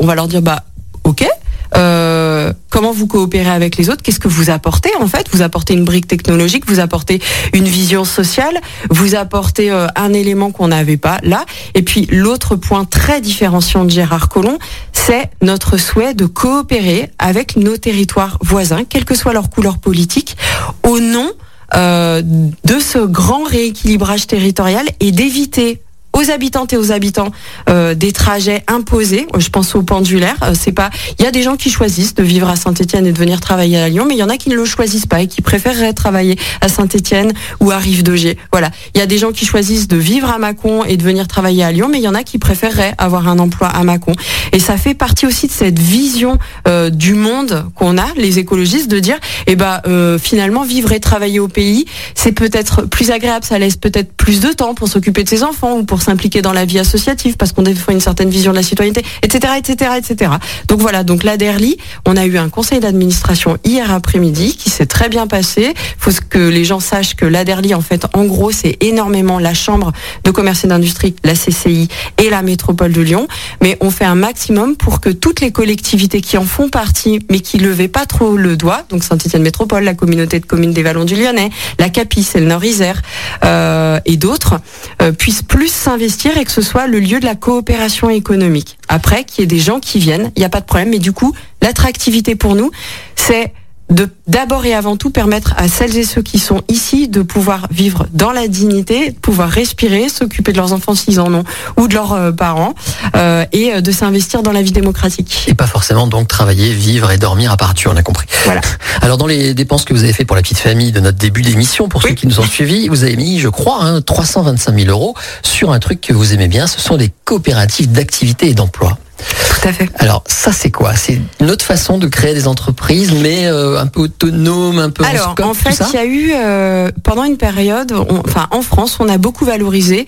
on 0.00 0.06
va 0.06 0.14
leur 0.14 0.28
dire 0.28 0.42
bah 0.42 0.64
ok. 1.04 1.26
Euh, 1.74 2.52
comment 2.70 2.92
vous 2.92 3.06
coopérez 3.06 3.50
avec 3.50 3.76
les 3.76 3.90
autres, 3.90 4.02
qu'est-ce 4.02 4.20
que 4.20 4.28
vous 4.28 4.50
apportez 4.50 4.90
en 5.00 5.06
fait? 5.06 5.26
Vous 5.32 5.42
apportez 5.42 5.74
une 5.74 5.84
brique 5.84 6.06
technologique, 6.06 6.64
vous 6.66 6.80
apportez 6.80 7.20
une 7.52 7.64
vision 7.64 8.04
sociale, 8.04 8.58
vous 8.90 9.14
apportez 9.14 9.70
euh, 9.70 9.86
un 9.96 10.12
élément 10.12 10.50
qu'on 10.50 10.68
n'avait 10.68 10.96
pas 10.96 11.18
là. 11.22 11.44
Et 11.74 11.82
puis 11.82 12.06
l'autre 12.10 12.56
point 12.56 12.84
très 12.84 13.20
différenciant 13.20 13.84
de 13.84 13.90
Gérard 13.90 14.28
Collomb, 14.28 14.58
c'est 14.92 15.30
notre 15.40 15.76
souhait 15.76 16.14
de 16.14 16.26
coopérer 16.26 17.10
avec 17.18 17.56
nos 17.56 17.76
territoires 17.76 18.38
voisins, 18.40 18.84
quelle 18.88 19.04
que 19.04 19.14
soit 19.14 19.32
leur 19.32 19.50
couleur 19.50 19.78
politique, 19.78 20.36
au 20.82 21.00
nom 21.00 21.30
euh, 21.74 22.22
de 22.22 22.78
ce 22.78 22.98
grand 22.98 23.44
rééquilibrage 23.44 24.26
territorial 24.26 24.86
et 25.00 25.10
d'éviter 25.10 25.80
aux 26.12 26.30
habitantes 26.30 26.72
et 26.72 26.76
aux 26.76 26.92
habitants 26.92 27.30
euh, 27.68 27.94
des 27.94 28.12
trajets 28.12 28.62
imposés. 28.68 29.26
Je 29.36 29.48
pense 29.48 29.74
au 29.74 29.82
pendulaire. 29.82 30.36
Euh, 30.42 30.54
c'est 30.58 30.72
pas. 30.72 30.90
Il 31.18 31.24
y 31.24 31.28
a 31.28 31.30
des 31.30 31.42
gens 31.42 31.56
qui 31.56 31.70
choisissent 31.70 32.14
de 32.14 32.22
vivre 32.22 32.48
à 32.48 32.56
Saint-Étienne 32.56 33.06
et 33.06 33.12
de 33.12 33.18
venir 33.18 33.40
travailler 33.40 33.78
à 33.78 33.88
Lyon, 33.88 34.04
mais 34.06 34.14
il 34.14 34.18
y 34.18 34.22
en 34.22 34.28
a 34.28 34.36
qui 34.36 34.48
ne 34.48 34.56
le 34.56 34.64
choisissent 34.64 35.06
pas 35.06 35.22
et 35.22 35.26
qui 35.26 35.42
préféreraient 35.42 35.92
travailler 35.92 36.38
à 36.60 36.68
Saint-Étienne 36.68 37.32
ou 37.60 37.70
à 37.70 37.78
Rive 37.78 38.02
d'Augier. 38.02 38.36
Voilà. 38.52 38.70
Il 38.94 38.98
y 38.98 39.00
a 39.00 39.06
des 39.06 39.18
gens 39.18 39.32
qui 39.32 39.46
choisissent 39.46 39.88
de 39.88 39.96
vivre 39.96 40.30
à 40.30 40.38
Mâcon 40.38 40.84
et 40.84 40.96
de 40.96 41.02
venir 41.02 41.28
travailler 41.28 41.64
à 41.64 41.72
Lyon, 41.72 41.88
mais 41.90 41.98
il 41.98 42.04
y 42.04 42.08
en 42.08 42.14
a 42.14 42.22
qui 42.22 42.38
préféreraient 42.38 42.94
avoir 42.98 43.28
un 43.28 43.38
emploi 43.38 43.68
à 43.68 43.82
Mâcon. 43.84 44.12
Et 44.52 44.58
ça 44.58 44.76
fait 44.76 44.94
partie 44.94 45.26
aussi 45.26 45.46
de 45.46 45.52
cette 45.52 45.78
vision 45.78 46.38
euh, 46.68 46.90
du 46.90 47.14
monde 47.14 47.64
qu'on 47.74 47.98
a, 47.98 48.06
les 48.16 48.38
écologistes, 48.38 48.90
de 48.90 48.98
dire, 48.98 49.18
eh 49.46 49.56
ben 49.56 49.80
euh, 49.86 50.18
finalement 50.18 50.62
vivre 50.64 50.92
et 50.92 51.00
travailler 51.00 51.40
au 51.40 51.48
pays, 51.48 51.86
c'est 52.14 52.32
peut-être 52.32 52.82
plus 52.82 53.10
agréable, 53.10 53.44
ça 53.44 53.58
laisse 53.58 53.76
peut-être 53.76 54.12
plus 54.12 54.40
de 54.40 54.48
temps 54.48 54.74
pour 54.74 54.88
s'occuper 54.88 55.24
de 55.24 55.28
ses 55.28 55.42
enfants 55.42 55.78
ou 55.78 55.84
pour 55.84 56.01
s'impliquer 56.02 56.42
dans 56.42 56.52
la 56.52 56.64
vie 56.64 56.78
associative 56.78 57.36
parce 57.36 57.52
qu'on 57.52 57.62
défend 57.62 57.92
une 57.92 58.00
certaine 58.00 58.30
vision 58.30 58.52
de 58.52 58.56
la 58.56 58.62
citoyenneté, 58.62 59.04
etc., 59.22 59.54
etc., 59.58 59.92
etc. 59.96 60.32
Donc 60.68 60.80
voilà, 60.80 61.04
donc 61.04 61.24
la 61.24 61.36
DERLI, 61.36 61.78
on 62.06 62.16
a 62.16 62.26
eu 62.26 62.38
un 62.38 62.48
conseil 62.48 62.80
d'administration 62.80 63.58
hier 63.64 63.90
après-midi 63.92 64.56
qui 64.56 64.70
s'est 64.70 64.86
très 64.86 65.08
bien 65.08 65.26
passé. 65.26 65.74
Il 65.74 65.94
faut 65.98 66.10
que 66.28 66.38
les 66.38 66.64
gens 66.64 66.80
sachent 66.80 67.14
que 67.14 67.26
la 67.26 67.44
DERLI, 67.44 67.74
en 67.74 67.80
fait, 67.80 68.06
en 68.14 68.24
gros, 68.24 68.50
c'est 68.50 68.76
énormément 68.80 69.38
la 69.38 69.54
Chambre 69.54 69.92
de 70.24 70.30
commerce 70.30 70.64
et 70.64 70.68
d'industrie, 70.68 71.14
la 71.24 71.34
CCI 71.34 71.88
et 72.18 72.30
la 72.30 72.42
métropole 72.42 72.92
de 72.92 73.00
Lyon. 73.00 73.28
Mais 73.62 73.76
on 73.80 73.90
fait 73.90 74.04
un 74.04 74.14
maximum 74.14 74.76
pour 74.76 75.00
que 75.00 75.10
toutes 75.10 75.40
les 75.40 75.52
collectivités 75.52 76.20
qui 76.20 76.36
en 76.36 76.44
font 76.44 76.68
partie, 76.68 77.20
mais 77.30 77.40
qui 77.40 77.58
levaient 77.58 77.88
pas 77.88 78.06
trop 78.06 78.36
le 78.36 78.56
doigt, 78.56 78.84
donc 78.88 79.04
Saint-Étienne 79.04 79.42
Métropole, 79.42 79.84
la 79.84 79.94
communauté 79.94 80.40
de 80.40 80.46
communes 80.46 80.72
des 80.72 80.82
Vallons 80.82 81.04
du 81.04 81.14
Lyonnais, 81.14 81.50
la 81.78 81.88
CAPI, 81.88 82.22
c'est 82.22 82.40
le 82.40 82.46
Nord-Isère, 82.46 83.02
euh, 83.44 84.00
et 84.04 84.16
d'autres, 84.16 84.60
euh, 85.00 85.12
puissent 85.12 85.42
plus 85.42 85.68
s'investir 85.92 86.38
et 86.38 86.46
que 86.46 86.50
ce 86.50 86.62
soit 86.62 86.86
le 86.86 87.00
lieu 87.00 87.20
de 87.20 87.26
la 87.26 87.34
coopération 87.34 88.08
économique. 88.08 88.78
Après, 88.88 89.24
qu'il 89.24 89.42
y 89.42 89.44
ait 89.44 89.46
des 89.46 89.58
gens 89.58 89.78
qui 89.78 89.98
viennent, 89.98 90.32
il 90.36 90.38
n'y 90.38 90.44
a 90.46 90.48
pas 90.48 90.60
de 90.60 90.64
problème, 90.64 90.88
mais 90.88 90.98
du 90.98 91.12
coup, 91.12 91.34
l'attractivité 91.60 92.34
pour 92.34 92.54
nous, 92.54 92.70
c'est 93.14 93.52
de 93.92 94.08
d'abord 94.26 94.64
et 94.64 94.74
avant 94.74 94.96
tout 94.96 95.10
permettre 95.10 95.54
à 95.56 95.68
celles 95.68 95.96
et 95.96 96.04
ceux 96.04 96.22
qui 96.22 96.38
sont 96.38 96.62
ici 96.68 97.08
de 97.08 97.22
pouvoir 97.22 97.66
vivre 97.70 98.06
dans 98.12 98.32
la 98.32 98.48
dignité, 98.48 99.10
de 99.10 99.16
pouvoir 99.16 99.48
respirer, 99.48 100.08
s'occuper 100.08 100.52
de 100.52 100.56
leurs 100.56 100.72
enfants 100.72 100.94
s'ils 100.94 101.20
en 101.20 101.32
ont 101.34 101.44
ou 101.76 101.88
de 101.88 101.94
leurs 101.94 102.12
euh, 102.12 102.32
parents 102.32 102.74
euh, 103.16 103.44
et 103.52 103.74
euh, 103.74 103.80
de 103.80 103.92
s'investir 103.92 104.42
dans 104.42 104.52
la 104.52 104.62
vie 104.62 104.72
démocratique. 104.72 105.44
Et 105.48 105.54
pas 105.54 105.66
forcément 105.66 106.06
donc 106.06 106.28
travailler, 106.28 106.72
vivre 106.72 107.10
et 107.10 107.18
dormir 107.18 107.52
à 107.52 107.56
partir, 107.56 107.90
on 107.92 107.96
a 107.96 108.02
compris. 108.02 108.26
Voilà. 108.44 108.60
Alors 109.02 109.18
dans 109.18 109.26
les 109.26 109.54
dépenses 109.54 109.84
que 109.84 109.92
vous 109.92 110.04
avez 110.04 110.12
fait 110.12 110.24
pour 110.24 110.36
la 110.36 110.42
petite 110.42 110.58
famille 110.58 110.92
de 110.92 111.00
notre 111.00 111.18
début 111.18 111.42
d'émission, 111.42 111.88
pour 111.88 112.02
ceux 112.02 112.14
qui 112.14 112.26
nous 112.26 112.40
ont 112.40 112.46
suivis, 112.46 112.88
vous 112.88 113.04
avez 113.04 113.16
mis, 113.16 113.38
je 113.38 113.48
crois, 113.48 113.82
hein, 113.82 114.00
325 114.00 114.74
000 114.74 114.88
euros 114.88 115.14
sur 115.42 115.72
un 115.72 115.78
truc 115.78 116.00
que 116.00 116.12
vous 116.12 116.32
aimez 116.32 116.48
bien, 116.48 116.66
ce 116.66 116.80
sont 116.80 116.96
les 116.96 117.12
coopératives 117.24 117.90
d'activité 117.92 118.48
et 118.48 118.54
d'emploi. 118.54 118.98
Tout 119.22 119.68
à 119.68 119.72
fait. 119.72 119.88
Alors 119.98 120.24
ça 120.26 120.52
c'est 120.52 120.70
quoi? 120.70 120.94
C'est 120.94 121.20
une 121.40 121.50
autre 121.50 121.64
façon 121.64 121.98
de 121.98 122.06
créer 122.06 122.34
des 122.34 122.46
entreprises, 122.46 123.12
mais 123.12 123.46
euh, 123.46 123.80
un 123.80 123.86
peu 123.86 124.00
autonome, 124.00 124.78
un 124.78 124.90
peu. 124.90 125.04
Alors 125.04 125.34
en, 125.42 125.54
fait, 125.54 125.80
il 125.92 125.94
y 125.94 125.98
a 125.98 126.04
eu 126.04 126.30
euh, 126.34 126.90
pendant 127.02 127.24
une 127.24 127.36
période, 127.36 127.92
enfin 128.26 128.46
en 128.50 128.62
France, 128.62 128.98
on 129.00 129.08
a 129.08 129.18
beaucoup 129.18 129.44
valorisé 129.44 130.06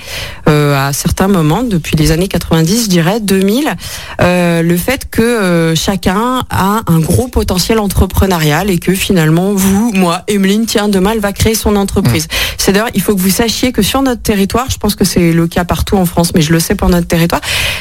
euh, 0.49 0.89
à 0.89 0.93
certains 0.93 1.29
moments, 1.29 1.63
depuis 1.63 1.97
les 1.97 2.11
années 2.11 2.29
90, 2.29 2.85
je 2.85 2.89
dirais 2.89 3.21
2000, 3.21 3.75
le 4.21 4.77
fait 4.77 5.09
que 5.11 5.75
chacun 5.77 6.43
a 6.51 6.83
un 6.87 7.01
gros 7.01 7.29
potentiel 7.29 7.79
entrepreneurial 7.79 8.71
et 8.71 8.79
que 8.79 8.95
finalement 8.95 9.53
vous, 9.53 9.93
moi, 9.95 10.23
Emeline, 10.29 10.67
tiens, 10.67 10.89
demain 10.89 11.13
elle 11.13 11.21
va 11.21 11.33
créer 11.33 11.55
son 11.55 11.77
entreprise. 11.77 12.25
Mmh. 12.25 12.55
C'est 12.59 12.73
d'ailleurs, 12.73 12.91
il 12.95 13.03
faut 13.03 13.15
que 13.15 13.21
vous 13.21 13.31
sachiez 13.31 13.73
que 13.73 13.83
sur 13.83 14.03
notre 14.03 14.23
territoire, 14.23 14.67
je 14.71 14.79
pense 14.79 14.95
que 14.95 15.05
c'est 15.05 15.33
le 15.33 15.47
cas 15.47 15.65
partout 15.65 15.97
en 15.97 16.07
France, 16.07 16.33
mais 16.35 16.43
je 16.43 16.53
le 16.53 16.61
sais 16.61 16.75
pour 16.75 16.89
notre 16.89 17.07
territoire, 17.07 17.41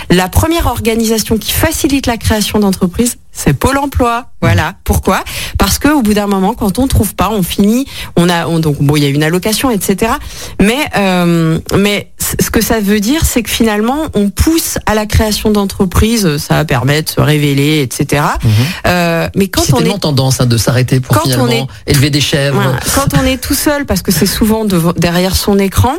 la 0.09 0.27
première 0.27 0.67
organisation 0.67 1.22
qui 1.23 1.51
facilite 1.51 2.05
la 2.05 2.17
création 2.17 2.59
d'entreprises, 2.59 3.17
c'est 3.33 3.53
Pôle 3.53 3.77
Emploi. 3.77 4.27
Voilà. 4.41 4.75
Pourquoi? 4.83 5.23
Parce 5.57 5.79
que 5.79 5.87
au 5.87 6.01
bout 6.01 6.13
d'un 6.13 6.27
moment, 6.27 6.53
quand 6.53 6.77
on 6.77 6.87
trouve 6.87 7.15
pas, 7.15 7.29
on 7.31 7.43
finit. 7.43 7.85
On 8.15 8.29
a 8.29 8.45
donc 8.59 8.77
bon, 8.81 8.95
il 8.95 9.03
y 9.03 9.05
a 9.05 9.09
une 9.09 9.23
allocation, 9.23 9.71
etc. 9.71 10.13
Mais 10.61 10.77
euh, 10.97 11.59
mais 11.77 12.11
ce 12.41 12.49
que 12.49 12.61
ça 12.61 12.79
veut 12.79 12.99
dire, 12.99 13.25
c'est 13.25 13.41
que 13.41 13.49
finalement, 13.49 14.07
on 14.13 14.29
pousse 14.29 14.77
à 14.85 14.95
la 14.95 15.05
création 15.05 15.51
d'entreprises. 15.51 16.37
Ça 16.37 16.63
permet 16.65 17.01
de 17.01 17.09
se 17.09 17.21
révéler, 17.21 17.81
etc. 17.81 18.23
Mhm. 18.43 18.51
Euh, 18.87 19.29
mais 19.35 19.47
quand 19.47 19.63
on 19.73 19.79
est 19.79 19.99
tendance 19.99 20.41
hein, 20.41 20.45
de 20.45 20.57
s'arrêter 20.57 20.99
pour 20.99 21.21
finalement 21.21 21.67
élever 21.87 22.09
des 22.09 22.21
chèvres. 22.21 22.61
quand 22.95 23.17
on 23.19 23.25
est 23.25 23.37
tout 23.37 23.53
seul, 23.53 23.85
parce 23.85 24.01
que 24.01 24.11
c'est 24.11 24.25
souvent 24.25 24.65
derrière 24.65 25.35
son 25.35 25.57
écran, 25.57 25.93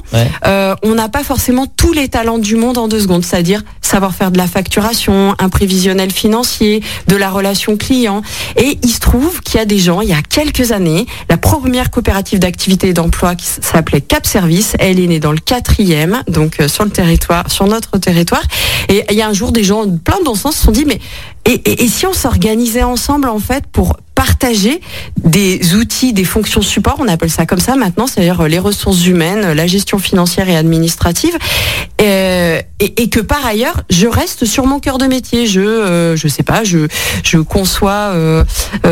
euh, 0.46 0.74
on 0.82 0.94
n'a 0.94 1.08
pas 1.08 1.24
forcément 1.24 1.66
tous 1.66 1.92
les 1.92 2.08
talents 2.08 2.38
du 2.38 2.56
monde 2.56 2.78
en 2.78 2.88
deux 2.88 3.00
secondes. 3.00 3.24
C'est-à-dire 3.24 3.62
savoir 3.80 4.14
faire 4.14 4.30
de 4.30 4.38
la 4.38 4.46
facturation, 4.46 5.34
un 5.38 5.48
prévisionnel 5.48 6.10
financier, 6.10 6.82
de 7.08 7.16
la 7.16 7.23
relation 7.30 7.76
client. 7.76 8.22
Et 8.56 8.78
il 8.82 8.90
se 8.90 9.00
trouve 9.00 9.40
qu'il 9.40 9.58
y 9.58 9.62
a 9.62 9.64
des 9.64 9.78
gens, 9.78 10.00
il 10.00 10.08
y 10.08 10.12
a 10.12 10.22
quelques 10.22 10.72
années, 10.72 11.06
la 11.28 11.36
première 11.36 11.90
coopérative 11.90 12.38
d'activité 12.38 12.92
d'emploi 12.92 13.34
qui 13.34 13.46
s'appelait 13.46 14.00
Cap 14.00 14.26
Service, 14.26 14.74
elle 14.78 15.00
est 15.00 15.06
née 15.06 15.20
dans 15.20 15.32
le 15.32 15.38
quatrième, 15.38 16.22
donc 16.28 16.60
euh, 16.60 16.68
sur 16.68 16.84
le 16.84 16.90
territoire, 16.90 17.50
sur 17.50 17.66
notre 17.66 17.98
territoire. 17.98 18.42
Et 18.88 19.04
il 19.10 19.16
y 19.16 19.22
a 19.22 19.28
un 19.28 19.32
jour, 19.32 19.52
des 19.52 19.64
gens 19.64 19.84
plein 19.88 20.18
de 20.20 20.24
se 20.36 20.50
sont 20.52 20.70
dit, 20.70 20.84
mais 20.84 21.00
et, 21.46 21.84
et 21.84 21.88
si 21.88 22.06
on 22.06 22.12
s'organisait 22.12 22.82
ensemble 22.82 23.28
en 23.28 23.38
fait 23.38 23.66
pour 23.66 23.96
partager 24.14 24.80
des 25.22 25.74
outils, 25.74 26.12
des 26.12 26.24
fonctions 26.24 26.62
support, 26.62 26.96
on 27.00 27.08
appelle 27.08 27.30
ça 27.30 27.46
comme 27.46 27.58
ça 27.58 27.74
maintenant, 27.74 28.06
c'est-à-dire 28.06 28.40
euh, 28.40 28.48
les 28.48 28.58
ressources 28.58 29.06
humaines, 29.06 29.52
la 29.52 29.66
gestion 29.66 29.98
financière 29.98 30.48
et 30.48 30.56
administrative, 30.56 31.36
euh, 32.00 32.60
et, 32.80 33.02
et, 33.02 33.08
que 33.08 33.20
par 33.20 33.44
ailleurs, 33.46 33.82
je 33.90 34.06
reste 34.06 34.44
sur 34.44 34.66
mon 34.66 34.78
cœur 34.78 34.98
de 34.98 35.06
métier. 35.06 35.46
Je, 35.46 35.60
euh, 35.60 36.16
je 36.16 36.28
sais 36.28 36.42
pas, 36.42 36.64
je, 36.64 36.86
je 37.22 37.38
conçois 37.38 38.12
euh, 38.12 38.44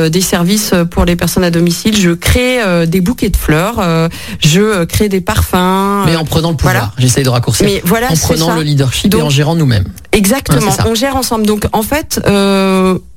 des 0.08 0.20
services 0.20 0.72
pour 0.90 1.04
les 1.04 1.16
personnes 1.16 1.44
à 1.44 1.50
domicile, 1.50 1.96
je 1.96 2.10
crée 2.10 2.60
des 2.86 3.00
bouquets 3.00 3.28
de 3.28 3.36
fleurs, 3.36 3.82
je 4.40 4.84
crée 4.84 5.08
des 5.08 5.20
parfums. 5.20 6.04
Mais 6.06 6.16
en 6.16 6.24
prenant 6.24 6.50
le 6.50 6.56
pouvoir, 6.56 6.74
voilà. 6.74 6.92
j'essaye 6.98 7.24
de 7.24 7.28
raccourcir. 7.28 7.66
Mais 7.66 7.82
voilà, 7.84 8.08
en 8.10 8.16
prenant 8.16 8.54
le 8.54 8.62
leadership 8.62 9.14
et 9.14 9.22
en 9.22 9.30
gérant 9.30 9.54
nous-mêmes. 9.54 9.86
Exactement, 10.12 10.72
on 10.86 10.94
gère 10.94 11.16
ensemble. 11.16 11.46
Donc 11.46 11.66
en 11.72 11.82
fait, 11.82 12.20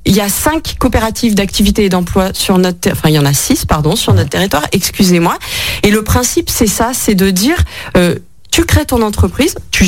il 0.04 0.14
y 0.14 0.20
a 0.20 0.28
cinq 0.28 0.76
coopératives 0.78 1.34
d'activité 1.34 1.84
et 1.84 1.88
d'emploi 1.88 2.30
sur 2.32 2.58
notre, 2.58 2.90
enfin 2.92 3.08
il 3.08 3.14
y 3.14 3.18
en 3.18 3.24
a 3.26 3.32
six 3.34 3.66
pardon 3.66 3.96
sur 3.96 4.14
notre 4.14 4.30
territoire. 4.30 4.64
Excusez-moi. 4.72 5.36
Et 5.82 5.90
le 5.90 6.02
principe 6.02 6.48
c'est 6.50 6.66
ça, 6.66 6.92
c'est 6.94 7.14
de 7.14 7.30
dire 7.30 7.56
euh, 7.96 8.16
tu 8.50 8.64
crées 8.64 8.86
ton 8.86 9.02
entreprise, 9.02 9.56
tu 9.70 9.84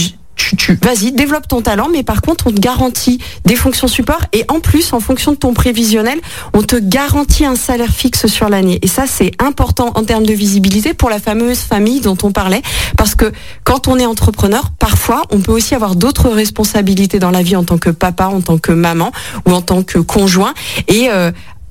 vas-y, 0.83 1.13
développe 1.13 1.49
ton 1.49 1.63
talent, 1.63 1.89
mais 1.93 2.03
par 2.03 2.23
contre, 2.23 2.47
on 2.47 2.51
te 2.51 2.61
garantit 2.61 3.19
des 3.45 3.57
fonctions 3.57 3.89
support 3.89 4.21
et 4.33 4.45
en 4.49 4.61
plus, 4.61 4.93
en 4.93 5.01
fonction 5.01 5.33
de 5.33 5.37
ton 5.37 5.55
prévisionnel, 5.55 6.21
on 6.55 6.63
te 6.63 6.77
garantit 6.77 7.45
un 7.45 7.57
salaire 7.57 7.91
fixe 7.91 8.27
sur 8.27 8.49
l'année. 8.49 8.79
Et 8.83 8.89
ça, 8.89 9.05
c'est 9.07 9.33
important 9.39 9.93
en 9.95 10.05
termes 10.05 10.27
de 10.27 10.33
visibilité 10.33 10.95
pour 10.95 11.11
la 11.11 11.19
fameuse 11.19 11.59
famille 11.59 12.01
dont 12.01 12.19
on 12.23 12.33
parlait, 12.33 12.63
parce 12.97 13.15
que 13.15 13.33
quand 13.65 13.89
on 13.89 13.99
est 13.99 14.07
entrepreneur, 14.07 14.71
parfois, 14.79 15.23
on 15.31 15.41
peut 15.41 15.53
aussi 15.53 15.75
avoir 15.75 15.97
d'autres 15.97 16.29
responsabilités 16.29 17.19
dans 17.19 17.31
la 17.31 17.43
vie 17.43 17.57
en 17.57 17.65
tant 17.65 17.79
que 17.79 17.91
papa, 17.91 18.27
en 18.27 18.41
tant 18.41 18.59
que 18.59 18.73
maman 18.73 19.13
ou 19.47 19.53
en 19.53 19.63
tant 19.63 19.83
que 19.83 19.99
conjoint. 19.99 20.55
Et 20.89 21.09
euh, 21.11 21.31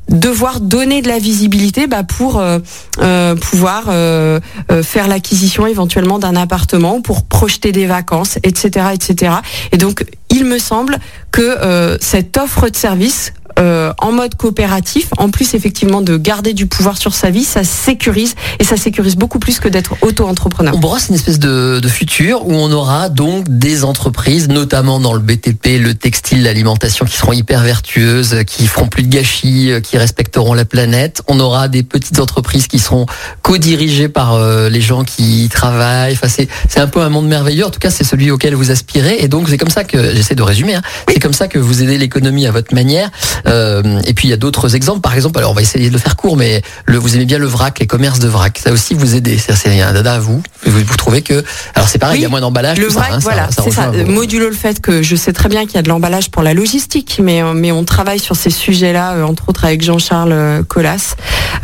devoir 0.09 0.61
donner 0.61 1.01
de 1.01 1.07
la 1.07 1.19
visibilité 1.19 1.87
bah, 1.87 2.03
pour 2.03 2.39
euh, 2.39 2.59
euh, 3.01 3.35
pouvoir 3.35 3.85
euh, 3.87 4.39
faire 4.83 5.07
l'acquisition 5.07 5.67
éventuellement 5.67 6.19
d'un 6.19 6.35
appartement, 6.35 7.01
pour 7.01 7.23
projeter 7.23 7.71
des 7.71 7.85
vacances, 7.85 8.37
etc., 8.43 8.87
etc. 8.93 9.35
Et 9.71 9.77
donc, 9.77 10.05
il 10.29 10.45
me 10.45 10.59
semble 10.59 10.97
que 11.31 11.97
cette 12.01 12.37
offre 12.37 12.69
de 12.69 12.75
service 12.75 13.33
euh, 13.59 13.91
en 13.99 14.11
mode 14.11 14.35
coopératif, 14.35 15.09
en 15.17 15.29
plus 15.29 15.53
effectivement 15.53 16.01
de 16.01 16.17
garder 16.17 16.53
du 16.53 16.67
pouvoir 16.67 16.97
sur 16.97 17.13
sa 17.13 17.29
vie, 17.29 17.43
ça 17.43 17.63
sécurise 17.63 18.35
et 18.59 18.63
ça 18.63 18.77
sécurise 18.77 19.15
beaucoup 19.15 19.39
plus 19.39 19.59
que 19.59 19.67
d'être 19.67 19.95
auto-entrepreneur. 20.01 20.73
On 20.75 20.79
brosse 20.79 21.09
une 21.09 21.15
espèce 21.15 21.39
de, 21.39 21.79
de, 21.79 21.87
futur 21.87 22.45
où 22.45 22.53
on 22.53 22.71
aura 22.71 23.09
donc 23.09 23.45
des 23.49 23.83
entreprises, 23.83 24.47
notamment 24.47 24.99
dans 24.99 25.13
le 25.13 25.19
BTP, 25.19 25.79
le 25.79 25.93
textile, 25.93 26.43
l'alimentation, 26.43 27.05
qui 27.05 27.17
seront 27.17 27.33
hyper 27.33 27.63
vertueuses, 27.63 28.43
qui 28.45 28.67
feront 28.67 28.87
plus 28.87 29.03
de 29.03 29.09
gâchis, 29.09 29.71
euh, 29.71 29.79
qui 29.79 29.97
respecteront 29.97 30.53
la 30.53 30.65
planète. 30.65 31.21
On 31.27 31.39
aura 31.39 31.67
des 31.67 31.83
petites 31.83 32.19
entreprises 32.19 32.67
qui 32.67 32.79
seront 32.79 33.05
co-dirigées 33.41 34.09
par 34.09 34.35
euh, 34.35 34.69
les 34.69 34.81
gens 34.81 35.03
qui 35.03 35.45
y 35.45 35.49
travaillent. 35.49 36.13
Enfin, 36.13 36.27
c'est, 36.27 36.47
c'est 36.69 36.79
un 36.79 36.87
peu 36.87 37.01
un 37.01 37.09
monde 37.09 37.27
merveilleux. 37.27 37.65
En 37.65 37.71
tout 37.71 37.79
cas, 37.79 37.89
c'est 37.89 38.03
celui 38.03 38.29
auquel 38.29 38.53
vous 38.53 38.71
aspirez. 38.71 39.17
Et 39.19 39.27
donc, 39.27 39.49
c'est 39.49 39.57
comme 39.57 39.69
ça 39.69 39.83
que, 39.83 40.13
j'essaie 40.13 40.35
de 40.35 40.43
résumer, 40.43 40.75
hein, 40.75 40.81
c'est 41.09 41.19
comme 41.19 41.33
ça 41.33 41.47
que 41.47 41.57
vous 41.57 41.81
aidez 41.81 41.97
l'économie 41.97 42.45
à 42.45 42.51
votre 42.51 42.73
manière. 42.75 43.09
Euh, 43.47 44.01
et 44.05 44.13
puis 44.13 44.27
il 44.27 44.31
y 44.31 44.33
a 44.33 44.37
d'autres 44.37 44.75
exemples. 44.75 45.01
Par 45.01 45.15
exemple, 45.15 45.37
alors 45.37 45.51
on 45.51 45.55
va 45.55 45.61
essayer 45.61 45.89
de 45.89 45.93
le 45.93 45.99
faire 45.99 46.15
court, 46.15 46.37
mais 46.37 46.61
le, 46.85 46.97
vous 46.97 47.15
aimez 47.15 47.25
bien 47.25 47.39
le 47.39 47.47
vrac, 47.47 47.79
les 47.79 47.87
commerces 47.87 48.19
de 48.19 48.27
vrac. 48.27 48.59
Ça 48.63 48.71
aussi 48.71 48.93
vous 48.93 49.15
aidez. 49.15 49.37
C'est 49.37 49.81
un 49.81 49.93
dada 49.93 50.15
à 50.15 50.19
vous. 50.19 50.41
Vous, 50.65 50.79
vous 50.79 50.95
trouvez 50.95 51.21
que 51.21 51.43
alors 51.75 51.87
c'est 51.87 51.99
pareil, 51.99 52.19
il 52.19 52.23
y 52.23 52.25
a 52.25 52.29
moins 52.29 52.41
d'emballage. 52.41 52.77
Le 52.77 52.87
vrac, 52.87 53.11
hein, 53.11 53.19
voilà, 53.21 53.49
c'est 53.51 53.71
ça. 53.71 53.91
Modulo 54.05 54.49
le 54.49 54.55
fait 54.55 54.81
que 54.81 55.01
je 55.01 55.15
sais 55.15 55.33
très 55.33 55.49
bien 55.49 55.65
qu'il 55.65 55.75
y 55.75 55.77
a 55.77 55.81
de 55.81 55.89
l'emballage 55.89 56.29
pour 56.31 56.43
la 56.43 56.53
logistique, 56.53 57.19
mais 57.21 57.41
euh, 57.41 57.53
mais 57.53 57.71
on 57.71 57.83
travaille 57.83 58.19
sur 58.19 58.35
ces 58.35 58.49
sujets-là, 58.49 59.13
euh, 59.13 59.23
entre 59.23 59.49
autres 59.49 59.65
avec 59.65 59.81
Jean-Charles 59.81 60.63
Collas. 60.67 61.15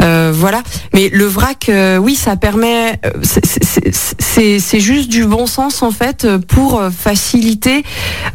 Euh, 0.02 0.32
voilà. 0.34 0.64
Mais 0.94 1.10
le 1.10 1.26
vrac, 1.26 1.70
oui, 2.00 2.16
ça 2.16 2.36
permet. 2.36 3.00
C'est 4.20 4.80
juste 4.80 5.10
du 5.10 5.26
bon 5.26 5.48
sens 5.48 5.82
en 5.82 5.92
fait 5.92 6.28
pour 6.48 6.82
faciliter 6.98 7.84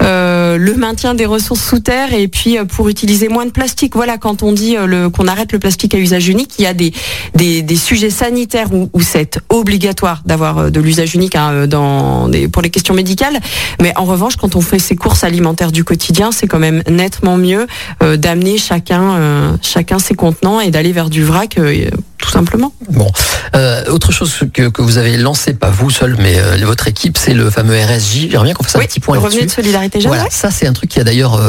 le 0.00 0.74
maintien 0.74 1.14
des 1.14 1.26
ressources 1.26 1.64
sous 1.64 1.80
terre 1.80 2.12
et 2.12 2.28
puis 2.28 2.58
pour 2.68 2.88
utiliser 2.88 3.28
moins 3.28 3.37
de 3.46 3.50
plastique. 3.50 3.94
Voilà, 3.94 4.18
quand 4.18 4.42
on 4.42 4.52
dit 4.52 4.76
euh, 4.76 5.10
qu'on 5.10 5.26
arrête 5.26 5.52
le 5.52 5.58
plastique 5.58 5.94
à 5.94 5.98
usage 5.98 6.28
unique, 6.28 6.54
il 6.58 6.62
y 6.62 6.66
a 6.66 6.74
des, 6.74 6.92
des, 7.34 7.76
sujets 7.76 8.10
sanitaires 8.10 8.68
où, 8.72 9.00
c'est 9.00 9.38
obligatoire 9.48 10.22
d'avoir 10.26 10.58
euh, 10.58 10.70
de 10.70 10.80
l'usage 10.80 11.14
unique 11.14 11.36
hein, 11.36 11.50
euh, 11.52 11.66
dans 11.66 12.30
pour 12.52 12.62
les 12.62 12.70
questions 12.70 12.94
médicales. 12.94 13.38
Mais 13.80 13.92
en 13.96 14.04
revanche, 14.04 14.36
quand 14.36 14.56
on 14.56 14.60
fait 14.60 14.78
ses 14.78 14.96
courses 14.96 15.24
alimentaires 15.24 15.72
du 15.72 15.84
quotidien, 15.84 16.32
c'est 16.32 16.46
quand 16.46 16.58
même 16.58 16.82
nettement 16.88 17.36
mieux 17.36 17.66
d'amener 18.00 18.58
chacun, 18.58 19.58
chacun 19.62 19.98
ses 19.98 20.14
contenants 20.14 20.60
et 20.60 20.70
d'aller 20.70 20.92
vers 20.92 21.10
du 21.10 21.24
vrac 21.24 21.58
tout 22.18 22.30
simplement. 22.30 22.72
Bon, 22.90 23.10
autre 23.90 24.12
chose 24.12 24.34
que, 24.52 24.68
que, 24.68 24.82
vous 24.82 24.98
avez 24.98 25.16
lancé, 25.16 25.54
pas 25.54 25.70
vous 25.70 25.90
seul, 25.90 26.16
mais 26.18 26.38
votre 26.64 26.88
équipe, 26.88 27.16
c'est 27.16 27.34
le 27.34 27.50
fameux 27.50 27.76
RSJ. 27.76 28.28
J'aimerais 28.30 28.46
bien 28.46 28.54
qu'on 28.54 28.64
fasse 28.64 28.76
un 28.76 28.80
petit 28.80 29.00
point 29.00 29.16
là-dessus. 29.16 29.36
Revenu 29.36 29.46
de 29.46 29.52
solidarité 29.52 29.98
Voilà, 30.00 30.26
ça 30.30 30.50
c'est 30.50 30.66
un 30.66 30.72
truc 30.72 30.90
qui 30.90 31.00
a 31.00 31.04
d'ailleurs 31.04 31.40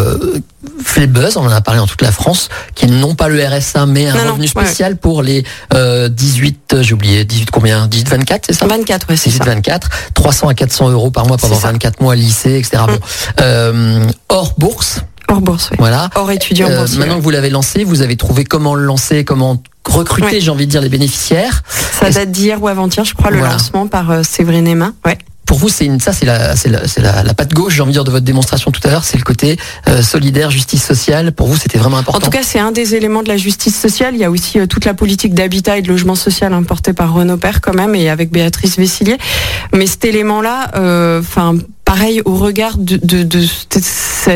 fait 0.84 1.02
le 1.02 1.08
buzz, 1.08 1.38
on 1.38 1.46
en 1.46 1.52
a 1.52 1.62
parlé 1.62 1.80
dans 1.80 1.88
toute 1.88 2.02
la 2.02 2.12
France, 2.12 2.50
qui 2.76 2.88
n'ont 2.88 3.16
pas 3.16 3.28
le 3.30 3.42
RSA, 3.44 3.86
mais 3.86 4.08
un 4.08 4.32
revenu 4.32 4.48
spécial 4.48 4.98
pour 4.98 5.24
les 5.24 5.44
18, 5.72 6.74
euh, 6.74 6.84
j'ai 6.84 6.94
oublié, 6.94 7.24
18 7.26 7.52
combien? 7.52 7.88
18, 7.88 8.10
24, 8.10 8.46
c'est 8.48 8.54
ça? 8.54 8.68
24, 8.68 9.10
ouais, 9.10 9.16
c'est 9.16 9.30
18, 9.30 9.46
24, 9.46 9.90
300 10.14 10.48
à 10.50 10.54
400 10.54 10.90
euros 10.90 11.12
par 11.12 11.26
mois 11.28 11.38
pendant 11.38 11.56
24 11.56 12.02
mois 12.02 12.16
lycée, 12.16 12.58
etc. 12.58 12.84
Bon. 12.88 12.94
Mm. 12.94 12.98
Euh, 13.42 14.08
hors 14.30 14.54
bourse. 14.58 15.02
Hors 15.28 15.42
bourse, 15.42 15.70
oui. 15.72 15.78
Voilà. 15.80 16.10
Hors 16.16 16.32
étudiant 16.32 16.68
euh, 16.70 16.86
Maintenant 16.98 17.18
que 17.18 17.24
vous 17.24 17.30
l'avez 17.30 17.50
lancé, 17.50 17.84
vous 17.84 18.02
avez 18.02 18.18
trouvé 18.18 18.44
comment 18.44 18.76
le 18.76 18.84
lancer, 18.84 19.24
comment 19.24 19.62
recruter, 19.86 20.42
j'ai 20.42 20.52
envie 20.52 20.66
de 20.66 20.72
dire, 20.72 20.82
les 20.82 20.90
bénéficiaires. 20.90 21.64
Ça 22.00 22.10
date 22.10 22.32
d'hier 22.32 22.62
ou 22.62 22.68
avant-hier, 22.68 23.06
je 23.06 23.14
crois, 23.14 23.32
le 23.32 23.40
lancement 23.40 23.88
par 23.88 24.12
euh, 24.12 24.24
Séverine 24.24 24.68
Emma. 24.68 24.92
Ouais 25.06 25.18
pour 25.50 25.58
vous, 25.58 25.68
c'est 25.68 25.90
ça, 26.00 26.14
c'est 26.14 26.28
la, 26.28 27.34
patte 27.34 27.56
gauche, 27.56 27.74
j'ai 27.74 27.82
envie 27.82 27.90
de 27.90 27.94
dire, 27.94 28.04
de 28.04 28.12
votre 28.12 28.24
démonstration 28.24 28.70
tout 28.70 28.82
à 28.84 28.92
l'heure, 28.92 29.04
c'est 29.04 29.18
le 29.18 29.24
côté 29.24 29.58
euh, 29.88 30.04
solidaire, 30.04 30.52
justice 30.52 30.86
sociale. 30.86 31.32
Pour 31.32 31.48
vous, 31.48 31.58
c'était 31.58 31.80
vraiment 31.80 31.98
important. 31.98 32.20
En 32.20 32.22
tout 32.22 32.30
cas, 32.30 32.44
c'est 32.44 32.60
un 32.60 32.72
des 32.72 32.94
éléments 32.94 33.24
de 33.24 33.30
la 33.30 33.38
justice 33.38 33.76
sociale. 33.76 34.14
Il 34.14 34.20
y 34.20 34.24
a 34.24 34.30
aussi 34.30 34.60
euh, 34.60 34.68
toute 34.68 34.86
la 34.86 34.94
politique 34.94 35.34
d'habitat 35.34 35.80
et 35.80 35.82
de 35.82 35.88
logement 35.88 36.14
social 36.14 36.54
importée 36.54 36.94
par 36.94 37.14
Renaud 37.14 37.38
Père 37.38 37.62
quand 37.62 37.74
même 37.74 37.96
et 37.96 38.12
avec 38.12 38.30
Béatrice 38.30 38.78
Vessillier. 38.78 39.18
Mais 39.74 39.88
cet 39.88 40.06
élément-là, 40.06 40.70
euh, 40.76 41.20
enfin 41.20 41.56
pareil 41.90 42.22
au 42.24 42.36
regard 42.36 42.78
de, 42.78 43.28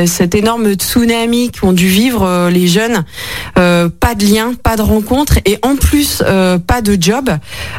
cet 0.07 0.33
énorme 0.33 0.73
tsunami 0.73 1.51
qu'ont 1.51 1.71
dû 1.71 1.87
vivre 1.87 2.23
euh, 2.23 2.49
les 2.49 2.65
jeunes, 2.65 3.03
euh, 3.59 3.89
pas 3.89 4.15
de 4.15 4.25
lien, 4.25 4.53
pas 4.63 4.75
de 4.75 4.81
rencontre 4.81 5.37
et 5.45 5.59
en 5.61 5.75
plus 5.75 6.23
euh, 6.25 6.57
pas 6.57 6.81
de 6.81 6.97
job. 6.99 7.29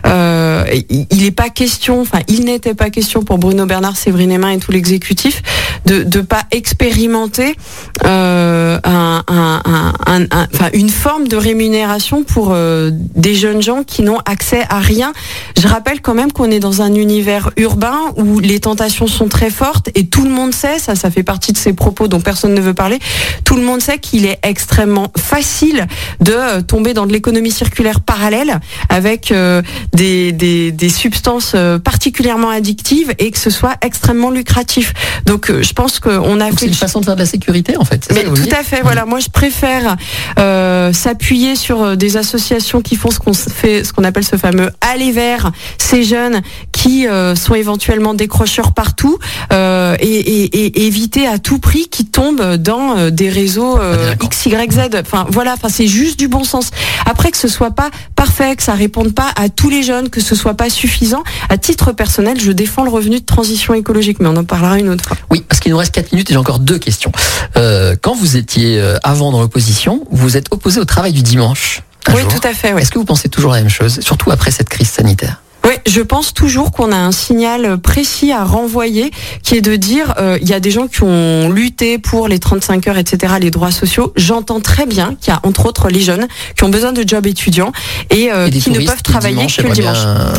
il 0.04 1.22
n'est 1.22 1.32
pas 1.32 1.48
question, 1.48 2.00
enfin 2.00 2.20
il 2.28 2.44
n'était 2.44 2.74
pas 2.74 2.90
question 2.90 3.24
pour 3.24 3.38
Bruno 3.38 3.66
Bernard, 3.66 3.96
Séverine 3.96 4.30
Emin 4.30 4.50
et 4.50 4.58
tout 4.58 4.70
l'exécutif 4.70 5.42
de 5.86 6.04
ne 6.04 6.22
pas 6.22 6.44
expérimenter 6.52 7.56
un, 8.04 8.80
un, 8.86 10.70
une 10.72 10.88
forme 10.88 11.26
de 11.26 11.36
rémunération 11.36 12.22
pour 12.22 12.56
des 12.92 13.34
jeunes 13.34 13.60
gens 13.60 13.82
qui 13.82 14.02
n'ont 14.02 14.20
accès 14.24 14.62
à 14.68 14.78
rien. 14.78 15.12
Je 15.60 15.66
rappelle 15.66 16.00
quand 16.00 16.14
même 16.14 16.30
qu'on 16.30 16.50
est 16.50 16.60
dans 16.60 16.80
un 16.80 16.94
univers 16.94 17.50
urbain 17.56 17.98
où 18.16 18.38
les 18.38 18.60
tentations 18.60 19.08
sont 19.08 19.28
très 19.28 19.50
fortes 19.50 19.63
et 19.94 20.06
tout 20.06 20.24
le 20.24 20.30
monde 20.30 20.54
sait, 20.54 20.78
ça, 20.78 20.94
ça 20.94 21.10
fait 21.10 21.22
partie 21.22 21.52
de 21.52 21.58
ces 21.58 21.72
propos 21.72 22.08
dont 22.08 22.20
personne 22.20 22.54
ne 22.54 22.60
veut 22.60 22.74
parler, 22.74 22.98
tout 23.44 23.56
le 23.56 23.62
monde 23.62 23.80
sait 23.80 23.98
qu'il 23.98 24.26
est 24.26 24.38
extrêmement 24.42 25.12
facile 25.16 25.86
de 26.20 26.32
euh, 26.32 26.62
tomber 26.62 26.94
dans 26.94 27.06
de 27.06 27.12
l'économie 27.12 27.50
circulaire 27.50 28.00
parallèle 28.00 28.60
avec 28.88 29.30
euh, 29.30 29.62
des, 29.92 30.32
des, 30.32 30.72
des, 30.72 30.88
substances 30.88 31.52
euh, 31.54 31.78
particulièrement 31.78 32.50
addictives 32.50 33.12
et 33.18 33.30
que 33.30 33.38
ce 33.38 33.50
soit 33.50 33.74
extrêmement 33.82 34.30
lucratif. 34.30 34.92
Donc 35.26 35.50
je 35.50 35.72
pense 35.72 36.00
qu'on 36.00 36.40
a 36.40 36.46
fait... 36.50 36.56
C'est 36.58 36.66
une 36.66 36.74
façon 36.74 37.00
de 37.00 37.04
faire 37.04 37.16
de 37.16 37.20
la 37.20 37.26
sécurité 37.26 37.76
en 37.76 37.84
fait. 37.84 38.08
Mais 38.14 38.24
tout 38.24 38.54
à 38.56 38.62
fait, 38.62 38.82
voilà. 38.82 39.04
Moi 39.04 39.20
je 39.20 39.28
préfère 39.28 39.96
euh, 40.38 40.92
s'appuyer 40.92 41.56
sur 41.56 41.96
des 41.96 42.16
associations 42.16 42.80
qui 42.80 42.96
font 42.96 43.10
ce 43.10 43.18
qu'on 43.18 43.34
fait, 43.34 43.84
ce 43.84 43.92
qu'on 43.92 44.04
appelle 44.04 44.24
ce 44.24 44.36
fameux 44.36 44.70
aller 44.80 45.12
vers 45.12 45.52
ces 45.78 46.04
jeunes 46.04 46.40
qui 46.72 47.06
sont 47.34 47.54
éventuellement 47.54 48.14
décrocheurs 48.14 48.72
partout. 48.72 49.18
Euh, 49.54 49.96
et, 50.00 50.86
éviter 50.86 51.26
à 51.26 51.38
tout 51.38 51.58
prix 51.58 51.88
qu'ils 51.88 52.06
tombent 52.06 52.56
dans 52.56 52.96
euh, 52.96 53.10
des 53.10 53.28
réseaux 53.28 53.78
euh, 53.78 54.14
X, 54.22 54.46
Y, 54.46 54.72
Z. 54.72 54.80
Enfin 55.00 55.26
voilà, 55.30 55.52
enfin 55.52 55.68
c'est 55.68 55.86
juste 55.86 56.18
du 56.18 56.28
bon 56.28 56.44
sens. 56.44 56.70
Après 57.06 57.30
que 57.30 57.36
ce 57.36 57.48
soit 57.48 57.70
pas 57.70 57.90
parfait, 58.16 58.56
que 58.56 58.62
ça 58.62 58.74
réponde 58.74 59.14
pas 59.14 59.30
à 59.36 59.48
tous 59.48 59.70
les 59.70 59.82
jeunes, 59.82 60.08
que 60.08 60.20
ce 60.20 60.34
soit 60.34 60.54
pas 60.54 60.70
suffisant. 60.70 61.22
À 61.48 61.58
titre 61.58 61.92
personnel, 61.92 62.40
je 62.40 62.50
défends 62.52 62.84
le 62.84 62.90
revenu 62.90 63.20
de 63.20 63.24
transition 63.24 63.74
écologique, 63.74 64.18
mais 64.20 64.28
on 64.28 64.36
en 64.36 64.44
parlera 64.44 64.78
une 64.78 64.88
autre 64.88 65.04
fois. 65.04 65.16
Oui, 65.30 65.44
parce 65.48 65.60
qu'il 65.60 65.70
nous 65.70 65.78
reste 65.78 65.94
4 65.94 66.12
minutes 66.12 66.30
et 66.30 66.34
j'ai 66.34 66.38
encore 66.38 66.58
deux 66.58 66.78
questions. 66.78 67.12
quand 67.54 68.14
vous 68.14 68.36
étiez 68.36 68.82
avant 69.02 69.30
dans 69.30 69.40
l'opposition, 69.40 70.04
vous 70.10 70.36
êtes 70.36 70.46
opposé 70.50 70.80
au 70.80 70.84
travail 70.84 71.12
du 71.12 71.22
dimanche. 71.22 71.82
Oui, 72.14 72.22
tout 72.28 72.46
à 72.46 72.52
fait. 72.52 72.70
Est-ce 72.70 72.90
que 72.90 72.98
vous 72.98 73.04
pensez 73.04 73.28
toujours 73.28 73.52
la 73.52 73.58
même 73.58 73.70
chose, 73.70 74.00
surtout 74.00 74.30
après 74.30 74.50
cette 74.50 74.68
crise 74.68 74.90
sanitaire? 74.90 75.43
Je 75.86 76.00
pense 76.00 76.32
toujours 76.32 76.72
qu'on 76.72 76.92
a 76.92 76.96
un 76.96 77.12
signal 77.12 77.78
précis 77.78 78.32
à 78.32 78.44
renvoyer, 78.44 79.10
qui 79.42 79.56
est 79.56 79.60
de 79.60 79.76
dire 79.76 80.14
euh, 80.18 80.38
il 80.40 80.48
y 80.48 80.54
a 80.54 80.60
des 80.60 80.70
gens 80.70 80.86
qui 80.86 81.02
ont 81.02 81.50
lutté 81.50 81.98
pour 81.98 82.28
les 82.28 82.38
35 82.38 82.86
heures, 82.88 82.98
etc., 82.98 83.34
les 83.40 83.50
droits 83.50 83.70
sociaux. 83.70 84.12
J'entends 84.16 84.60
très 84.60 84.86
bien 84.86 85.14
qu'il 85.20 85.32
y 85.32 85.36
a 85.36 85.40
entre 85.42 85.66
autres 85.66 85.88
les 85.88 86.00
jeunes 86.00 86.26
qui 86.56 86.64
ont 86.64 86.68
besoin 86.68 86.92
de 86.92 87.06
jobs 87.06 87.26
étudiants 87.26 87.72
et, 88.10 88.32
euh, 88.32 88.48
qui 88.48 88.70
ne 88.70 88.80
peuvent 88.80 89.02
travailler 89.02 89.46
que 89.46 89.62
le 89.62 89.70
dimanche. 89.72 89.98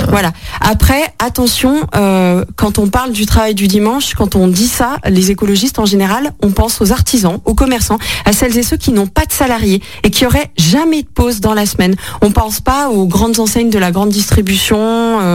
Voilà. 0.09 0.31
Après, 0.61 1.01
attention, 1.19 1.81
euh, 1.95 2.43
quand 2.55 2.79
on 2.79 2.87
parle 2.87 3.11
du 3.11 3.25
travail 3.25 3.53
du 3.53 3.67
dimanche, 3.67 4.13
quand 4.15 4.35
on 4.35 4.47
dit 4.47 4.67
ça, 4.67 4.97
les 5.07 5.31
écologistes 5.31 5.79
en 5.79 5.85
général, 5.85 6.31
on 6.41 6.51
pense 6.51 6.81
aux 6.81 6.91
artisans, 6.91 7.39
aux 7.45 7.53
commerçants, 7.53 7.99
à 8.25 8.33
celles 8.33 8.57
et 8.57 8.63
ceux 8.63 8.77
qui 8.77 8.91
n'ont 8.91 9.07
pas 9.07 9.25
de 9.25 9.31
salariés 9.31 9.81
et 10.03 10.09
qui 10.09 10.25
auraient 10.25 10.51
jamais 10.57 11.03
de 11.03 11.07
pause 11.07 11.39
dans 11.39 11.53
la 11.53 11.65
semaine. 11.65 11.95
On 12.21 12.31
pense 12.31 12.61
pas 12.61 12.89
aux 12.89 13.05
grandes 13.05 13.39
enseignes 13.39 13.69
de 13.69 13.79
la 13.79 13.91
grande 13.91 14.09
distribution 14.09 14.77
euh, 15.21 15.34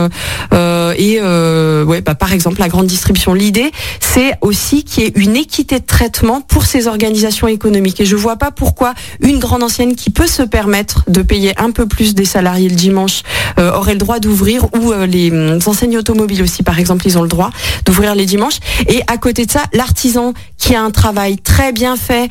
et 0.97 1.19
euh, 1.21 1.83
ouais, 1.83 2.01
bah, 2.01 2.15
par 2.15 2.33
exemple 2.33 2.59
la 2.59 2.69
grande 2.69 2.87
distribution. 2.87 3.33
L'idée, 3.33 3.71
c'est 3.99 4.33
aussi 4.41 4.83
qu'il 4.83 5.03
y 5.03 5.05
ait 5.07 5.13
une 5.15 5.35
équité 5.35 5.79
de 5.79 5.85
traitement 5.85 6.41
pour 6.41 6.65
ces 6.65 6.87
organisations 6.87 7.47
économiques. 7.47 7.99
Et 8.01 8.05
je 8.05 8.15
vois 8.15 8.35
pas 8.35 8.51
pourquoi 8.51 8.93
une 9.21 9.39
grande 9.39 9.63
ancienne 9.63 9.95
qui 9.95 10.09
peut 10.09 10.27
se 10.27 10.43
permettre 10.43 11.03
de 11.07 11.21
payer 11.21 11.53
un 11.59 11.71
peu 11.71 11.85
plus 11.85 12.13
des 12.15 12.25
salariés 12.25 12.69
le 12.69 12.75
dimanche 12.75 13.23
aurait 13.57 13.93
le 13.93 13.99
droit 13.99 14.19
d'ouvrir 14.19 14.65
ou 14.75 14.93
les 15.07 15.31
hum, 15.31 15.59
enseignes 15.65 15.97
automobiles 15.97 16.41
aussi, 16.41 16.63
par 16.63 16.79
exemple, 16.79 17.05
ils 17.07 17.17
ont 17.17 17.21
le 17.21 17.27
droit 17.27 17.51
d'ouvrir 17.85 18.15
les 18.15 18.25
dimanches. 18.25 18.59
Et 18.87 19.01
à 19.07 19.17
côté 19.17 19.45
de 19.45 19.51
ça, 19.51 19.63
l'artisan 19.73 20.33
qui 20.57 20.75
a 20.75 20.81
un 20.81 20.91
travail 20.91 21.37
très 21.37 21.71
bien 21.71 21.95
fait, 21.95 22.29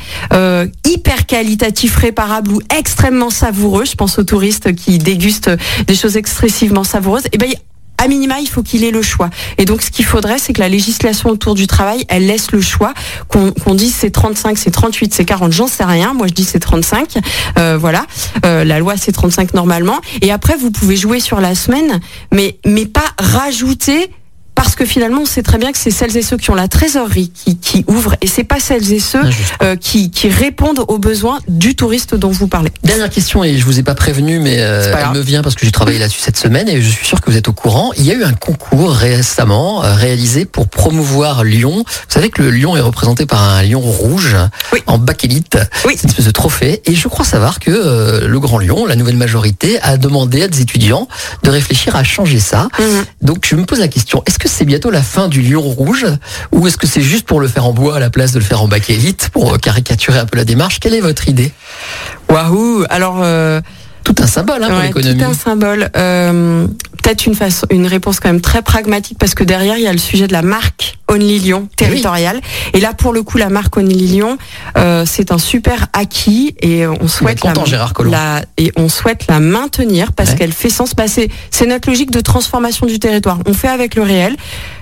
hyper 0.87 1.27
qualitatif, 1.27 1.97
réparable 1.97 2.53
ou 2.53 2.61
extrêmement 2.77 3.31
savoureux. 3.31 3.85
Je 3.85 3.95
pense 3.95 4.19
aux 4.19 4.25
touristes 4.25 4.75
qui 4.75 4.99
dégustent 4.99 5.51
des 5.87 5.95
choses 5.95 6.17
excessivement 6.17 6.85
savoureuses. 6.85 7.25
Et 7.33 7.39
ben 7.39 7.49
à 8.03 8.09
minima, 8.09 8.41
il 8.41 8.49
faut 8.49 8.63
qu'il 8.63 8.83
ait 8.85 8.91
le 8.91 9.03
choix. 9.03 9.31
Et 9.59 9.65
donc, 9.65 9.83
ce 9.83 9.91
qu'il 9.91 10.05
faudrait, 10.05 10.39
c'est 10.39 10.53
que 10.53 10.61
la 10.61 10.69
législation 10.69 11.29
autour 11.31 11.55
du 11.55 11.67
travail, 11.67 12.05
elle 12.09 12.27
laisse 12.27 12.51
le 12.53 12.61
choix, 12.61 12.95
qu'on 13.29 13.53
qu'on 13.53 13.75
dise 13.75 13.95
c'est 13.95 14.11
35, 14.11 14.57
c'est 14.59 14.71
38, 14.71 15.13
c'est 15.15 15.25
40, 15.25 15.53
j'en 15.53 15.67
sais 15.67 15.85
rien. 15.85 16.15
Moi, 16.15 16.27
je 16.27 16.33
dis 16.33 16.45
c'est 16.45 16.61
35. 16.61 17.19
Euh, 17.59 17.77
voilà, 17.79 18.07
Euh, 18.47 18.65
la 18.65 18.79
loi 18.79 18.95
c'est 18.97 19.13
35 19.13 19.55
normalement. 19.55 19.99
Et 20.23 20.33
après, 20.33 20.57
vous 20.57 20.71
pouvez 20.71 20.97
jouer 20.97 21.21
sur 21.21 21.41
la 21.41 21.55
semaine, 21.55 22.01
mais 22.33 22.59
mais 22.65 22.87
pas 22.87 23.05
rajouter. 23.19 24.11
Parce 24.63 24.75
que 24.75 24.85
finalement, 24.85 25.23
on 25.23 25.27
sait 25.27 25.43
très 25.43 25.57
bien 25.57 25.73
que 25.73 25.79
c'est 25.79 25.91
celles 25.91 26.15
et 26.19 26.21
ceux 26.21 26.37
qui 26.37 26.51
ont 26.51 26.55
la 26.55 26.69
trésorerie 26.69 27.33
qui, 27.35 27.57
qui 27.57 27.83
ouvrent, 27.89 28.15
et 28.21 28.27
c'est 28.27 28.45
pas 28.45 28.61
celles 28.61 28.93
et 28.93 29.01
ceux 29.01 29.23
Ah, 29.25 29.65
euh, 29.65 29.77
qui, 29.77 30.11
qui 30.11 30.29
répondent 30.29 30.85
aux 30.87 30.99
besoins 30.99 31.39
du 31.49 31.75
touriste 31.75 32.15
dont 32.15 32.29
vous 32.29 32.47
parlez. 32.47 32.71
Dernière 32.85 33.09
question, 33.09 33.43
et 33.43 33.57
je 33.57 33.65
vous 33.65 33.79
ai 33.79 33.83
pas 33.83 33.95
prévenu, 33.95 34.39
mais 34.39 34.57
euh, 34.59 34.93
pas 34.93 35.01
elle 35.01 35.17
me 35.17 35.23
vient 35.23 35.41
parce 35.43 35.55
que 35.55 35.65
j'ai 35.65 35.73
travaillé 35.73 35.99
là-dessus 35.99 36.21
cette 36.21 36.37
semaine 36.37 36.69
et 36.69 36.83
je 36.83 36.91
suis 36.91 37.07
sûr 37.07 37.23
que 37.23 37.31
vous 37.31 37.39
êtes 37.39 37.49
au 37.49 37.55
courant. 37.55 37.93
Il 37.97 38.05
y 38.05 38.11
a 38.11 38.15
eu 38.15 38.23
un 38.23 38.35
concours 38.35 38.93
récemment 38.93 39.83
euh, 39.83 39.95
réalisé 39.95 40.45
pour 40.45 40.69
promouvoir 40.69 41.43
Lyon. 41.43 41.77
Vous 41.87 42.05
savez 42.11 42.29
que 42.29 42.43
le 42.43 42.51
lion 42.51 42.77
est 42.77 42.81
représenté 42.83 43.25
par 43.25 43.43
un 43.43 43.63
lion 43.63 43.81
rouge 43.81 44.37
Oui. 44.75 44.81
en 44.87 44.99
bakélite. 44.99 45.57
Oui. 45.87 45.95
C'est 45.97 46.03
une 46.03 46.11
espèce 46.11 46.27
de 46.27 46.33
trophée. 46.33 46.83
Et 46.85 46.95
je 46.95 47.09
crois 47.09 47.25
savoir 47.25 47.61
que 47.61 47.71
euh, 47.71 48.29
le 48.29 48.39
Grand 48.39 48.59
Lion, 48.59 48.85
la 48.85 48.97
nouvelle 48.97 49.17
majorité, 49.17 49.81
a 49.81 49.97
demandé 49.97 50.43
à 50.43 50.49
des 50.49 50.61
étudiants 50.61 51.09
de 51.45 51.49
réfléchir 51.51 51.97
à 51.97 52.05
changer 52.05 52.41
ça. 52.41 52.69
Donc 53.23 53.47
je 53.49 53.57
me 53.57 53.65
pose 53.65 53.79
la 53.79 53.89
question, 53.89 54.23
est-ce 54.27 54.39
que 54.39 54.50
c'est 54.51 54.65
bientôt 54.65 54.91
la 54.91 55.03
fin 55.03 55.29
du 55.29 55.43
lion 55.43 55.61
rouge 55.63 56.07
ou 56.53 56.67
est-ce 56.67 56.77
que 56.77 56.87
c'est 56.87 57.01
juste 57.03 57.27
pour 57.27 57.41
le 57.41 57.49
faire 57.49 57.65
en 57.67 57.73
bois 57.73 57.97
à 57.97 58.01
la 58.01 58.11
place 58.11 58.33
de 58.33 58.39
le 58.39 58.45
faire 58.45 58.63
en 58.63 58.69
bakélite 58.69 59.31
pour 59.33 59.55
euh, 59.55 59.59
caricaturer 59.59 60.19
un 60.19 60.27
peu 60.27 60.37
la 60.37 60.45
démarche? 60.45 60.81
Quelle 60.81 60.95
est 60.95 61.01
votre 61.01 61.29
idée? 61.29 61.53
Waouh 62.29 62.85
Alors, 62.91 63.21
euh, 63.23 63.61
Tout 64.05 64.15
un 64.19 64.27
symbole 64.27 64.63
hein, 64.63 64.69
pour 64.69 64.77
ouais, 64.79 64.87
l'économie. 64.89 65.19
tout 65.19 65.25
un 65.25 65.35
symbole. 65.35 65.91
Euh, 65.97 66.67
Peut-être 67.03 67.25
une 67.27 67.35
façon, 67.35 67.67
une 67.71 67.87
réponse 67.87 68.21
quand 68.21 68.29
même 68.29 68.43
très 68.43 68.61
pragmatique 68.61 69.17
parce 69.19 69.35
que 69.35 69.43
derrière 69.43 69.79
il 69.79 69.85
y 69.85 69.87
a 69.89 69.93
le 69.93 69.99
sujet 69.99 70.27
de 70.27 70.33
la 70.35 70.43
marque 70.43 70.99
Only 71.11 71.39
Lyon 71.41 71.69
territoriale. 71.77 72.41
Et 72.73 72.81
là, 72.81 72.95
pour 72.95 73.13
le 73.13 73.23
coup, 73.23 73.37
la 73.37 73.49
marque 73.51 73.77
Only 73.77 73.95
Lyon, 74.07 74.39
euh, 74.79 75.05
c'est 75.07 75.33
un 75.33 75.39
super 75.39 75.89
acquis 75.93 76.55
et 76.63 76.87
on 76.87 77.09
souhaite 77.09 77.41
content, 77.41 77.65
la 78.05 78.43
et 78.57 78.73
on 78.77 78.89
souhaite 78.89 79.27
la 79.29 79.41
maintenir 79.41 80.13
parce 80.13 80.31
Ouais. 80.31 80.37
qu'elle 80.37 80.53
fait 80.53 80.71
sens. 80.71 80.95
Bah, 80.95 81.09
c'est 81.09 81.29
c'est 81.51 81.67
notre 81.67 81.89
logique 81.89 82.11
de 82.13 82.21
transformation 82.21 82.87
du 82.87 82.99
territoire. 82.99 83.39
On 83.47 83.53
fait 83.55 83.69
avec 83.69 83.95
le 83.97 84.03
réel. 84.03 84.37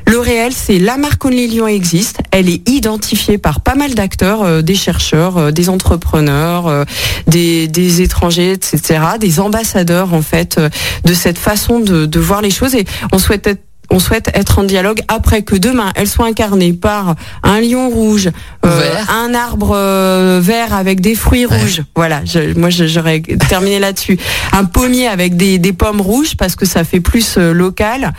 Le 0.06 0.18
réel, 0.18 0.52
c'est 0.54 0.78
la 0.78 0.96
marque 0.96 1.24
Only 1.24 1.48
Lyon 1.48 1.66
existe. 1.66 2.18
Elle 2.30 2.48
est 2.48 2.66
identifiée 2.68 3.36
par 3.38 3.60
pas 3.60 3.74
mal 3.74 3.94
d'acteurs, 3.94 4.42
euh, 4.42 4.62
des 4.62 4.74
chercheurs, 4.74 5.36
euh, 5.36 5.50
des 5.50 5.68
entrepreneurs, 5.68 6.66
euh, 6.66 6.84
des, 7.26 7.68
des 7.68 8.00
étrangers, 8.00 8.52
etc., 8.52 9.00
des 9.20 9.38
ambassadeurs 9.40 10.14
en 10.14 10.22
fait 10.22 10.56
euh, 10.58 10.70
de 11.04 11.12
cette 11.14 11.38
façon 11.38 11.80
de, 11.80 12.06
de 12.06 12.20
voir 12.20 12.40
les 12.42 12.50
choses. 12.50 12.74
Et 12.74 12.84
on 13.12 13.18
souhaite 13.18 13.46
être 13.46 13.62
on 13.90 13.98
souhaite 13.98 14.30
être 14.34 14.58
en 14.58 14.64
dialogue 14.64 15.00
après 15.08 15.42
que 15.42 15.56
demain 15.56 15.92
elle 15.94 16.08
soit 16.08 16.26
incarnée 16.26 16.72
par 16.72 17.14
un 17.42 17.60
lion 17.60 17.88
rouge, 17.88 18.28
euh, 18.66 18.94
un 19.08 19.34
arbre 19.34 19.72
euh, 19.74 20.40
vert 20.42 20.74
avec 20.74 21.00
des 21.00 21.14
fruits 21.14 21.46
Ouais. 21.46 21.58
rouges. 21.60 21.82
Voilà, 21.96 22.22
je- 22.24 22.58
moi 22.58 22.68
j'aurais 22.70 23.20
terminé 23.48 23.78
là-dessus. 23.78 24.18
Un 24.52 24.64
pommier 24.64 25.06
avec 25.08 25.36
des, 25.36 25.58
des 25.58 25.72
pommes 25.72 26.00
rouges 26.00 26.36
parce 26.36 26.54
que 26.56 26.66
ça 26.66 26.84
fait 26.84 27.00
plus 27.00 27.36
euh, 27.38 27.52
local. 27.52 28.12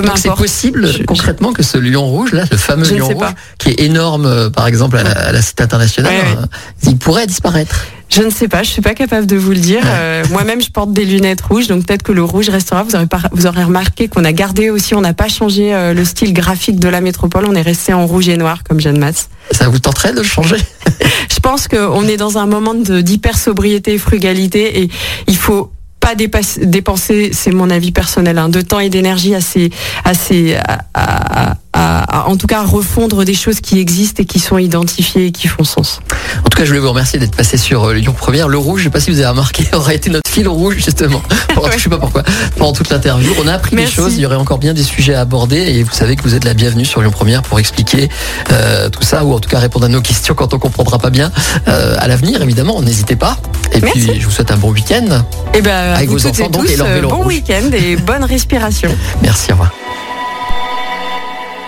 Peu 0.00 0.06
Donc 0.06 0.18
c'est 0.18 0.34
possible 0.34 0.86
Je- 0.86 1.02
concrètement 1.04 1.52
que 1.52 1.62
ce 1.62 1.78
lion 1.78 2.04
rouge 2.04 2.32
là, 2.32 2.44
le 2.50 2.56
fameux 2.56 2.84
Je 2.84 2.94
lion 2.96 3.06
rouge, 3.06 3.16
pas. 3.18 3.34
qui 3.58 3.70
est 3.70 3.80
énorme 3.80 4.26
euh, 4.26 4.50
par 4.50 4.66
exemple 4.66 4.96
à 4.98 5.02
la, 5.02 5.10
à 5.12 5.32
la 5.32 5.40
cité 5.42 5.62
internationale, 5.62 6.12
Ouais, 6.12 6.20
ouais. 6.20 6.36
euh, 6.42 6.46
il 6.90 6.96
pourrait 6.98 7.26
disparaître. 7.26 7.86
Je 8.08 8.22
ne 8.22 8.30
sais 8.30 8.46
pas, 8.46 8.62
je 8.62 8.70
suis 8.70 8.82
pas 8.82 8.94
capable 8.94 9.26
de 9.26 9.36
vous 9.36 9.50
le 9.50 9.56
dire. 9.58 9.80
Euh, 9.84 10.22
Moi-même, 10.30 10.62
je 10.62 10.70
porte 10.70 10.92
des 10.92 11.04
lunettes 11.04 11.40
rouges, 11.40 11.66
donc 11.66 11.84
peut-être 11.86 12.04
que 12.04 12.12
le 12.12 12.22
rouge 12.22 12.48
restera. 12.50 12.84
Vous 12.84 12.94
aurez, 12.94 13.06
vous 13.32 13.46
aurez 13.46 13.64
remarqué 13.64 14.06
qu'on 14.06 14.24
a 14.24 14.32
gardé 14.32 14.70
aussi, 14.70 14.94
on 14.94 15.00
n'a 15.00 15.12
pas 15.14 15.26
changé 15.28 15.74
euh, 15.74 15.92
le 15.92 16.04
style 16.04 16.32
graphique 16.32 16.78
de 16.78 16.88
la 16.88 17.00
métropole. 17.00 17.46
On 17.48 17.54
est 17.56 17.62
resté 17.62 17.92
en 17.94 18.06
rouge 18.06 18.28
et 18.28 18.36
noir 18.36 18.62
comme 18.68 18.78
Jeanne 18.80 18.98
Masse. 18.98 19.28
Ça 19.50 19.68
vous 19.68 19.80
tenterait 19.80 20.12
de 20.12 20.18
le 20.18 20.24
changer? 20.24 20.56
Je 21.34 21.40
pense 21.40 21.66
qu'on 21.68 22.06
est 22.06 22.16
dans 22.16 22.38
un 22.38 22.46
moment 22.46 22.74
de- 22.74 23.00
d'hyper 23.00 23.36
sobriété 23.36 23.94
et 23.94 23.98
frugalité 23.98 24.82
et 24.82 24.90
il 25.26 25.36
faut 25.36 25.72
pas 26.06 26.14
dépenser, 26.14 27.30
c'est 27.32 27.50
mon 27.50 27.68
avis 27.68 27.90
personnel, 27.90 28.38
hein, 28.38 28.48
de 28.48 28.60
temps 28.60 28.78
et 28.78 28.88
d'énergie 28.90 29.34
assez, 29.34 29.70
assez, 30.04 30.56
à- 30.94 31.56
à- 31.76 32.28
en 32.28 32.36
tout 32.36 32.46
cas, 32.46 32.62
refondre 32.62 33.24
des 33.24 33.34
choses 33.34 33.60
qui 33.60 33.78
existent 33.78 34.22
et 34.22 34.26
qui 34.26 34.38
sont 34.38 34.58
identifiées 34.58 35.26
et 35.26 35.32
qui 35.32 35.48
font 35.48 35.64
sens. 35.64 36.00
En 36.44 36.48
tout 36.48 36.56
cas, 36.56 36.64
je 36.64 36.68
voulais 36.68 36.80
vous 36.80 36.88
remercier 36.88 37.18
d'être 37.18 37.36
passé 37.36 37.56
sur 37.56 37.84
euh, 37.84 37.94
Lyon 37.94 38.14
Première. 38.16 38.48
Le 38.48 38.58
rouge, 38.58 38.80
je 38.80 38.84
sais 38.84 38.90
pas 38.90 39.00
si 39.00 39.10
vous 39.10 39.18
avez 39.18 39.28
remarqué, 39.28 39.64
aurait 39.74 39.96
été 39.96 40.10
notre 40.10 40.28
fil 40.30 40.48
rouge 40.48 40.76
justement. 40.76 41.22
Je 41.76 41.82
sais 41.82 41.88
pas 41.88 41.98
pourquoi. 41.98 42.22
Pendant 42.56 42.72
toute 42.72 42.90
l'interview, 42.90 43.32
on 43.42 43.48
a 43.48 43.54
appris 43.54 43.74
des 43.76 43.86
choses. 43.86 44.14
Il 44.14 44.20
y 44.20 44.26
aurait 44.26 44.36
encore 44.36 44.58
bien 44.58 44.72
des 44.74 44.82
sujets 44.82 45.14
à 45.14 45.20
aborder 45.22 45.56
et 45.56 45.82
vous 45.82 45.92
savez 45.92 46.14
que 46.16 46.22
vous 46.22 46.34
êtes 46.34 46.44
la 46.44 46.54
bienvenue 46.54 46.84
sur 46.84 47.00
Lyon 47.00 47.10
Première 47.10 47.42
pour 47.42 47.58
expliquer 47.58 48.08
euh, 48.52 48.88
tout 48.88 49.02
ça 49.02 49.24
ou 49.24 49.32
en 49.32 49.40
tout 49.40 49.48
cas 49.48 49.58
répondre 49.58 49.86
à 49.86 49.88
nos 49.88 50.00
questions 50.00 50.34
quand 50.34 50.52
on 50.54 50.58
comprendra 50.58 50.98
pas 50.98 51.10
bien 51.10 51.30
euh, 51.68 51.96
à 51.98 52.08
l'avenir. 52.08 52.40
Évidemment, 52.42 52.80
n'hésitez 52.82 53.16
pas. 53.16 53.38
Et 53.72 53.80
Merci. 53.80 54.00
puis, 54.06 54.20
je 54.20 54.24
vous 54.26 54.30
souhaite 54.30 54.50
un 54.50 54.56
bon 54.56 54.70
week-end. 54.70 55.24
Et 55.54 55.62
ben, 55.62 55.94
Avec 55.94 56.08
vous 56.08 56.18
vos 56.18 56.28
et 56.28 56.30
enfants, 56.30 56.48
donc, 56.50 56.68
et 56.70 56.76
leur 56.76 56.86
vélo 56.86 57.08
bon 57.08 57.24
week-end 57.24 57.70
et 57.72 57.96
bonne 57.96 58.24
respiration. 58.24 58.94
Merci, 59.22 59.50
au 59.50 59.54
revoir. 59.54 59.72